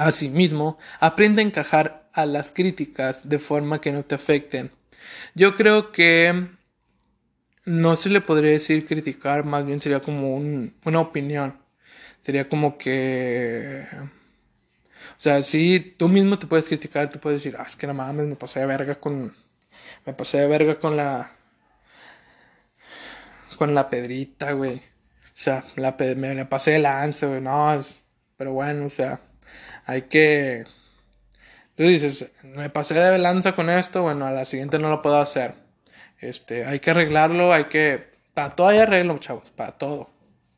Asimismo, 0.00 0.78
aprende 0.98 1.42
a 1.42 1.44
encajar 1.44 2.08
a 2.14 2.24
las 2.24 2.52
críticas 2.52 3.28
de 3.28 3.38
forma 3.38 3.82
que 3.82 3.92
no 3.92 4.02
te 4.02 4.14
afecten. 4.14 4.70
Yo 5.34 5.56
creo 5.56 5.92
que 5.92 6.48
no 7.66 7.96
se 7.96 8.08
le 8.08 8.22
podría 8.22 8.52
decir 8.52 8.86
criticar, 8.86 9.44
más 9.44 9.66
bien 9.66 9.78
sería 9.78 10.00
como 10.00 10.36
una 10.36 11.00
opinión. 11.00 11.60
Sería 12.22 12.48
como 12.48 12.78
que... 12.78 13.84
O 15.18 15.20
sea, 15.20 15.42
si 15.42 15.80
tú 15.98 16.08
mismo 16.08 16.38
te 16.38 16.46
puedes 16.46 16.66
criticar, 16.66 17.10
tú 17.10 17.20
puedes 17.20 17.42
decir, 17.42 17.58
ah, 17.60 17.64
es 17.66 17.76
que 17.76 17.86
no 17.86 17.92
mames, 17.92 18.24
me 18.24 18.36
pasé 18.36 18.60
de 18.60 18.66
verga 18.66 18.94
con... 18.94 19.36
Me 20.06 20.14
pasé 20.14 20.38
de 20.38 20.46
verga 20.46 20.80
con 20.80 20.96
la... 20.96 21.30
Con 23.58 23.74
la 23.74 23.90
pedrita, 23.90 24.52
güey. 24.52 24.76
O 24.76 25.34
sea, 25.34 25.62
la, 25.76 25.94
me 26.16 26.34
la 26.34 26.48
pasé 26.48 26.70
de 26.70 26.78
lanza, 26.78 27.26
güey. 27.26 27.42
No, 27.42 27.78
pero 28.38 28.54
bueno, 28.54 28.86
o 28.86 28.90
sea 28.90 29.20
hay 29.86 30.02
que... 30.02 30.64
Tú 31.76 31.84
dices, 31.84 32.30
me 32.42 32.68
pasé 32.70 32.94
de 32.94 33.18
lanza 33.18 33.52
con 33.52 33.70
esto, 33.70 34.02
bueno, 34.02 34.26
a 34.26 34.32
la 34.32 34.44
siguiente 34.44 34.78
no 34.78 34.88
lo 34.90 35.02
puedo 35.02 35.20
hacer. 35.20 35.54
Este, 36.18 36.66
hay 36.66 36.80
que 36.80 36.90
arreglarlo, 36.90 37.52
hay 37.52 37.64
que... 37.64 38.10
Para 38.34 38.50
todo 38.50 38.68
hay 38.68 38.78
arreglo, 38.78 39.18
chavos, 39.18 39.50
para 39.50 39.72
todo. 39.72 40.10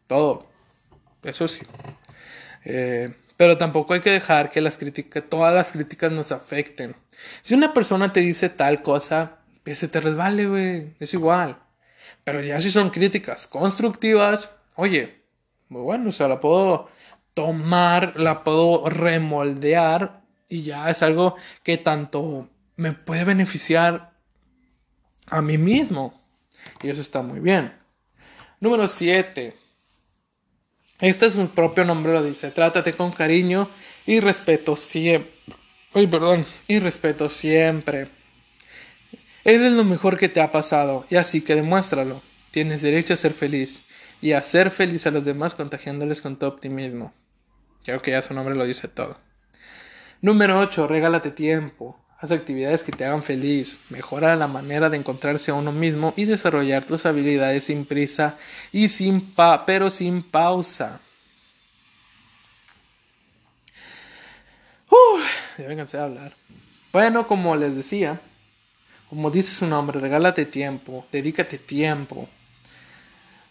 Todo. 0.06 0.46
Eso 1.22 1.46
sí. 1.46 1.60
Eh, 2.64 3.14
pero 3.36 3.58
tampoco 3.58 3.94
hay 3.94 4.00
que 4.00 4.10
dejar 4.10 4.50
que 4.50 4.60
las 4.60 4.78
críticas, 4.78 5.24
todas 5.28 5.54
las 5.54 5.72
críticas 5.72 6.12
nos 6.12 6.32
afecten. 6.32 6.94
Si 7.42 7.54
una 7.54 7.72
persona 7.72 8.12
te 8.12 8.20
dice 8.20 8.48
tal 8.48 8.82
cosa, 8.82 9.38
pues 9.64 9.78
se 9.78 9.88
te 9.88 10.00
resbale, 10.00 10.46
güey. 10.46 10.94
Es 11.00 11.14
igual. 11.14 11.58
Pero 12.24 12.40
ya 12.40 12.60
si 12.60 12.70
son 12.70 12.90
críticas 12.90 13.46
constructivas, 13.46 14.50
oye, 14.76 15.22
bueno, 15.68 16.10
o 16.10 16.12
sea, 16.12 16.28
la 16.28 16.40
puedo 16.40 16.88
tomar, 17.34 18.14
la 18.16 18.44
puedo 18.44 18.88
remoldear 18.88 20.22
y 20.48 20.62
ya 20.62 20.90
es 20.90 21.02
algo 21.02 21.36
que 21.62 21.78
tanto 21.78 22.48
me 22.76 22.92
puede 22.92 23.24
beneficiar 23.24 24.12
a 25.26 25.40
mí 25.40 25.58
mismo. 25.58 26.20
Y 26.82 26.90
eso 26.90 27.00
está 27.00 27.22
muy 27.22 27.40
bien. 27.40 27.72
Número 28.60 28.86
7. 28.86 29.56
Este 31.00 31.26
es 31.26 31.36
un 31.36 31.48
propio 31.48 31.84
nombre, 31.84 32.12
lo 32.12 32.22
dice. 32.22 32.50
Trátate 32.50 32.94
con 32.94 33.12
cariño 33.12 33.68
y 34.06 34.20
respeto 34.20 34.76
siempre. 34.76 35.32
Ay, 35.94 36.06
perdón. 36.06 36.46
Y 36.68 36.78
respeto 36.78 37.28
siempre. 37.28 38.08
Eres 39.44 39.72
lo 39.72 39.84
mejor 39.84 40.18
que 40.18 40.28
te 40.28 40.40
ha 40.40 40.52
pasado 40.52 41.04
y 41.10 41.16
así 41.16 41.40
que 41.40 41.54
demuéstralo. 41.54 42.22
Tienes 42.52 42.82
derecho 42.82 43.14
a 43.14 43.16
ser 43.16 43.32
feliz 43.32 43.82
y 44.20 44.32
a 44.32 44.38
hacer 44.38 44.70
feliz 44.70 45.06
a 45.06 45.10
los 45.10 45.24
demás 45.24 45.54
contagiándoles 45.54 46.22
con 46.22 46.38
tu 46.38 46.46
optimismo. 46.46 47.12
Creo 47.84 48.00
que 48.00 48.12
ya 48.12 48.22
su 48.22 48.34
nombre 48.34 48.54
lo 48.54 48.64
dice 48.64 48.88
todo. 48.88 49.18
Número 50.20 50.58
8. 50.58 50.86
Regálate 50.86 51.30
tiempo. 51.30 51.98
Haz 52.18 52.30
actividades 52.30 52.84
que 52.84 52.92
te 52.92 53.04
hagan 53.04 53.24
feliz. 53.24 53.80
Mejora 53.90 54.36
la 54.36 54.46
manera 54.46 54.88
de 54.88 54.96
encontrarse 54.96 55.50
a 55.50 55.54
uno 55.54 55.72
mismo 55.72 56.14
y 56.16 56.24
desarrollar 56.24 56.84
tus 56.84 57.04
habilidades 57.04 57.64
sin 57.64 57.84
prisa 57.84 58.36
y 58.70 58.86
sin 58.88 59.32
pa 59.34 59.66
pero 59.66 59.90
sin 59.90 60.22
pausa. 60.22 61.00
Uf, 64.88 65.58
ya 65.58 65.66
me 65.66 65.80
a 65.82 66.04
hablar. 66.04 66.34
Bueno, 66.92 67.26
como 67.26 67.56
les 67.56 67.76
decía, 67.76 68.20
como 69.08 69.30
dice 69.30 69.54
su 69.54 69.66
nombre, 69.66 69.98
regálate 69.98 70.44
tiempo, 70.44 71.04
dedícate 71.10 71.58
tiempo. 71.58 72.28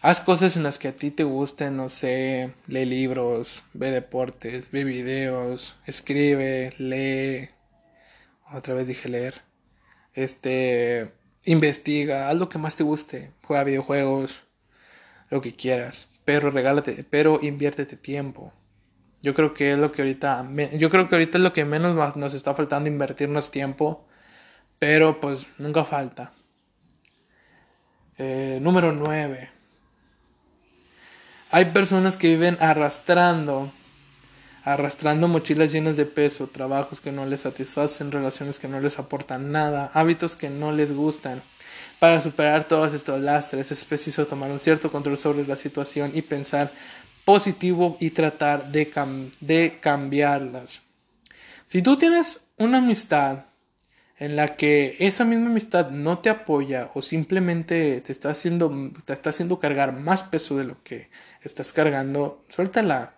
Haz 0.04 0.20
cosas 0.20 0.56
en 0.56 0.64
las 0.64 0.80
que 0.80 0.88
a 0.88 0.94
ti 0.94 1.12
te 1.12 1.24
gusten, 1.24 1.78
no 1.78 1.88
sé, 1.88 2.56
lee 2.66 2.86
libros, 2.86 3.62
ve 3.74 3.92
deportes, 3.92 4.72
ve 4.72 4.84
videos, 4.84 5.76
escribe, 5.86 6.74
lee. 6.80 7.50
Otra 8.52 8.74
vez 8.74 8.88
dije 8.88 9.10
leer. 9.10 9.44
Este, 10.16 11.14
investiga, 11.46 12.30
haz 12.30 12.36
lo 12.38 12.50
que 12.50 12.58
más 12.58 12.78
te 12.78 12.84
guste, 12.84 13.32
juega 13.44 13.64
videojuegos, 13.64 14.42
lo 15.30 15.40
que 15.40 15.56
quieras, 15.56 16.10
pero 16.26 16.50
regálate, 16.50 17.06
pero 17.08 17.38
inviértete 17.40 17.96
tiempo. 17.96 18.54
Yo 19.22 19.36
creo 19.36 19.54
que 19.54 19.74
es 19.74 19.78
lo 19.78 19.92
que 19.92 20.02
ahorita, 20.02 20.50
yo 20.80 20.90
creo 20.90 21.10
que 21.10 21.16
ahorita 21.16 21.38
es 21.38 21.44
lo 21.44 21.54
que 21.54 21.64
menos 21.64 22.16
nos 22.16 22.34
está 22.34 22.56
faltando 22.56 22.90
invertirnos 22.90 23.52
tiempo, 23.52 24.08
pero 24.80 25.20
pues 25.20 25.48
nunca 25.60 25.86
falta. 25.86 26.34
Eh, 28.18 28.58
número 28.64 28.94
9 28.94 29.61
hay 31.52 31.66
personas 31.66 32.16
que 32.16 32.30
viven 32.30 32.58
arrastrando, 32.62 33.72
arrastrando 34.64 35.28
mochilas 35.28 35.74
llenas 35.74 35.98
de 35.98 36.06
peso, 36.06 36.48
trabajos 36.48 37.02
que 37.02 37.12
no 37.12 37.26
les 37.26 37.42
satisfacen, 37.42 38.12
relaciones 38.12 38.58
que 38.58 38.70
no 38.70 38.80
les 38.80 39.00
aportan 39.00 39.52
nada, 39.52 39.92
hábitos 39.94 40.38
que 40.38 40.50
no 40.50 40.72
les 40.72 40.94
gustan. 40.94 41.44
Para 42.00 42.22
superar 42.22 42.64
todos 42.64 42.94
estos 42.94 43.20
lastres 43.20 43.70
es 43.72 43.84
preciso 43.84 44.26
tomar 44.26 44.50
un 44.50 44.60
cierto 44.60 44.90
control 44.92 45.18
sobre 45.18 45.46
la 45.46 45.58
situación 45.58 46.12
y 46.16 46.22
pensar 46.22 46.72
positivo 47.26 47.98
y 48.00 48.12
tratar 48.12 48.72
de, 48.72 48.90
de 49.42 49.78
cambiarlas. 49.82 50.82
Si 51.68 51.82
tú 51.82 51.98
tienes 51.98 52.40
una 52.58 52.78
amistad 52.78 53.46
en 54.22 54.36
la 54.36 54.50
que 54.56 54.98
esa 55.00 55.26
misma 55.26 55.48
amistad 55.48 55.90
no 55.90 56.20
te 56.20 56.30
apoya 56.30 56.92
o 56.94 57.02
simplemente 57.02 58.02
te 58.02 58.12
está 58.12 58.30
haciendo, 58.30 58.72
te 59.04 59.14
está 59.14 59.32
haciendo 59.32 59.58
cargar 59.58 59.94
más 59.94 60.24
peso 60.24 60.56
de 60.60 60.64
lo 60.64 60.84
que 60.84 61.10
estás 61.42 61.74
cargando, 61.74 62.46
suéltala. 62.48 63.16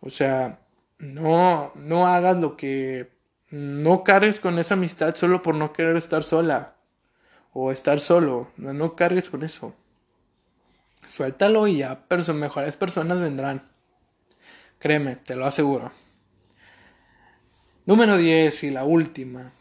O 0.00 0.10
sea, 0.10 0.58
no, 0.98 1.70
no 1.76 2.08
hagas 2.08 2.38
lo 2.38 2.56
que, 2.56 3.12
no 3.50 4.02
cargues 4.02 4.40
con 4.40 4.58
esa 4.58 4.74
amistad 4.74 5.14
solo 5.14 5.44
por 5.44 5.54
no 5.54 5.72
querer 5.72 5.96
estar 5.96 6.24
sola 6.24 6.74
o 7.52 7.70
estar 7.70 8.00
solo, 8.00 8.50
no, 8.56 8.72
no 8.72 8.96
cargues 8.96 9.30
con 9.30 9.44
eso. 9.44 9.76
Suéltalo 11.06 11.68
y 11.68 11.78
ya 11.78 12.04
mejores 12.34 12.76
personas 12.76 13.20
vendrán. 13.20 13.62
Créeme, 14.80 15.14
te 15.14 15.36
lo 15.36 15.46
aseguro. 15.46 15.92
Número 17.86 18.16
10 18.16 18.64
y 18.64 18.70
la 18.70 18.82
última. 18.82 19.52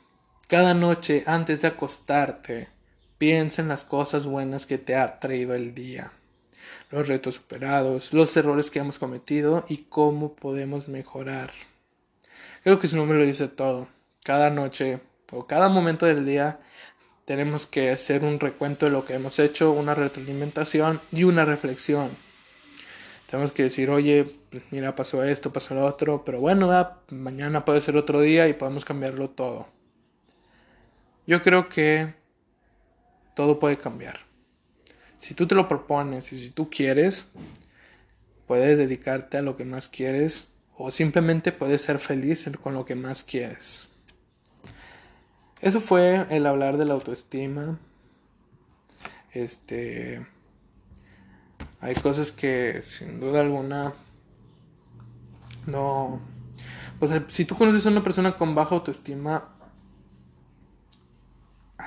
Cada 0.50 0.74
noche 0.74 1.22
antes 1.28 1.62
de 1.62 1.68
acostarte, 1.68 2.70
piensa 3.20 3.62
en 3.62 3.68
las 3.68 3.84
cosas 3.84 4.26
buenas 4.26 4.66
que 4.66 4.80
te 4.80 4.96
ha 4.96 5.20
traído 5.20 5.54
el 5.54 5.76
día, 5.76 6.12
los 6.90 7.08
retos 7.08 7.36
superados, 7.36 8.14
los 8.14 8.36
errores 8.36 8.72
que 8.72 8.80
hemos 8.80 8.98
cometido 8.98 9.64
y 9.70 9.86
cómo 9.90 10.34
podemos 10.34 10.88
mejorar. 10.88 11.52
Creo 12.64 12.80
que 12.80 12.88
su 12.88 12.98
nombre 12.98 13.20
lo 13.20 13.26
dice 13.26 13.48
todo. 13.48 13.90
Cada 14.24 14.50
noche 14.50 15.02
o 15.32 15.46
cada 15.46 15.70
momento 15.70 16.08
del 16.08 16.26
día 16.26 16.60
tenemos 17.26 17.68
que 17.68 17.92
hacer 17.92 18.24
un 18.24 18.40
recuento 18.40 18.88
de 18.88 18.92
lo 18.92 19.06
que 19.06 19.14
hemos 19.14 19.38
hecho, 19.38 19.72
una 19.72 19.94
retroalimentación 19.94 21.00
y 21.12 21.26
una 21.26 21.46
reflexión. 21.46 22.10
Tenemos 23.30 23.52
que 23.52 23.62
decir, 23.62 23.92
oye, 23.92 24.40
mira, 24.72 24.96
pasó 24.96 25.24
esto, 25.24 25.54
pasó 25.54 25.76
lo 25.76 25.86
otro, 25.86 26.26
pero 26.26 26.40
bueno, 26.40 26.72
mañana 27.10 27.66
puede 27.66 27.82
ser 27.82 27.98
otro 27.98 28.20
día 28.20 28.48
y 28.48 28.54
podemos 28.54 28.84
cambiarlo 28.84 29.30
todo. 29.30 29.68
Yo 31.30 31.44
creo 31.44 31.70
que 31.70 32.16
todo 33.36 33.60
puede 33.60 33.78
cambiar. 33.78 34.22
Si 35.20 35.36
tú 35.36 35.46
te 35.46 35.54
lo 35.54 35.68
propones 35.68 36.34
y 36.34 36.36
si 36.36 36.50
tú 36.50 36.72
quieres, 36.72 37.28
puedes 38.48 38.80
dedicarte 38.80 39.38
a 39.38 39.44
lo 39.44 39.56
que 39.56 39.64
más 39.64 39.90
quieres 39.90 40.50
o 40.76 40.90
simplemente 40.90 41.52
puedes 41.52 41.84
ser 41.84 42.00
feliz 42.00 42.50
con 42.64 42.74
lo 42.74 42.84
que 42.84 42.96
más 42.96 43.24
quieres. 43.24 43.88
eso 45.62 45.80
fue 45.82 46.26
el 46.32 46.48
hablar 46.48 46.78
de 46.78 46.86
la 46.86 46.96
autoestima. 46.96 47.78
Este. 49.32 50.26
Hay 51.80 51.94
cosas 51.94 52.32
que 52.32 52.82
sin 52.82 53.20
duda 53.20 53.42
alguna 53.42 53.94
no. 55.68 56.22
Pues 56.98 57.12
si 57.28 57.46
tú 57.46 57.56
conoces 57.56 57.86
a 57.86 57.90
una 57.90 58.04
persona 58.04 58.36
con 58.36 58.56
baja 58.56 58.74
autoestima, 58.74 59.59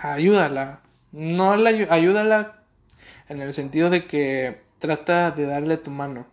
ayúdala. 0.02 0.80
No 1.12 1.56
la 1.56 1.70
ayúdala 1.70 2.64
en 3.28 3.40
el 3.40 3.52
sentido 3.52 3.90
de 3.90 4.06
que 4.06 4.62
trata 4.78 5.30
de 5.30 5.46
darle 5.46 5.76
tu 5.76 5.90
mano. 5.90 6.26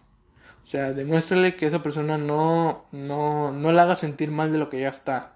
O 0.64 0.66
sea, 0.66 0.94
demuéstrale 0.94 1.56
que 1.56 1.66
esa 1.66 1.82
persona 1.82 2.18
no, 2.18 2.86
no, 2.92 3.52
no 3.52 3.72
la 3.72 3.84
haga 3.84 3.96
sentir 3.96 4.32
mal 4.32 4.52
de 4.52 4.58
lo 4.58 4.70
que 4.70 4.80
ya 4.82 4.90
está. 4.90 5.34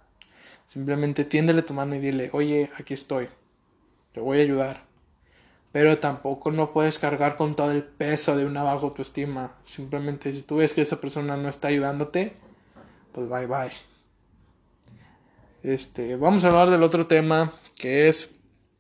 Simplemente 0.67 1.25
tiéndele 1.25 1.61
tu 1.61 1.73
mano 1.73 1.95
y 1.95 1.99
dile, 1.99 2.29
oye, 2.34 2.71
aquí 2.79 2.93
estoy. 2.93 3.29
Te 4.11 4.19
voy 4.19 4.39
a 4.39 4.43
ayudar. 4.43 4.84
Pero 5.71 5.97
tampoco 5.97 6.51
no 6.51 6.71
puedes 6.71 6.99
cargar 6.99 7.36
con 7.36 7.55
todo 7.55 7.71
el 7.71 7.84
peso 7.84 8.36
de 8.38 8.45
una 8.45 8.63
baja 8.63 8.84
autoestima. 8.84 9.53
Simplemente 9.65 10.31
si 10.31 10.43
tú 10.43 10.57
ves 10.57 10.73
que 10.73 10.81
esa 10.81 11.01
persona 11.01 11.36
no 11.36 11.49
está 11.49 11.69
ayudándote, 11.69 12.36
pues 13.11 13.27
bye 13.27 13.47
bye. 13.47 13.71
Este, 15.63 16.15
vamos 16.15 16.45
a 16.45 16.49
hablar 16.49 16.69
del 16.69 16.84
otro 16.84 17.07
tema 17.07 17.53
que 17.76 18.07
es 18.07 18.36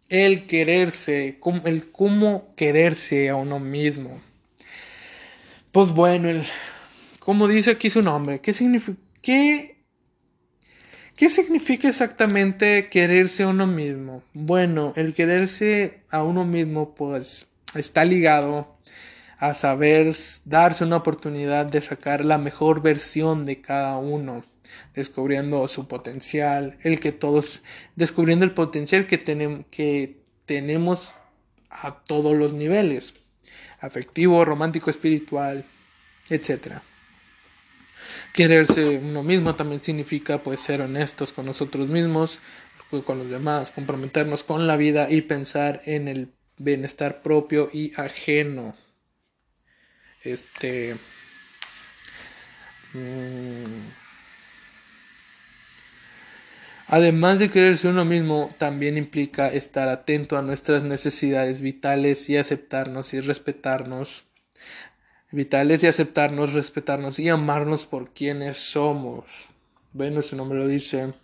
el 0.09 0.45
quererse, 0.47 1.39
el 1.65 1.91
cómo 1.91 2.53
quererse 2.55 3.29
a 3.29 3.35
uno 3.35 3.59
mismo. 3.59 4.21
Pues 5.71 5.91
bueno, 5.91 6.29
el, 6.29 6.43
como 7.19 7.47
dice 7.47 7.71
aquí 7.71 7.89
su 7.89 8.01
nombre, 8.01 8.39
¿qué 8.39 8.53
significa, 8.53 8.99
qué, 9.21 9.83
qué 11.15 11.29
significa 11.29 11.87
exactamente 11.89 12.89
quererse 12.89 13.43
a 13.43 13.47
uno 13.47 13.65
mismo? 13.65 14.23
Bueno, 14.33 14.93
el 14.95 15.13
quererse 15.13 16.03
a 16.11 16.21
uno 16.23 16.45
mismo 16.45 16.93
pues 16.93 17.47
está 17.73 18.05
ligado 18.05 18.77
a 19.39 19.53
saber 19.53 20.15
darse 20.45 20.83
una 20.83 20.97
oportunidad 20.97 21.65
de 21.65 21.81
sacar 21.81 22.23
la 22.23 22.37
mejor 22.37 22.81
versión 22.81 23.45
de 23.45 23.61
cada 23.61 23.97
uno 23.97 24.45
descubriendo 24.93 25.67
su 25.67 25.87
potencial, 25.87 26.77
el 26.83 26.99
que 26.99 27.11
todos, 27.11 27.61
descubriendo 27.95 28.45
el 28.45 28.51
potencial 28.51 29.07
que, 29.07 29.17
tenemos 29.17 29.65
que 29.71 30.23
tenemos 30.45 31.15
a 31.69 32.03
todos 32.03 32.35
los 32.35 32.53
niveles, 32.53 33.13
afectivo, 33.79 34.43
romántico, 34.45 34.89
espiritual, 34.89 35.65
etc. 36.29 36.79
Quererse 38.33 38.97
uno 38.97 39.23
mismo 39.23 39.55
también 39.55 39.79
significa 39.79 40.39
pues 40.39 40.59
ser 40.59 40.81
honestos 40.81 41.31
con 41.31 41.45
nosotros 41.45 41.87
mismos, 41.87 42.39
con 43.01 43.17
los 43.17 43.29
demás, 43.29 43.71
comprometernos 43.71 44.43
con 44.43 44.67
la 44.67 44.77
vida 44.77 45.09
y 45.09 45.21
pensar 45.21 45.81
en 45.85 46.07
el 46.07 46.33
bienestar 46.57 47.21
propio 47.21 47.69
y 47.73 47.93
ajeno. 47.99 48.75
Este 50.23 50.95
mm, 52.93 54.02
Además 56.95 57.39
de 57.39 57.49
quererse 57.49 57.87
uno 57.87 58.05
mismo, 58.05 58.49
también 58.59 58.99
implica 58.99 59.47
estar 59.47 59.89
atento 59.89 60.37
a 60.37 60.43
nuestras 60.43 60.83
necesidades 60.83 61.59
vitales 61.59 62.29
y 62.29 62.37
aceptarnos 62.37 63.15
y 63.15 63.19
respetarnos. 63.19 64.25
Vitales 65.31 65.81
y 65.81 65.87
aceptarnos, 65.87 66.53
respetarnos 66.53 67.17
y 67.17 67.29
amarnos 67.29 67.87
por 67.87 68.13
quienes 68.13 68.57
somos. 68.57 69.47
Bueno, 69.91 70.21
su 70.21 70.35
nombre 70.35 70.59
lo 70.59 70.67
dice. 70.67 71.15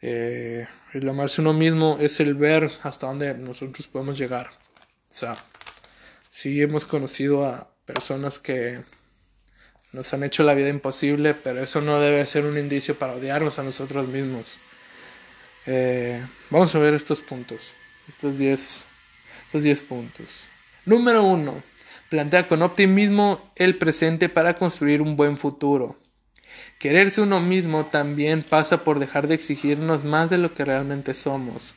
Eh, 0.00 0.66
el 0.94 1.08
amarse 1.08 1.40
uno 1.40 1.52
mismo 1.52 1.98
es 2.00 2.18
el 2.18 2.34
ver 2.34 2.72
hasta 2.82 3.06
dónde 3.06 3.32
nosotros 3.34 3.86
podemos 3.86 4.18
llegar. 4.18 4.48
O 4.48 5.14
sea, 5.14 5.36
si 6.28 6.60
hemos 6.60 6.88
conocido 6.88 7.46
a 7.46 7.72
personas 7.84 8.40
que 8.40 8.82
nos 9.92 10.12
han 10.12 10.22
hecho 10.22 10.42
la 10.42 10.54
vida 10.54 10.68
imposible, 10.68 11.34
pero 11.34 11.62
eso 11.62 11.80
no 11.80 12.00
debe 12.00 12.24
ser 12.26 12.44
un 12.44 12.58
indicio 12.58 12.98
para 12.98 13.14
odiarnos 13.14 13.58
a 13.58 13.62
nosotros 13.62 14.08
mismos. 14.08 14.58
Eh, 15.66 16.24
vamos 16.50 16.74
a 16.74 16.78
ver 16.78 16.94
estos 16.94 17.20
puntos, 17.20 17.74
estos 18.08 18.38
10 18.38 18.86
estos 19.48 19.62
diez 19.62 19.80
puntos. 19.80 20.46
Número 20.84 21.22
1. 21.22 21.62
Plantea 22.10 22.48
con 22.48 22.60
optimismo 22.60 23.50
el 23.56 23.76
presente 23.76 24.28
para 24.28 24.58
construir 24.58 25.00
un 25.00 25.16
buen 25.16 25.38
futuro. 25.38 25.98
Quererse 26.78 27.22
uno 27.22 27.40
mismo 27.40 27.86
también 27.86 28.42
pasa 28.42 28.84
por 28.84 28.98
dejar 28.98 29.26
de 29.26 29.36
exigirnos 29.36 30.04
más 30.04 30.28
de 30.28 30.36
lo 30.36 30.52
que 30.52 30.66
realmente 30.66 31.14
somos. 31.14 31.74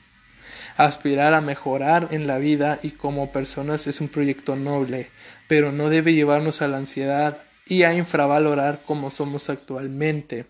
Aspirar 0.76 1.34
a 1.34 1.39
mejorar 1.39 2.09
en 2.12 2.28
la 2.28 2.39
vida 2.39 2.78
y 2.84 2.91
como 2.91 3.32
personas 3.32 3.88
es 3.88 4.01
un 4.01 4.09
proyecto 4.09 4.57
noble, 4.57 5.09
pero 5.47 5.72
no 5.72 5.88
debe 5.88 6.14
llevarnos 6.14 6.62
a 6.62 6.68
la 6.68 6.76
ansiedad 6.76 7.41
y 7.72 7.84
a 7.84 7.94
infravalorar 7.94 8.82
como 8.86 9.10
somos 9.12 9.50
actualmente. 9.50 10.46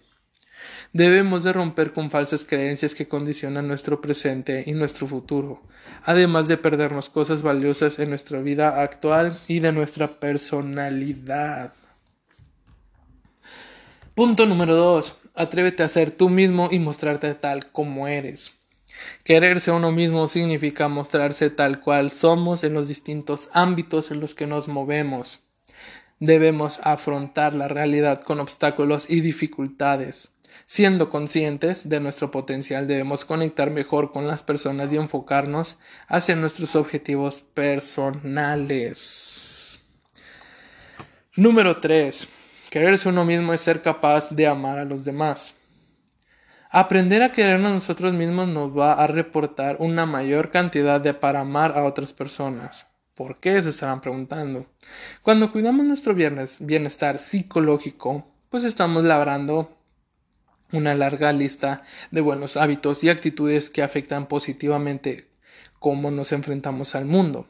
Debemos 0.91 1.43
de 1.43 1.53
romper 1.53 1.93
con 1.93 2.09
falsas 2.09 2.45
creencias 2.45 2.95
que 2.95 3.07
condicionan 3.07 3.67
nuestro 3.67 4.01
presente 4.01 4.63
y 4.65 4.71
nuestro 4.71 5.05
futuro, 5.05 5.61
además 6.03 6.47
de 6.47 6.57
perdernos 6.57 7.11
cosas 7.11 7.43
valiosas 7.43 7.99
en 7.99 8.09
nuestra 8.09 8.39
vida 8.41 8.81
actual 8.81 9.37
y 9.47 9.59
de 9.59 9.71
nuestra 9.71 10.19
personalidad. 10.19 11.73
Punto 14.15 14.47
número 14.47 14.73
2. 14.73 15.15
Atrévete 15.35 15.83
a 15.83 15.89
ser 15.89 16.09
tú 16.09 16.27
mismo 16.27 16.69
y 16.71 16.79
mostrarte 16.79 17.35
tal 17.35 17.71
como 17.71 18.07
eres. 18.07 18.53
Quererse 19.23 19.69
a 19.69 19.75
uno 19.75 19.91
mismo 19.91 20.27
significa 20.27 20.87
mostrarse 20.87 21.51
tal 21.51 21.81
cual 21.81 22.09
somos 22.09 22.63
en 22.63 22.73
los 22.73 22.87
distintos 22.87 23.51
ámbitos 23.53 24.09
en 24.09 24.21
los 24.21 24.33
que 24.33 24.47
nos 24.47 24.67
movemos 24.67 25.43
debemos 26.21 26.79
afrontar 26.83 27.53
la 27.53 27.67
realidad 27.67 28.21
con 28.21 28.39
obstáculos 28.39 29.07
y 29.09 29.19
dificultades. 29.19 30.29
Siendo 30.65 31.09
conscientes 31.09 31.89
de 31.89 31.99
nuestro 31.99 32.31
potencial 32.31 32.87
debemos 32.87 33.25
conectar 33.25 33.71
mejor 33.71 34.13
con 34.13 34.27
las 34.27 34.43
personas 34.43 34.93
y 34.93 34.97
enfocarnos 34.97 35.79
hacia 36.07 36.35
nuestros 36.37 36.77
objetivos 36.77 37.41
personales. 37.41 38.69
Número 41.35 41.81
3. 41.81 42.27
Quererse 42.69 43.09
uno 43.09 43.25
mismo 43.25 43.53
es 43.53 43.61
ser 43.61 43.81
capaz 43.81 44.29
de 44.29 44.45
amar 44.47 44.77
a 44.77 44.85
los 44.85 45.03
demás. 45.03 45.55
Aprender 46.69 47.23
a 47.23 47.31
querernos 47.31 47.73
nosotros 47.73 48.13
mismos 48.13 48.47
nos 48.47 48.77
va 48.77 48.93
a 48.93 49.07
reportar 49.07 49.77
una 49.79 50.05
mayor 50.05 50.51
cantidad 50.51 51.01
de 51.01 51.15
para 51.15 51.39
amar 51.39 51.77
a 51.77 51.83
otras 51.83 52.13
personas. 52.13 52.85
¿Por 53.21 53.37
qué? 53.37 53.61
Se 53.61 53.69
estarán 53.69 54.01
preguntando. 54.01 54.65
Cuando 55.21 55.51
cuidamos 55.51 55.85
nuestro 55.85 56.15
bienestar 56.15 57.19
psicológico, 57.19 58.25
pues 58.49 58.63
estamos 58.63 59.03
labrando 59.03 59.77
una 60.71 60.95
larga 60.95 61.31
lista 61.31 61.83
de 62.09 62.21
buenos 62.21 62.57
hábitos 62.57 63.03
y 63.03 63.09
actitudes 63.09 63.69
que 63.69 63.83
afectan 63.83 64.25
positivamente 64.27 65.29
cómo 65.77 66.09
nos 66.09 66.31
enfrentamos 66.31 66.95
al 66.95 67.05
mundo. 67.05 67.47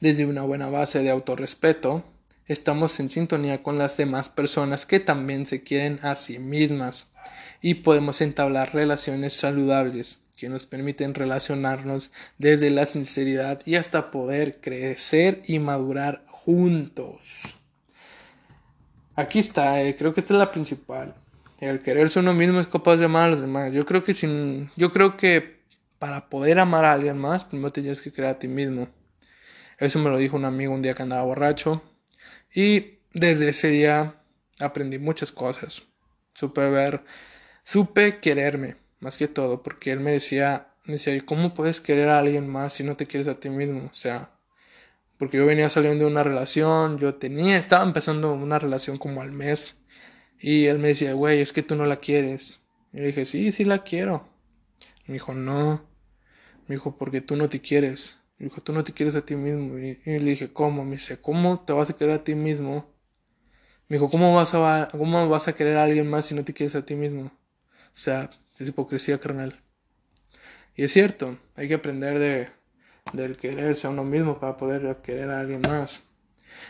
Desde 0.00 0.24
una 0.24 0.44
buena 0.44 0.70
base 0.70 1.02
de 1.02 1.10
autorrespeto, 1.10 2.02
estamos 2.46 3.00
en 3.00 3.10
sintonía 3.10 3.62
con 3.62 3.76
las 3.76 3.98
demás 3.98 4.30
personas 4.30 4.86
que 4.86 4.98
también 4.98 5.44
se 5.44 5.62
quieren 5.62 6.00
a 6.02 6.14
sí 6.14 6.38
mismas 6.38 7.08
y 7.60 7.74
podemos 7.74 8.22
entablar 8.22 8.72
relaciones 8.72 9.34
saludables 9.34 10.22
que 10.40 10.48
nos 10.48 10.64
permiten 10.64 11.12
relacionarnos 11.12 12.10
desde 12.38 12.70
la 12.70 12.86
sinceridad 12.86 13.60
y 13.66 13.74
hasta 13.74 14.10
poder 14.10 14.58
crecer 14.62 15.42
y 15.44 15.58
madurar 15.58 16.24
juntos. 16.28 17.42
Aquí 19.14 19.38
está, 19.38 19.82
eh, 19.82 19.94
creo 19.96 20.14
que 20.14 20.20
esta 20.20 20.32
es 20.32 20.38
la 20.38 20.50
principal. 20.50 21.14
El 21.60 21.80
quererse 21.80 22.20
uno 22.20 22.32
mismo 22.32 22.58
es 22.58 22.68
capaz 22.68 22.96
de 22.96 23.04
amar 23.04 23.24
a 23.24 23.30
los 23.32 23.42
demás. 23.42 23.70
Yo 23.74 23.84
creo 23.84 24.02
que 24.02 24.14
sin, 24.14 24.70
yo 24.76 24.90
creo 24.92 25.18
que 25.18 25.60
para 25.98 26.30
poder 26.30 26.58
amar 26.58 26.86
a 26.86 26.94
alguien 26.94 27.18
más, 27.18 27.44
primero 27.44 27.70
tienes 27.70 28.00
que 28.00 28.10
creer 28.10 28.30
a 28.30 28.38
ti 28.38 28.48
mismo. 28.48 28.88
Eso 29.76 29.98
me 29.98 30.08
lo 30.08 30.16
dijo 30.16 30.36
un 30.36 30.46
amigo 30.46 30.72
un 30.72 30.80
día 30.80 30.94
que 30.94 31.02
andaba 31.02 31.22
borracho. 31.22 31.82
Y 32.54 33.00
desde 33.12 33.50
ese 33.50 33.68
día 33.68 34.22
aprendí 34.58 34.98
muchas 34.98 35.32
cosas. 35.32 35.82
Supe 36.32 36.70
ver, 36.70 37.04
supe 37.62 38.20
quererme 38.20 38.80
más 39.00 39.16
que 39.16 39.28
todo, 39.28 39.62
porque 39.62 39.90
él 39.90 40.00
me 40.00 40.12
decía, 40.12 40.74
me 40.84 40.94
decía, 40.94 41.18
¿cómo 41.24 41.54
puedes 41.54 41.80
querer 41.80 42.08
a 42.08 42.18
alguien 42.20 42.48
más 42.48 42.74
si 42.74 42.84
no 42.84 42.96
te 42.96 43.06
quieres 43.06 43.28
a 43.28 43.34
ti 43.34 43.50
mismo? 43.50 43.88
O 43.90 43.94
sea, 43.94 44.32
porque 45.18 45.38
yo 45.38 45.46
venía 45.46 45.70
saliendo 45.70 46.04
de 46.04 46.10
una 46.10 46.22
relación, 46.22 46.98
yo 46.98 47.14
tenía, 47.16 47.56
estaba 47.58 47.84
empezando 47.84 48.32
una 48.32 48.58
relación 48.58 48.98
como 48.98 49.22
al 49.22 49.32
mes, 49.32 49.76
y 50.40 50.66
él 50.66 50.78
me 50.78 50.88
decía, 50.88 51.12
güey, 51.12 51.40
es 51.40 51.52
que 51.52 51.62
tú 51.62 51.76
no 51.76 51.84
la 51.84 52.00
quieres. 52.00 52.60
Y 52.92 52.98
le 53.00 53.08
dije, 53.08 53.24
sí, 53.26 53.52
sí 53.52 53.64
la 53.64 53.84
quiero. 53.84 54.28
me 55.06 55.14
dijo, 55.14 55.34
no. 55.34 55.86
Me 56.66 56.76
dijo, 56.76 56.96
porque 56.96 57.20
tú 57.20 57.36
no 57.36 57.48
te 57.48 57.60
quieres. 57.60 58.18
Me 58.38 58.46
dijo, 58.46 58.62
tú 58.62 58.72
no 58.72 58.82
te 58.84 58.92
quieres 58.94 59.14
a 59.16 59.24
ti 59.24 59.36
mismo. 59.36 59.78
Y, 59.78 60.00
y, 60.04 60.18
le 60.18 60.30
dije, 60.30 60.52
¿cómo? 60.52 60.84
Me 60.84 60.92
dice, 60.92 61.20
¿cómo 61.20 61.60
te 61.64 61.72
vas 61.74 61.90
a 61.90 61.96
querer 61.96 62.14
a 62.14 62.24
ti 62.24 62.34
mismo? 62.34 62.90
Me 63.88 63.96
dijo, 63.96 64.08
¿cómo 64.10 64.34
vas 64.34 64.54
a, 64.54 64.88
cómo 64.92 65.28
vas 65.28 65.48
a 65.48 65.52
querer 65.54 65.76
a 65.76 65.84
alguien 65.84 66.08
más 66.08 66.26
si 66.26 66.34
no 66.34 66.44
te 66.44 66.54
quieres 66.54 66.74
a 66.74 66.84
ti 66.86 66.94
mismo? 66.94 67.24
O 67.24 67.96
sea, 67.96 68.30
es 68.60 68.68
hipocresía 68.68 69.18
carnal. 69.18 69.60
Y 70.76 70.84
es 70.84 70.92
cierto, 70.92 71.38
hay 71.56 71.68
que 71.68 71.74
aprender 71.74 72.18
de, 72.18 72.48
del 73.12 73.36
quererse 73.36 73.86
a 73.86 73.90
uno 73.90 74.04
mismo 74.04 74.38
para 74.38 74.56
poder 74.56 74.96
querer 75.02 75.30
a 75.30 75.40
alguien 75.40 75.62
más. 75.62 76.04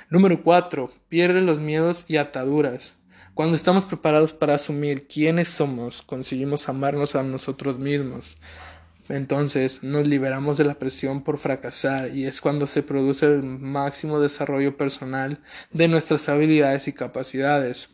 Número 0.09 0.43
4. 0.43 0.91
Pierde 1.09 1.41
los 1.41 1.61
miedos 1.61 2.05
y 2.09 2.17
ataduras. 2.17 2.97
Cuando 3.35 3.57
estamos 3.57 3.85
preparados 3.85 4.33
para 4.33 4.55
asumir 4.55 5.07
quiénes 5.07 5.49
somos, 5.49 6.03
conseguimos 6.03 6.69
amarnos 6.69 7.15
a 7.15 7.23
nosotros 7.23 7.79
mismos. 7.79 8.37
Entonces 9.09 9.83
nos 9.83 10.07
liberamos 10.07 10.57
de 10.57 10.65
la 10.65 10.75
presión 10.75 11.23
por 11.25 11.39
fracasar 11.39 12.15
y 12.15 12.27
es 12.27 12.41
cuando 12.41 12.67
se 12.67 12.83
produce 12.83 13.27
el 13.27 13.43
máximo 13.43 14.21
desarrollo 14.21 14.77
personal 14.77 15.41
de 15.73 15.89
nuestras 15.89 16.29
habilidades 16.29 16.87
y 16.87 16.93
capacidades. 16.93 17.91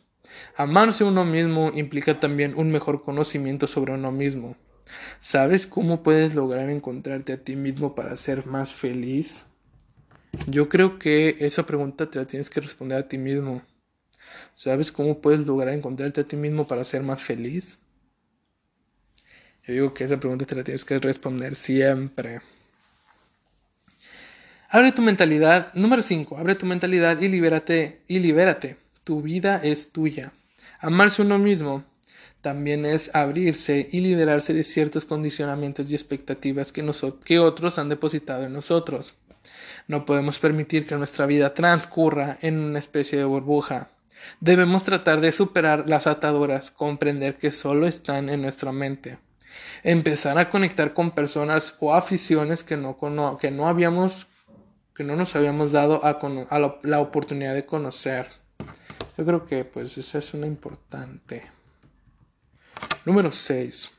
Amarse 0.57 1.05
uno 1.05 1.25
mismo 1.25 1.73
implica 1.75 2.19
también 2.21 2.55
un 2.57 2.71
mejor 2.71 3.03
conocimiento 3.03 3.67
sobre 3.67 3.93
uno 3.95 4.13
mismo. 4.13 4.57
¿Sabes 5.19 5.67
cómo 5.67 6.03
puedes 6.03 6.35
lograr 6.35 6.71
encontrarte 6.71 7.33
a 7.33 7.43
ti 7.43 7.57
mismo 7.57 7.95
para 7.95 8.17
ser 8.17 8.47
más 8.47 8.75
feliz? 8.75 9.47
Yo 10.47 10.69
creo 10.69 10.99
que 10.99 11.37
esa 11.41 11.67
pregunta 11.67 12.11
te 12.11 12.19
la 12.19 12.27
tienes 12.27 12.51
que 12.51 12.61
responder 12.61 12.99
a 12.99 13.09
ti 13.09 13.19
mismo. 13.19 13.63
¿Sabes 14.55 14.93
cómo 14.93 15.21
puedes 15.21 15.47
lograr 15.47 15.75
encontrarte 15.75 16.21
a 16.21 16.29
ti 16.29 16.37
mismo 16.37 16.67
para 16.67 16.85
ser 16.85 17.03
más 17.03 17.25
feliz? 17.25 17.79
Yo 19.67 19.75
digo 19.75 19.95
que 19.95 20.05
esa 20.05 20.21
pregunta 20.21 20.45
te 20.45 20.55
la 20.55 20.63
tienes 20.63 20.85
que 20.85 20.99
responder 20.99 21.57
siempre. 21.57 22.41
Abre 24.69 24.93
tu 24.93 25.03
mentalidad. 25.03 25.73
Número 25.75 26.03
5. 26.03 26.39
Abre 26.39 26.55
tu 26.55 26.67
mentalidad 26.67 27.21
y 27.21 27.29
libérate. 27.29 28.03
Y 28.09 28.19
libérate. 28.19 28.77
Tu 29.07 29.23
vida 29.23 29.61
es 29.63 29.93
tuya. 29.93 30.33
Amarse 30.81 31.23
uno 31.23 31.39
mismo 31.39 31.85
también 32.41 32.85
es 32.85 33.15
abrirse 33.15 33.89
y 33.93 34.01
liberarse 34.01 34.53
de 34.53 34.65
ciertos 34.65 35.05
condicionamientos 35.05 35.89
y 35.89 35.95
expectativas 35.95 36.73
que, 36.73 36.85
que 37.25 37.39
otros 37.39 37.79
han 37.79 37.89
depositado 37.89 38.43
en 38.43 38.53
nosotros. 38.53 39.15
No 39.87 40.05
podemos 40.07 40.41
permitir 40.41 40.87
que 40.87 40.97
nuestra 40.97 41.27
vida 41.27 41.55
transcurra 41.55 42.39
en 42.41 42.59
una 42.59 42.81
especie 42.81 43.17
de 43.17 43.25
burbuja. 43.25 43.91
Debemos 44.41 44.83
tratar 44.83 45.21
de 45.21 45.31
superar 45.31 45.89
las 45.89 46.09
ataduras, 46.09 46.73
comprender 46.73 47.37
que 47.37 47.53
solo 47.53 47.87
están 47.87 48.29
en 48.29 48.43
nuestra 48.43 48.73
mente. 48.73 49.21
Empezar 49.85 50.37
a 50.37 50.51
conectar 50.51 50.95
con 50.95 51.13
personas 51.13 51.77
o 51.79 51.95
aficiones 51.95 52.65
que 52.65 52.77
no, 52.77 52.99
que 53.39 53.53
no 53.53 53.69
habíamos 53.69 54.27
que 54.97 55.05
no 55.05 55.15
nos 55.15 55.37
habíamos 55.37 55.71
dado 55.71 56.05
a, 56.05 56.19
la, 56.59 56.81
la, 56.83 57.01
oportunidad 57.01 57.55
de 57.55 57.67
conocer. 57.67 58.46
Yo 59.17 59.25
creo 59.25 59.47
que 59.47 59.65
pues 59.65 59.97
esa 59.97 60.19
es 60.19 60.35
una 60.35 60.47
importante. 60.47 61.51
Número 63.05 63.33
6. 63.33 63.91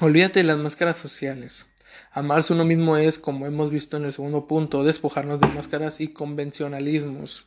Olvídate 0.00 0.40
de 0.40 0.44
las 0.44 0.58
máscaras 0.58 0.96
sociales. 0.96 1.66
Amarse 2.12 2.52
uno 2.52 2.64
mismo 2.64 2.96
es, 2.96 3.18
como 3.18 3.46
hemos 3.46 3.70
visto 3.70 3.96
en 3.96 4.04
el 4.04 4.12
segundo 4.12 4.46
punto, 4.46 4.84
despojarnos 4.84 5.40
de 5.40 5.48
máscaras 5.48 6.00
y 6.00 6.08
convencionalismos. 6.08 7.46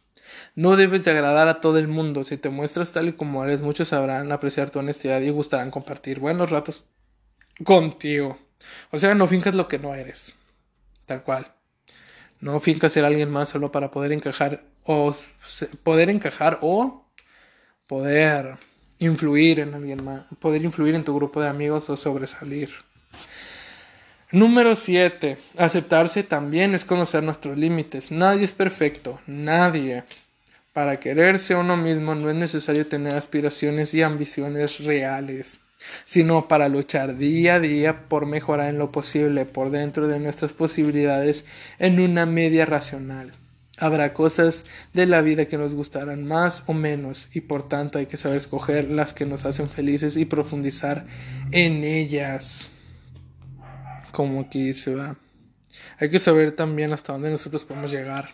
No 0.55 0.75
debes 0.75 1.05
de 1.05 1.11
agradar 1.11 1.47
a 1.47 1.59
todo 1.59 1.79
el 1.79 1.87
mundo. 1.87 2.23
Si 2.23 2.37
te 2.37 2.49
muestras 2.49 2.91
tal 2.91 3.07
y 3.07 3.13
como 3.13 3.43
eres, 3.43 3.61
muchos 3.61 3.89
sabrán 3.89 4.31
apreciar 4.31 4.69
tu 4.69 4.79
honestidad 4.79 5.21
y 5.21 5.29
gustarán 5.29 5.71
compartir 5.71 6.19
buenos 6.19 6.51
ratos 6.51 6.85
contigo. 7.63 8.37
O 8.91 8.97
sea, 8.97 9.15
no 9.15 9.27
fincas 9.27 9.55
lo 9.55 9.67
que 9.67 9.79
no 9.79 9.95
eres. 9.95 10.35
Tal 11.05 11.23
cual. 11.23 11.53
No 12.39 12.59
fincas 12.59 12.93
ser 12.93 13.05
alguien 13.05 13.31
más 13.31 13.49
solo 13.49 13.71
para 13.71 13.89
poder 13.89 14.11
encajar 14.11 14.63
o 14.87 15.13
poder 15.83 16.09
encajar 16.09 16.59
o 16.61 17.05
poder 17.85 18.57
influir 18.99 19.59
en 19.59 19.73
alguien 19.73 20.03
más, 20.03 20.23
poder 20.39 20.63
influir 20.63 20.95
en 20.95 21.03
tu 21.03 21.13
grupo 21.13 21.41
de 21.41 21.49
amigos 21.49 21.89
o 21.89 21.95
sobresalir. 21.95 22.69
Número 24.31 24.75
7. 24.75 25.37
Aceptarse 25.57 26.23
también 26.23 26.73
es 26.73 26.83
conocer 26.83 27.23
nuestros 27.23 27.57
límites. 27.57 28.11
Nadie 28.11 28.43
es 28.43 28.53
perfecto, 28.53 29.21
nadie. 29.25 30.03
Para 30.73 30.99
quererse 30.99 31.53
a 31.53 31.59
uno 31.59 31.77
mismo 31.77 32.13
no 32.13 32.29
es 32.29 32.35
necesario 32.35 32.87
tener 32.87 33.15
aspiraciones 33.15 33.93
y 33.93 34.03
ambiciones 34.03 34.83
reales, 34.83 35.59
sino 36.05 36.47
para 36.47 36.69
luchar 36.69 37.17
día 37.17 37.55
a 37.55 37.59
día 37.59 38.07
por 38.07 38.25
mejorar 38.25 38.69
en 38.69 38.77
lo 38.77 38.91
posible 38.91 39.45
por 39.45 39.71
dentro 39.71 40.07
de 40.07 40.19
nuestras 40.19 40.53
posibilidades 40.53 41.45
en 41.79 41.99
una 41.99 42.25
media 42.25 42.65
racional. 42.65 43.33
Habrá 43.79 44.13
cosas 44.13 44.65
de 44.93 45.05
la 45.05 45.21
vida 45.21 45.45
que 45.45 45.57
nos 45.57 45.73
gustarán 45.73 46.25
más 46.25 46.63
o 46.65 46.73
menos 46.73 47.29
y 47.31 47.41
por 47.41 47.69
tanto 47.69 47.99
hay 47.99 48.07
que 48.07 48.17
saber 48.17 48.37
escoger 48.37 48.89
las 48.89 49.13
que 49.13 49.25
nos 49.25 49.45
hacen 49.45 49.69
felices 49.69 50.17
y 50.17 50.25
profundizar 50.25 51.05
en 51.51 51.83
ellas 51.83 52.71
como 54.11 54.41
aquí 54.41 54.73
se 54.73 54.95
va. 54.95 55.15
Hay 55.99 56.09
que 56.09 56.17
saber 56.17 56.53
también 56.55 56.91
hasta 56.91 57.13
dónde 57.13 57.29
nosotros 57.29 57.65
podemos 57.65 57.91
llegar. 57.91 58.29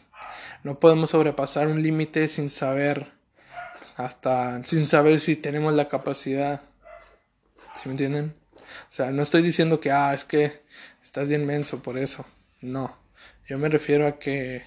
No 0.63 0.79
podemos 0.79 1.09
sobrepasar 1.09 1.67
un 1.67 1.83
límite 1.83 2.29
sin 2.29 2.49
saber 2.49 3.11
hasta 3.97 4.63
sin 4.63 4.87
saber 4.87 5.19
si 5.19 5.35
tenemos 5.35 5.73
la 5.73 5.89
capacidad. 5.89 6.61
¿Sí 7.75 7.81
me 7.85 7.91
entienden? 7.91 8.33
O 8.89 8.93
sea, 8.93 9.11
no 9.11 9.21
estoy 9.21 9.41
diciendo 9.41 9.81
que 9.81 9.91
ah, 9.91 10.13
es 10.13 10.23
que 10.23 10.61
estás 11.03 11.27
bien 11.27 11.45
menso 11.45 11.83
por 11.83 11.97
eso. 11.97 12.25
No. 12.61 12.97
Yo 13.47 13.57
me 13.57 13.67
refiero 13.67 14.07
a 14.07 14.19
que 14.19 14.63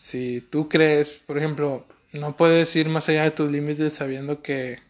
si 0.00 0.40
tú 0.40 0.68
crees, 0.68 1.20
por 1.26 1.38
ejemplo, 1.38 1.86
no 2.12 2.34
puedes 2.34 2.74
ir 2.74 2.88
más 2.88 3.08
allá 3.08 3.22
de 3.22 3.30
tus 3.30 3.52
límites 3.52 3.92
sabiendo 3.92 4.42
que 4.42 4.80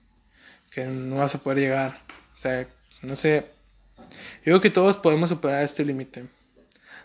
que 0.71 0.87
no 0.87 1.17
vas 1.17 1.35
a 1.35 1.39
poder 1.39 1.59
llegar. 1.59 2.01
O 2.35 2.39
sea, 2.39 2.67
no 3.03 3.17
sé, 3.17 3.47
yo 3.99 4.45
creo 4.45 4.61
que 4.61 4.71
todos 4.71 4.97
podemos 4.97 5.31
superar 5.31 5.63
este 5.63 5.85
límite. 5.85 6.27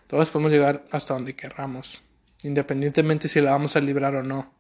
Todos 0.08 0.30
podemos 0.30 0.52
llegar 0.52 0.86
hasta 0.92 1.16
donde 1.16 1.36
querramos, 1.36 2.02
independientemente 2.44 3.28
si 3.28 3.42
la 3.42 3.52
vamos 3.52 3.76
a 3.76 3.82
librar 3.82 4.16
o 4.16 4.24
no. 4.24 4.54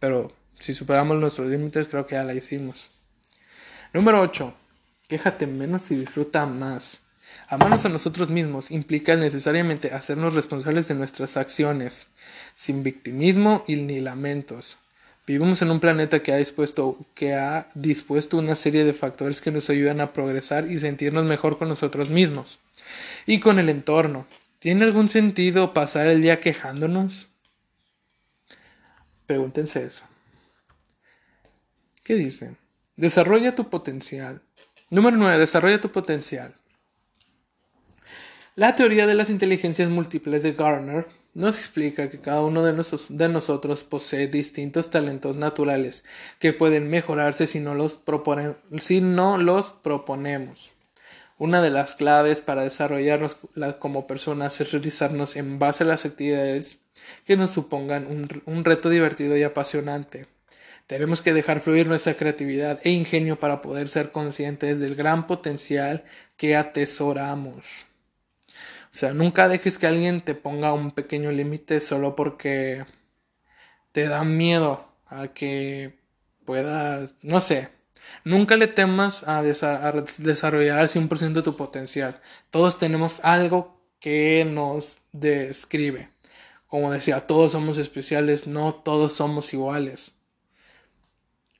Pero 0.00 0.34
si 0.58 0.74
superamos 0.74 1.16
nuestros 1.18 1.48
límites, 1.48 1.86
creo 1.88 2.06
que 2.06 2.16
ya 2.16 2.24
la 2.24 2.34
hicimos. 2.34 2.90
Número 3.92 4.20
8. 4.20 4.52
Quéjate 5.08 5.46
menos 5.46 5.90
y 5.92 5.94
disfruta 5.94 6.44
más. 6.44 7.00
Amarnos 7.48 7.84
a 7.84 7.88
nosotros 7.88 8.30
mismos 8.30 8.70
implica 8.70 9.16
necesariamente 9.16 9.92
hacernos 9.92 10.34
responsables 10.34 10.88
de 10.88 10.94
nuestras 10.94 11.36
acciones, 11.36 12.08
sin 12.54 12.82
victimismo 12.82 13.64
y 13.66 13.76
ni 13.76 14.00
lamentos. 14.00 14.76
Vivimos 15.26 15.62
en 15.62 15.70
un 15.70 15.80
planeta 15.80 16.22
que 16.22 16.32
ha 16.32 16.36
dispuesto, 16.36 16.98
que 17.14 17.34
ha 17.34 17.68
dispuesto 17.74 18.36
una 18.36 18.54
serie 18.54 18.84
de 18.84 18.92
factores 18.92 19.40
que 19.40 19.50
nos 19.50 19.70
ayudan 19.70 20.00
a 20.00 20.12
progresar 20.12 20.70
y 20.70 20.78
sentirnos 20.78 21.24
mejor 21.24 21.58
con 21.58 21.68
nosotros 21.68 22.10
mismos 22.10 22.58
y 23.26 23.40
con 23.40 23.58
el 23.58 23.68
entorno. 23.68 24.26
¿Tiene 24.58 24.84
algún 24.84 25.08
sentido 25.08 25.72
pasar 25.72 26.06
el 26.06 26.22
día 26.22 26.40
quejándonos? 26.40 27.28
Pregúntense 29.26 29.84
eso. 29.84 30.04
¿Qué 32.02 32.14
dicen? 32.16 32.58
Desarrolla 32.96 33.54
tu 33.54 33.70
potencial. 33.70 34.42
Número 34.90 35.16
9. 35.16 35.38
Desarrolla 35.38 35.80
tu 35.80 35.90
potencial. 35.90 36.54
La 38.56 38.76
teoría 38.76 39.08
de 39.08 39.14
las 39.14 39.30
inteligencias 39.30 39.88
múltiples 39.88 40.44
de 40.44 40.52
Garner 40.52 41.08
nos 41.34 41.58
explica 41.58 42.08
que 42.08 42.20
cada 42.20 42.42
uno 42.42 42.62
de, 42.62 43.28
nosotros 43.28 43.82
posee 43.82 44.28
distintos 44.28 44.90
talentos 44.90 45.34
naturales 45.34 46.04
que 46.38 46.52
pueden 46.52 46.88
mejorarse 46.88 47.48
si 47.48 47.58
no, 47.58 47.74
los 47.74 47.96
proponemos. 49.72 50.70
Una 51.36 51.60
de 51.62 51.70
las 51.70 51.96
claves 51.96 52.40
para 52.40 52.62
desarrollarnos 52.62 53.38
como 53.80 54.06
personas 54.06 54.60
es 54.60 54.70
realizarnos 54.70 55.34
en 55.34 55.58
base 55.58 55.82
a 55.82 55.88
las 55.88 56.04
actividades 56.04 56.78
que 57.24 57.36
nos 57.36 57.50
supongan 57.50 58.06
un 58.46 58.64
reto 58.64 58.88
divertido 58.88 59.36
y 59.36 59.42
apasionante. 59.42 60.28
Tenemos 60.86 61.22
que 61.22 61.32
dejar 61.32 61.60
fluir 61.60 61.88
nuestra 61.88 62.14
creatividad 62.14 62.78
e 62.84 62.90
ingenio 62.90 63.40
para 63.40 63.60
poder 63.60 63.88
ser 63.88 64.12
conscientes 64.12 64.78
del 64.78 64.94
gran 64.94 65.26
potencial 65.26 66.04
que 66.36 66.54
atesoramos. 66.54 67.86
O 68.94 68.96
sea, 68.96 69.12
nunca 69.12 69.48
dejes 69.48 69.76
que 69.76 69.88
alguien 69.88 70.20
te 70.20 70.36
ponga 70.36 70.72
un 70.72 70.92
pequeño 70.92 71.32
límite 71.32 71.80
solo 71.80 72.14
porque 72.14 72.86
te 73.90 74.06
da 74.06 74.22
miedo 74.22 74.86
a 75.06 75.28
que 75.28 75.98
puedas, 76.44 77.16
no 77.20 77.40
sé, 77.40 77.70
nunca 78.22 78.56
le 78.56 78.68
temas 78.68 79.24
a, 79.26 79.42
desarrollar 79.42 80.78
al 80.78 80.86
100% 80.86 81.42
tu 81.42 81.56
potencial. 81.56 82.20
Todos 82.50 82.78
tenemos 82.78 83.18
algo 83.24 83.80
que 83.98 84.46
nos 84.48 84.98
describe. 85.10 86.08
Como 86.68 86.92
decía, 86.92 87.26
todos 87.26 87.50
somos 87.50 87.78
especiales, 87.78 88.46
no 88.46 88.76
todos 88.76 89.12
somos 89.14 89.52
iguales. 89.52 90.14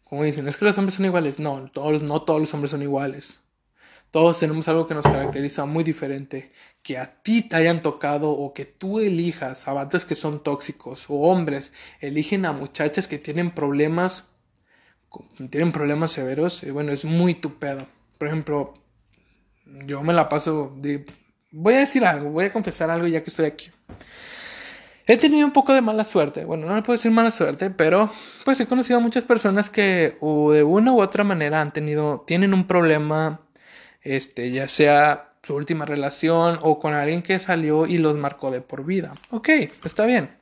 Como 0.04 0.22
dicen, 0.22 0.46
es 0.46 0.56
que 0.56 0.66
los 0.66 0.78
hombres 0.78 0.94
son 0.94 1.06
iguales. 1.06 1.40
No, 1.40 1.68
todos, 1.72 2.00
no 2.00 2.22
todos 2.22 2.40
los 2.40 2.54
hombres 2.54 2.70
son 2.70 2.82
iguales. 2.82 3.40
Todos 4.12 4.38
tenemos 4.38 4.68
algo 4.68 4.86
que 4.86 4.94
nos 4.94 5.04
caracteriza 5.04 5.64
muy 5.64 5.82
diferente. 5.82 6.52
Que 6.84 6.98
a 6.98 7.22
ti 7.22 7.40
te 7.40 7.56
hayan 7.56 7.80
tocado 7.80 8.30
o 8.30 8.52
que 8.52 8.66
tú 8.66 9.00
elijas 9.00 9.66
a 9.66 9.88
que 9.88 10.14
son 10.14 10.42
tóxicos 10.42 11.06
o 11.08 11.14
hombres 11.14 11.72
eligen 12.00 12.44
a 12.44 12.52
muchachas 12.52 13.08
que 13.08 13.18
tienen 13.18 13.50
problemas, 13.50 14.30
tienen 15.50 15.72
problemas 15.72 16.12
severos, 16.12 16.62
y 16.62 16.70
bueno, 16.70 16.92
es 16.92 17.06
muy 17.06 17.34
tu 17.34 17.54
Por 17.54 18.28
ejemplo, 18.28 18.74
yo 19.86 20.02
me 20.02 20.12
la 20.12 20.28
paso 20.28 20.74
de... 20.76 21.06
Voy 21.50 21.74
a 21.74 21.78
decir 21.78 22.04
algo, 22.04 22.28
voy 22.30 22.44
a 22.44 22.52
confesar 22.52 22.90
algo 22.90 23.06
ya 23.06 23.22
que 23.22 23.30
estoy 23.30 23.46
aquí. 23.46 23.70
He 25.06 25.16
tenido 25.16 25.46
un 25.46 25.52
poco 25.54 25.72
de 25.72 25.80
mala 25.80 26.04
suerte. 26.04 26.44
Bueno, 26.44 26.66
no 26.66 26.76
le 26.76 26.82
puedo 26.82 26.98
decir 26.98 27.10
mala 27.10 27.30
suerte, 27.30 27.70
pero 27.70 28.10
pues 28.44 28.60
he 28.60 28.66
conocido 28.66 28.98
a 28.98 29.02
muchas 29.02 29.24
personas 29.24 29.70
que 29.70 30.18
o 30.20 30.52
de 30.52 30.64
una 30.64 30.92
u 30.92 31.00
otra 31.00 31.24
manera 31.24 31.62
han 31.62 31.72
tenido, 31.72 32.24
tienen 32.26 32.52
un 32.52 32.66
problema, 32.66 33.40
este, 34.02 34.50
ya 34.52 34.68
sea 34.68 35.33
su 35.44 35.54
última 35.54 35.84
relación 35.84 36.58
o 36.62 36.78
con 36.80 36.94
alguien 36.94 37.22
que 37.22 37.38
salió 37.38 37.86
y 37.86 37.98
los 37.98 38.16
marcó 38.16 38.50
de 38.50 38.60
por 38.60 38.84
vida. 38.84 39.12
Ok, 39.30 39.48
está 39.84 40.06
bien. 40.06 40.36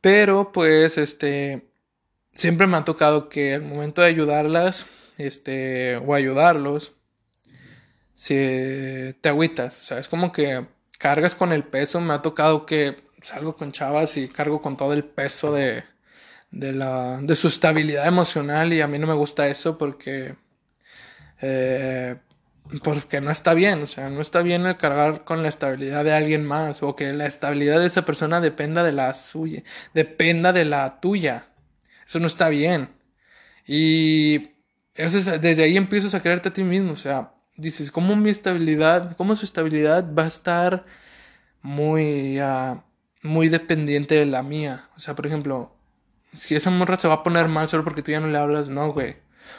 Pero 0.00 0.52
pues, 0.52 0.98
este, 0.98 1.66
siempre 2.34 2.66
me 2.66 2.76
ha 2.76 2.84
tocado 2.84 3.28
que 3.28 3.54
al 3.54 3.62
momento 3.62 4.02
de 4.02 4.08
ayudarlas, 4.08 4.86
este, 5.16 5.96
o 5.96 6.14
ayudarlos, 6.14 6.92
si 8.14 8.34
te 9.20 9.28
agüitas, 9.28 9.78
o 9.78 9.82
sea, 9.82 9.98
es 9.98 10.08
como 10.08 10.32
que 10.32 10.66
cargas 10.98 11.34
con 11.34 11.52
el 11.52 11.64
peso. 11.64 12.00
Me 12.00 12.14
ha 12.14 12.22
tocado 12.22 12.66
que 12.66 13.04
salgo 13.22 13.56
con 13.56 13.72
chavas 13.72 14.16
y 14.16 14.28
cargo 14.28 14.60
con 14.60 14.76
todo 14.76 14.92
el 14.92 15.04
peso 15.04 15.52
de, 15.52 15.84
de, 16.50 16.72
la, 16.72 17.18
de 17.20 17.36
su 17.36 17.48
estabilidad 17.48 18.06
emocional 18.06 18.72
y 18.72 18.80
a 18.80 18.86
mí 18.88 18.98
no 18.98 19.06
me 19.06 19.14
gusta 19.14 19.48
eso 19.48 19.78
porque, 19.78 20.36
eh, 21.40 22.16
porque 22.82 23.20
no 23.20 23.30
está 23.30 23.54
bien. 23.54 23.82
O 23.82 23.86
sea, 23.86 24.10
no 24.10 24.20
está 24.20 24.42
bien 24.42 24.66
el 24.66 24.76
cargar 24.76 25.24
con 25.24 25.42
la 25.42 25.48
estabilidad 25.48 26.04
de 26.04 26.12
alguien 26.12 26.44
más 26.44 26.82
o 26.82 26.96
que 26.96 27.12
la 27.12 27.26
estabilidad 27.26 27.80
de 27.80 27.86
esa 27.86 28.04
persona 28.04 28.40
dependa 28.40 28.82
de 28.82 28.92
la 28.92 29.14
suya, 29.14 29.62
dependa 29.92 30.52
de 30.52 30.64
la 30.64 31.00
tuya. 31.00 31.48
Eso 32.06 32.20
no 32.20 32.26
está 32.26 32.48
bien. 32.48 32.90
Y 33.66 34.50
eso 34.94 35.38
desde 35.38 35.64
ahí 35.64 35.76
empiezas 35.76 36.14
a 36.14 36.22
quererte 36.22 36.50
a 36.50 36.52
ti 36.52 36.64
mismo. 36.64 36.92
O 36.92 36.96
sea, 36.96 37.34
dices, 37.56 37.90
¿cómo 37.90 38.16
mi 38.16 38.30
estabilidad, 38.30 39.16
cómo 39.16 39.36
su 39.36 39.44
estabilidad 39.44 40.12
va 40.14 40.24
a 40.24 40.28
estar 40.28 40.84
muy, 41.62 42.38
ah, 42.40 42.84
muy 43.22 43.48
dependiente 43.48 44.14
de 44.16 44.26
la 44.26 44.42
mía? 44.42 44.88
O 44.96 45.00
sea, 45.00 45.14
por 45.14 45.26
ejemplo, 45.26 45.74
si 46.34 46.54
esa 46.56 46.70
morra 46.70 46.98
se 46.98 47.08
va 47.08 47.14
a 47.14 47.22
poner 47.22 47.48
mal 47.48 47.68
solo 47.68 47.84
porque 47.84 48.02
tú 48.02 48.10
ya 48.12 48.20
no 48.20 48.28
le 48.28 48.38
hablas, 48.38 48.68
no, 48.68 48.92
güey. 48.92 49.12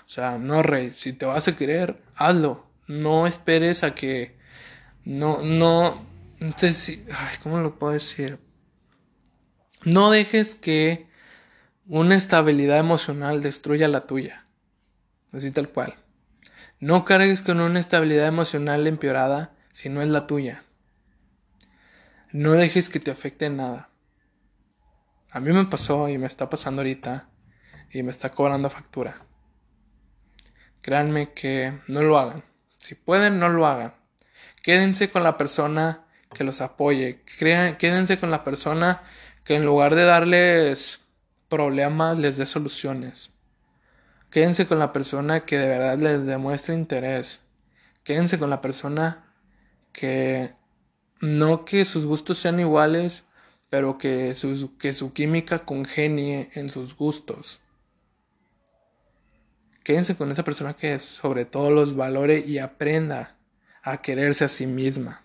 O 0.06 0.10
sea, 0.10 0.38
no, 0.38 0.64
rey, 0.64 0.92
si 0.94 1.14
te 1.14 1.26
vas 1.26 1.48
a 1.48 1.56
querer, 1.56 2.02
hazlo. 2.16 2.66
No 2.88 3.28
esperes 3.28 3.84
a 3.84 3.96
que, 3.96 4.38
no, 5.04 5.42
no, 5.44 6.06
si, 6.74 7.06
ay, 7.14 7.38
¿cómo 7.42 7.60
lo 7.60 7.80
puedo 7.80 7.94
decir? 7.94 8.40
No 9.84 10.12
dejes 10.12 10.56
que 10.56 11.08
una 11.88 12.16
estabilidad 12.16 12.80
emocional 12.80 13.42
destruya 13.42 13.88
la 13.88 14.08
tuya. 14.08 14.46
Así 15.32 15.52
tal 15.52 15.70
cual. 15.70 15.96
No 16.80 17.06
cargues 17.06 17.42
con 17.42 17.62
una 17.62 17.80
estabilidad 17.80 18.28
emocional 18.28 18.88
empeorada 18.88 19.56
si 19.72 19.90
no 19.90 20.02
es 20.02 20.08
la 20.08 20.28
tuya. 20.28 20.64
No 22.32 22.52
dejes 22.52 22.90
que 22.90 23.00
te 23.00 23.12
afecte 23.12 23.50
nada. 23.50 23.90
A 25.32 25.40
mí 25.40 25.52
me 25.52 25.66
pasó 25.66 26.10
y 26.10 26.18
me 26.18 26.28
está 26.28 26.50
pasando 26.50 26.82
ahorita 26.82 27.30
y 27.92 28.04
me 28.04 28.12
está 28.12 28.32
cobrando 28.32 28.70
factura. 28.70 29.26
Créanme 30.82 31.34
que 31.34 31.80
no 31.88 32.02
lo 32.02 32.18
hagan. 32.18 32.44
Si 32.86 32.94
pueden, 32.94 33.40
no 33.40 33.50
lo 33.50 33.66
hagan. 33.66 33.96
Quédense 34.62 35.10
con 35.10 35.24
la 35.24 35.40
persona 35.40 36.06
que 36.32 36.44
los 36.44 36.62
apoye. 36.62 37.24
quédense 37.26 38.20
con 38.20 38.30
la 38.30 38.44
persona 38.44 39.02
que 39.44 39.56
en 39.56 39.66
lugar 39.66 39.96
de 39.96 40.04
darles 40.04 41.00
problemas 41.50 42.20
les 42.20 42.38
dé 42.38 42.46
soluciones. 42.46 43.32
Quédense 44.30 44.68
con 44.68 44.78
la 44.78 44.94
persona 44.94 45.46
que 45.48 45.58
de 45.58 45.68
verdad 45.68 45.98
les 45.98 46.28
demuestre 46.28 46.76
interés. 46.76 47.40
Quédense 48.04 48.38
con 48.38 48.52
la 48.52 48.62
persona 48.62 49.34
que 49.92 50.54
no 51.22 51.66
que 51.66 51.86
sus 51.86 52.06
gustos 52.06 52.38
sean 52.38 52.60
iguales, 52.60 53.24
pero 53.72 53.98
que 53.98 54.36
su, 54.36 54.78
que 54.78 54.94
su 54.94 55.12
química 55.12 55.66
congenie 55.66 56.52
en 56.54 56.70
sus 56.70 56.96
gustos. 56.96 57.62
Quédense 59.86 60.16
con 60.16 60.32
esa 60.32 60.44
persona 60.44 60.76
que 60.76 60.98
sobre 60.98 61.46
todo 61.46 61.70
los 61.70 61.96
valore 61.96 62.40
y 62.40 62.58
aprenda 62.58 63.38
a 63.84 64.02
quererse 64.02 64.44
a 64.44 64.48
sí 64.48 64.66
misma. 64.66 65.24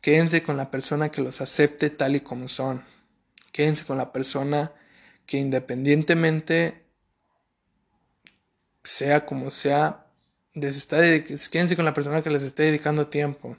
Quédense 0.00 0.44
con 0.44 0.56
la 0.56 0.70
persona 0.70 1.10
que 1.10 1.20
los 1.20 1.40
acepte 1.40 1.90
tal 1.90 2.14
y 2.14 2.20
como 2.20 2.46
son. 2.46 2.84
Quédense 3.50 3.84
con 3.84 3.98
la 3.98 4.12
persona 4.12 4.70
que 5.26 5.38
independientemente 5.38 6.84
sea 8.84 9.26
como 9.26 9.50
sea, 9.50 10.06
quédense 10.52 11.74
con 11.74 11.84
la 11.84 11.94
persona 11.94 12.22
que 12.22 12.30
les 12.30 12.44
esté 12.44 12.62
dedicando 12.62 13.08
tiempo. 13.08 13.56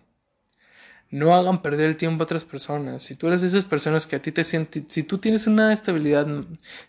No 1.11 1.33
hagan 1.35 1.61
perder 1.61 1.87
el 1.87 1.97
tiempo 1.97 2.23
a 2.23 2.25
otras 2.25 2.43
personas. 2.43 3.03
Si 3.03 3.15
tú 3.15 3.27
eres 3.27 3.41
de 3.41 3.47
esas 3.47 3.63
personas 3.63 4.07
que 4.07 4.15
a 4.15 4.21
ti 4.21 4.31
te 4.31 4.43
sientes, 4.43 4.85
si 4.87 5.03
tú 5.03 5.19
tienes 5.19 5.47
una 5.47 5.71
estabilidad, 5.71 6.27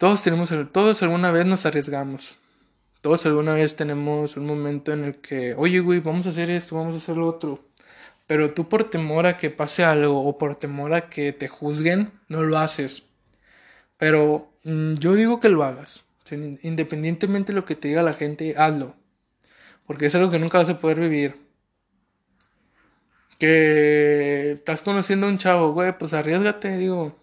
todos 0.00 0.22
tenemos, 0.22 0.50
todos 0.72 1.02
alguna 1.02 1.30
vez 1.30 1.44
nos 1.44 1.66
arriesgamos. 1.66 2.34
Todos 3.02 3.26
alguna 3.26 3.52
vez 3.52 3.76
tenemos 3.76 4.38
un 4.38 4.46
momento 4.46 4.94
en 4.94 5.04
el 5.04 5.16
que, 5.16 5.54
oye, 5.54 5.80
güey, 5.80 6.00
vamos 6.00 6.26
a 6.26 6.30
hacer 6.30 6.48
esto, 6.48 6.74
vamos 6.76 6.94
a 6.94 6.98
hacer 6.98 7.18
lo 7.18 7.28
otro. 7.28 7.68
Pero 8.26 8.48
tú 8.48 8.66
por 8.66 8.88
temor 8.88 9.26
a 9.26 9.36
que 9.36 9.50
pase 9.50 9.84
algo 9.84 10.26
o 10.26 10.38
por 10.38 10.56
temor 10.56 10.94
a 10.94 11.10
que 11.10 11.34
te 11.34 11.48
juzguen, 11.48 12.12
no 12.28 12.42
lo 12.42 12.56
haces. 12.56 13.02
Pero 13.98 14.50
mm, 14.64 14.94
yo 14.94 15.12
digo 15.16 15.38
que 15.38 15.50
lo 15.50 15.64
hagas. 15.64 16.02
Independientemente 16.62 17.52
de 17.52 17.56
lo 17.56 17.66
que 17.66 17.74
te 17.76 17.88
diga 17.88 18.02
la 18.02 18.14
gente, 18.14 18.54
hazlo. 18.56 18.94
Porque 19.86 20.06
es 20.06 20.14
algo 20.14 20.30
que 20.30 20.38
nunca 20.38 20.56
vas 20.56 20.70
a 20.70 20.80
poder 20.80 20.98
vivir 20.98 21.36
que 23.38 24.52
estás 24.52 24.80
conociendo 24.80 25.26
a 25.26 25.30
un 25.30 25.36
chavo, 25.36 25.74
güey, 25.74 25.96
pues 25.98 26.14
arriesgate, 26.14 26.78
digo, 26.78 27.18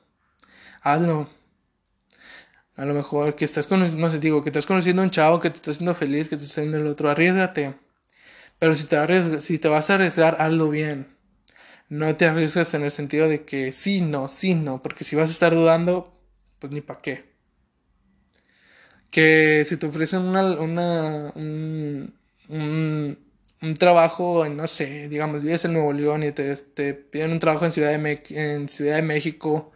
hazlo. 0.83 1.27
A 2.77 2.85
lo 2.85 2.93
mejor 2.93 3.35
que 3.35 3.45
estás 3.45 3.67
con, 3.67 3.99
no 3.99 4.09
sé, 4.09 4.19
digo, 4.19 4.43
que 4.43 4.49
estás 4.49 4.67
conociendo 4.67 5.01
un 5.01 5.09
chavo 5.11 5.39
que 5.39 5.49
te 5.49 5.57
está 5.57 5.71
haciendo 5.71 5.95
feliz, 5.95 6.29
que 6.29 6.37
te 6.37 6.43
está 6.43 6.61
haciendo 6.61 6.77
el 6.77 6.87
otro, 6.87 7.09
arriesgate. 7.09 7.75
Pero 8.59 8.75
si 8.75 8.87
te, 8.87 9.41
si 9.41 9.59
te 9.59 9.67
vas 9.67 9.89
a 9.89 9.95
arriesgar, 9.95 10.37
hazlo 10.39 10.69
bien. 10.69 11.07
No 11.89 12.15
te 12.15 12.25
arriesgues 12.25 12.73
en 12.73 12.83
el 12.83 12.91
sentido 12.91 13.29
de 13.29 13.45
que 13.45 13.71
sí, 13.71 14.01
no, 14.01 14.29
sí, 14.29 14.55
no, 14.55 14.81
porque 14.83 15.03
si 15.03 15.15
vas 15.15 15.29
a 15.29 15.31
estar 15.33 15.53
dudando, 15.55 16.13
pues 16.59 16.71
ni 16.73 16.81
para 16.81 17.01
qué. 17.01 17.25
Que 19.09 19.63
si 19.65 19.77
te 19.77 19.87
ofrecen 19.87 20.21
una, 20.21 20.43
una 20.59 21.31
un, 21.35 22.13
un, 22.49 23.73
trabajo, 23.79 24.47
no 24.49 24.67
sé, 24.67 25.07
digamos, 25.09 25.43
vives 25.43 25.65
en 25.65 25.73
Nuevo 25.73 25.93
León 25.93 26.23
y 26.23 26.31
te, 26.31 26.55
te 26.55 26.93
piden 26.93 27.31
un 27.31 27.39
trabajo 27.39 27.65
en 27.65 27.71
Ciudad 27.71 27.97
de, 27.97 28.23
en 28.29 28.69
Ciudad 28.69 28.97
de 28.97 29.01
México, 29.01 29.71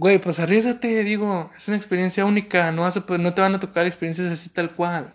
güey, 0.00 0.18
pues 0.18 0.40
arriesgate, 0.40 1.04
digo, 1.04 1.50
es 1.54 1.68
una 1.68 1.76
experiencia 1.76 2.24
única, 2.24 2.72
no, 2.72 2.82
vas 2.82 2.96
a, 2.96 3.04
no 3.18 3.34
te 3.34 3.42
van 3.42 3.54
a 3.54 3.60
tocar 3.60 3.84
experiencias 3.86 4.32
así 4.32 4.48
tal 4.48 4.72
cual. 4.72 5.12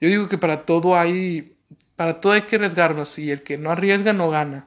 Yo 0.00 0.08
digo 0.08 0.28
que 0.28 0.36
para 0.36 0.66
todo 0.66 0.98
hay, 0.98 1.56
para 1.94 2.20
todo 2.20 2.32
hay 2.32 2.42
que 2.42 2.56
arriesgarnos 2.56 3.16
y 3.20 3.30
el 3.30 3.42
que 3.44 3.58
no 3.58 3.70
arriesga 3.70 4.12
no 4.12 4.30
gana. 4.30 4.66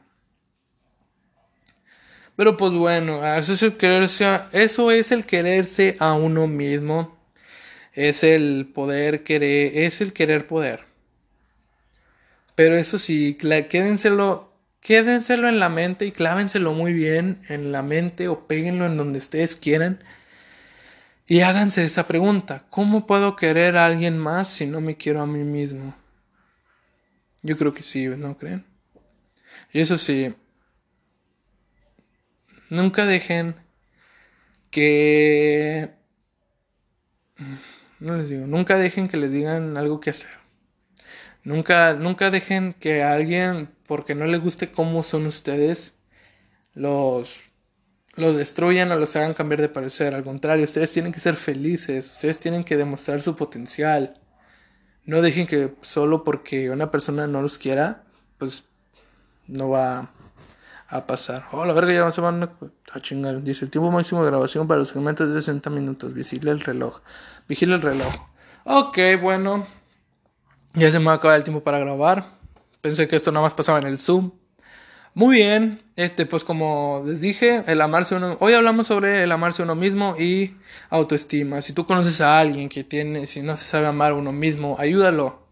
Pero 2.38 2.56
pues 2.56 2.74
bueno, 2.74 3.26
eso 3.36 3.54
es 3.54 3.64
el 3.64 3.76
quererse, 3.76 4.39
eso 4.54 4.91
es 4.91 5.12
el 5.12 5.26
quererse 5.26 5.96
a 6.00 6.14
uno 6.14 6.48
mismo. 6.48 7.18
Es 7.93 8.24
el 8.24 8.72
poder 8.74 9.24
querer, 9.24 9.78
es 9.78 10.00
el 10.00 10.14
querer 10.14 10.48
poder. 10.48 10.86
Pero 12.56 12.76
eso 12.76 12.98
sí, 13.00 13.36
quédenselo, 13.36 14.55
quédenselo 14.86 15.50
en 15.50 15.60
la 15.60 15.70
mente 15.70 16.06
y 16.06 16.12
clávenselo 16.12 16.74
muy 16.74 16.94
bien 16.94 17.42
en 17.50 17.72
la 17.72 17.82
mente 17.82 18.28
o 18.28 18.46
péguenlo 18.46 18.86
en 18.86 18.98
donde 18.98 19.18
ustedes 19.18 19.56
quieran. 19.56 20.04
Y 21.26 21.42
háganse 21.42 21.84
esa 21.84 22.08
pregunta, 22.08 22.66
¿cómo 22.70 23.08
puedo 23.08 23.36
querer 23.36 23.78
a 23.78 23.88
alguien 23.88 24.20
más 24.20 24.48
si 24.48 24.68
no 24.68 24.82
me 24.82 24.96
quiero 24.96 25.22
a 25.22 25.26
mí 25.26 25.44
mismo? 25.44 25.96
Yo 27.42 27.58
creo 27.58 27.74
que 27.74 27.82
sí, 27.82 28.06
¿no 28.06 28.38
creen? 28.38 28.64
Y 29.74 29.82
eso 29.82 29.98
sí, 29.98 30.36
Nunca 32.70 33.06
dejen 33.06 33.56
que... 34.70 35.90
No 38.00 38.18
les 38.18 38.30
digo, 38.30 38.46
nunca 38.46 38.78
dejen 38.78 39.08
que 39.08 39.18
les 39.18 39.32
digan 39.32 39.78
algo 39.78 40.00
que 40.00 40.12
hacer. 40.12 40.45
Nunca, 41.46 41.93
nunca 41.93 42.32
dejen 42.32 42.74
que 42.74 43.04
alguien, 43.04 43.70
porque 43.88 44.16
no 44.16 44.26
le 44.26 44.39
guste 44.39 44.72
cómo 44.72 45.04
son 45.04 45.28
ustedes, 45.28 45.93
los, 46.74 47.43
los 48.16 48.36
destruyan 48.36 48.91
o 48.91 48.98
los 48.98 49.16
hagan 49.16 49.36
cambiar 49.36 49.62
de 49.62 49.70
parecer. 49.70 50.16
Al 50.16 50.24
contrario, 50.24 50.66
ustedes 50.66 50.91
tienen 50.91 51.12
que 51.14 51.20
ser 51.20 51.36
felices, 51.36 52.10
ustedes 52.10 52.39
tienen 52.39 52.64
que 52.64 52.78
demostrar 52.78 53.22
su 53.22 53.36
potencial. 53.36 54.20
No 55.06 55.22
dejen 55.22 55.46
que 55.46 55.76
solo 55.82 56.24
porque 56.24 56.72
una 56.72 56.89
persona 56.89 57.28
no 57.28 57.43
los 57.43 57.60
quiera, 57.60 58.04
pues 58.39 58.68
no 59.48 59.70
va 59.70 60.10
a 60.88 61.06
pasar. 61.06 61.46
Oh, 61.52 61.64
la 61.64 61.74
verga, 61.74 61.93
ya 61.93 62.12
se 62.12 62.22
van 62.22 62.50
a 62.91 63.00
chingar. 63.02 63.43
Dice 63.43 63.66
el 63.66 63.72
tiempo 63.72 63.91
máximo 63.91 64.24
de 64.24 64.32
grabación 64.32 64.68
para 64.68 64.80
los 64.80 64.89
segmentos 64.89 65.32
de 65.32 65.39
60 65.39 65.70
minutos. 65.70 66.16
Vigila 66.16 66.52
el 66.52 66.62
reloj. 66.62 67.02
Vigila 67.48 67.76
el 67.76 67.84
reloj. 67.84 68.14
Ok, 68.64 68.98
bueno. 69.22 69.68
Ya 70.78 70.92
se 70.92 71.00
me 71.00 71.06
va 71.06 71.14
a 71.14 71.16
acabar 71.16 71.38
el 71.38 71.44
tiempo 71.44 71.64
para 71.64 71.80
grabar. 71.80 72.38
Pensé 72.82 73.08
que 73.08 73.16
esto 73.16 73.32
nada 73.32 73.46
más 73.46 73.54
pasaba 73.54 73.80
en 73.80 73.88
el 73.88 73.98
Zoom. 73.98 74.32
Muy 75.14 75.38
bien. 75.38 75.82
Este, 75.96 76.26
pues 76.26 76.44
como 76.44 77.02
les 77.06 77.22
dije, 77.22 77.64
el 77.68 77.80
amarse 77.80 78.16
uno. 78.16 78.36
Hoy 78.42 78.54
hablamos 78.54 78.88
sobre 78.88 79.24
el 79.24 79.32
amarse 79.32 79.64
uno 79.64 79.76
mismo 79.76 80.18
y 80.20 80.58
autoestima. 80.90 81.62
Si 81.62 81.72
tú 81.72 81.86
conoces 81.86 82.20
a 82.20 82.40
alguien 82.40 82.68
que 82.68 82.84
tiene, 82.84 83.26
si 83.26 83.42
no 83.42 83.56
se 83.56 83.64
sabe 83.64 83.88
amar 83.88 84.12
a 84.12 84.16
uno 84.16 84.34
mismo, 84.34 84.76
ayúdalo. 84.78 85.48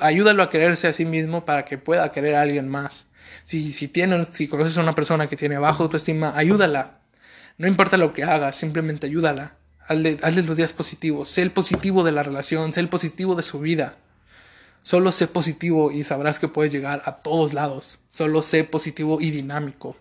Ayúdalo 0.00 0.42
a 0.42 0.50
quererse 0.50 0.88
a 0.88 0.92
sí 0.92 1.06
mismo 1.06 1.46
para 1.46 1.64
que 1.64 1.78
pueda 1.78 2.12
querer 2.12 2.34
a 2.34 2.42
alguien 2.42 2.68
más. 2.68 3.06
Si, 3.44 3.72
si, 3.72 3.88
tienes, 3.88 4.28
si 4.32 4.46
conoces 4.46 4.76
a 4.76 4.82
una 4.82 4.94
persona 4.94 5.26
que 5.26 5.36
tiene 5.36 5.56
baja 5.56 5.82
autoestima, 5.82 6.34
ayúdala. 6.36 6.98
No 7.56 7.66
importa 7.66 7.96
lo 7.96 8.12
que 8.12 8.24
haga, 8.24 8.52
simplemente 8.52 9.06
ayúdala. 9.06 9.54
Hazle 9.88 10.42
los 10.42 10.56
días 10.58 10.74
positivos. 10.74 11.30
Sé 11.30 11.40
el 11.40 11.50
positivo 11.50 12.04
de 12.04 12.12
la 12.12 12.22
relación, 12.22 12.74
sé 12.74 12.80
el 12.80 12.90
positivo 12.90 13.34
de 13.34 13.42
su 13.42 13.58
vida. 13.60 13.96
Solo 14.82 15.12
sé 15.12 15.26
positivo 15.26 15.92
y 15.92 16.04
sabrás 16.04 16.38
que 16.38 16.48
puedes 16.48 16.72
llegar 16.72 17.02
a 17.04 17.16
todos 17.16 17.52
lados. 17.52 17.98
Solo 18.08 18.42
sé 18.42 18.64
positivo 18.64 19.20
y 19.20 19.30
dinámico. 19.30 19.96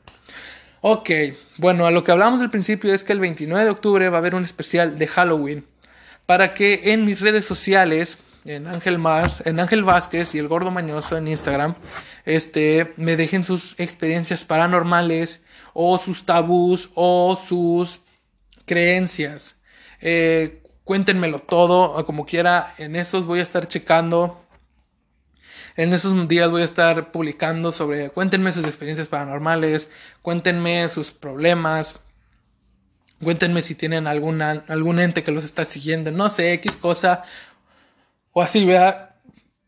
Ok, 0.81 1.09
bueno, 1.57 1.85
a 1.85 1.91
lo 1.91 2.03
que 2.03 2.11
hablamos 2.11 2.41
al 2.41 2.51
principio 2.51 2.93
es 2.93 3.03
que 3.03 3.11
el 3.11 3.19
29 3.19 3.65
de 3.65 3.69
octubre 3.69 4.09
va 4.09 4.17
a 4.17 4.19
haber 4.19 4.35
un 4.35 4.43
especial 4.43 4.97
de 4.97 5.07
Halloween. 5.07 5.65
Para 6.25 6.53
que 6.53 6.93
en 6.93 7.05
mis 7.05 7.19
redes 7.19 7.45
sociales 7.45 8.19
en 8.45 8.67
Ángel 8.67 8.97
Mars, 8.97 9.43
en 9.45 9.59
Ángel 9.59 9.83
Vázquez 9.83 10.33
y 10.33 10.39
el 10.39 10.47
Gordo 10.47 10.71
Mañoso 10.71 11.17
en 11.17 11.27
Instagram, 11.27 11.75
este, 12.25 12.93
me 12.97 13.15
dejen 13.15 13.43
sus 13.43 13.79
experiencias 13.79 14.45
paranormales 14.45 15.43
o 15.73 15.97
sus 15.97 16.25
tabús 16.25 16.89
o 16.95 17.37
sus 17.37 18.01
creencias. 18.65 19.57
Eh, 20.01 20.63
cuéntenmelo 20.83 21.39
todo, 21.39 22.05
como 22.05 22.25
quiera, 22.25 22.73
en 22.77 22.95
esos 22.95 23.25
voy 23.25 23.39
a 23.39 23.43
estar 23.43 23.67
checando. 23.67 24.41
En 25.75 25.93
esos 25.93 26.27
días 26.27 26.49
voy 26.49 26.61
a 26.61 26.65
estar 26.65 27.11
publicando 27.11 27.71
sobre, 27.71 28.09
cuéntenme 28.09 28.53
sus 28.53 28.65
experiencias 28.65 29.07
paranormales, 29.07 29.89
cuéntenme 30.21 30.87
sus 30.89 31.11
problemas, 31.11 31.99
cuéntenme 33.23 33.61
si 33.61 33.75
tienen 33.75 34.07
alguna, 34.07 34.63
algún 34.67 34.99
ente 34.99 35.23
que 35.23 35.31
los 35.31 35.43
está 35.43 35.65
siguiendo, 35.65 36.11
no 36.11 36.29
sé, 36.29 36.53
X 36.53 36.77
cosa, 36.77 37.23
o 38.31 38.41
así, 38.41 38.65
vea, 38.65 39.15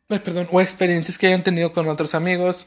perdón, 0.07 0.47
o 0.51 0.61
experiencias 0.61 1.17
que 1.17 1.27
hayan 1.27 1.43
tenido 1.43 1.73
con 1.73 1.87
otros 1.87 2.15
amigos. 2.15 2.65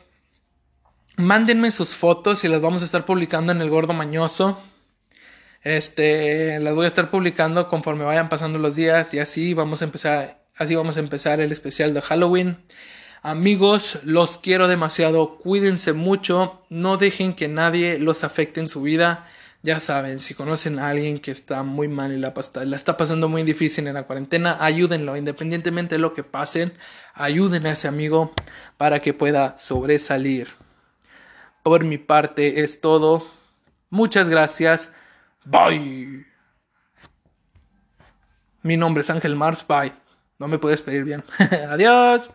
Mándenme 1.16 1.70
sus 1.70 1.96
fotos 1.96 2.44
y 2.44 2.48
las 2.48 2.60
vamos 2.60 2.82
a 2.82 2.84
estar 2.84 3.04
publicando 3.04 3.52
en 3.52 3.60
el 3.60 3.70
Gordo 3.70 3.92
Mañoso. 3.92 4.58
Este, 5.62 6.58
las 6.60 6.74
voy 6.74 6.84
a 6.84 6.88
estar 6.88 7.10
publicando 7.10 7.68
conforme 7.68 8.04
vayan 8.04 8.28
pasando 8.28 8.58
los 8.58 8.76
días 8.76 9.14
y 9.14 9.18
así 9.18 9.54
vamos 9.54 9.80
a 9.80 9.86
empezar, 9.86 10.44
así 10.56 10.74
vamos 10.74 10.96
a 10.96 11.00
empezar 11.00 11.40
el 11.40 11.52
especial 11.52 11.94
de 11.94 12.02
Halloween. 12.02 12.58
Amigos, 13.26 14.00
los 14.04 14.36
quiero 14.36 14.68
demasiado, 14.68 15.38
cuídense 15.38 15.94
mucho, 15.94 16.60
no 16.68 16.98
dejen 16.98 17.32
que 17.32 17.48
nadie 17.48 17.98
los 17.98 18.22
afecte 18.22 18.60
en 18.60 18.68
su 18.68 18.82
vida. 18.82 19.26
Ya 19.62 19.80
saben, 19.80 20.20
si 20.20 20.34
conocen 20.34 20.78
a 20.78 20.90
alguien 20.90 21.18
que 21.18 21.30
está 21.30 21.62
muy 21.62 21.88
mal 21.88 22.12
y 22.12 22.18
la, 22.18 22.34
la 22.66 22.76
está 22.76 22.98
pasando 22.98 23.30
muy 23.30 23.42
difícil 23.42 23.86
en 23.86 23.94
la 23.94 24.02
cuarentena, 24.02 24.58
ayúdenlo, 24.60 25.16
independientemente 25.16 25.94
de 25.94 26.00
lo 26.00 26.12
que 26.12 26.22
pasen, 26.22 26.74
ayuden 27.14 27.64
a 27.64 27.70
ese 27.70 27.88
amigo 27.88 28.34
para 28.76 29.00
que 29.00 29.14
pueda 29.14 29.56
sobresalir. 29.56 30.48
Por 31.62 31.82
mi 31.84 31.96
parte 31.96 32.62
es 32.62 32.82
todo. 32.82 33.26
Muchas 33.88 34.28
gracias. 34.28 34.90
Bye. 35.46 36.26
Mi 38.60 38.76
nombre 38.76 39.00
es 39.00 39.08
Ángel 39.08 39.34
Mars. 39.34 39.64
Bye. 39.66 39.94
No 40.38 40.46
me 40.46 40.58
puedes 40.58 40.82
pedir 40.82 41.04
bien. 41.04 41.24
Adiós. 41.70 42.28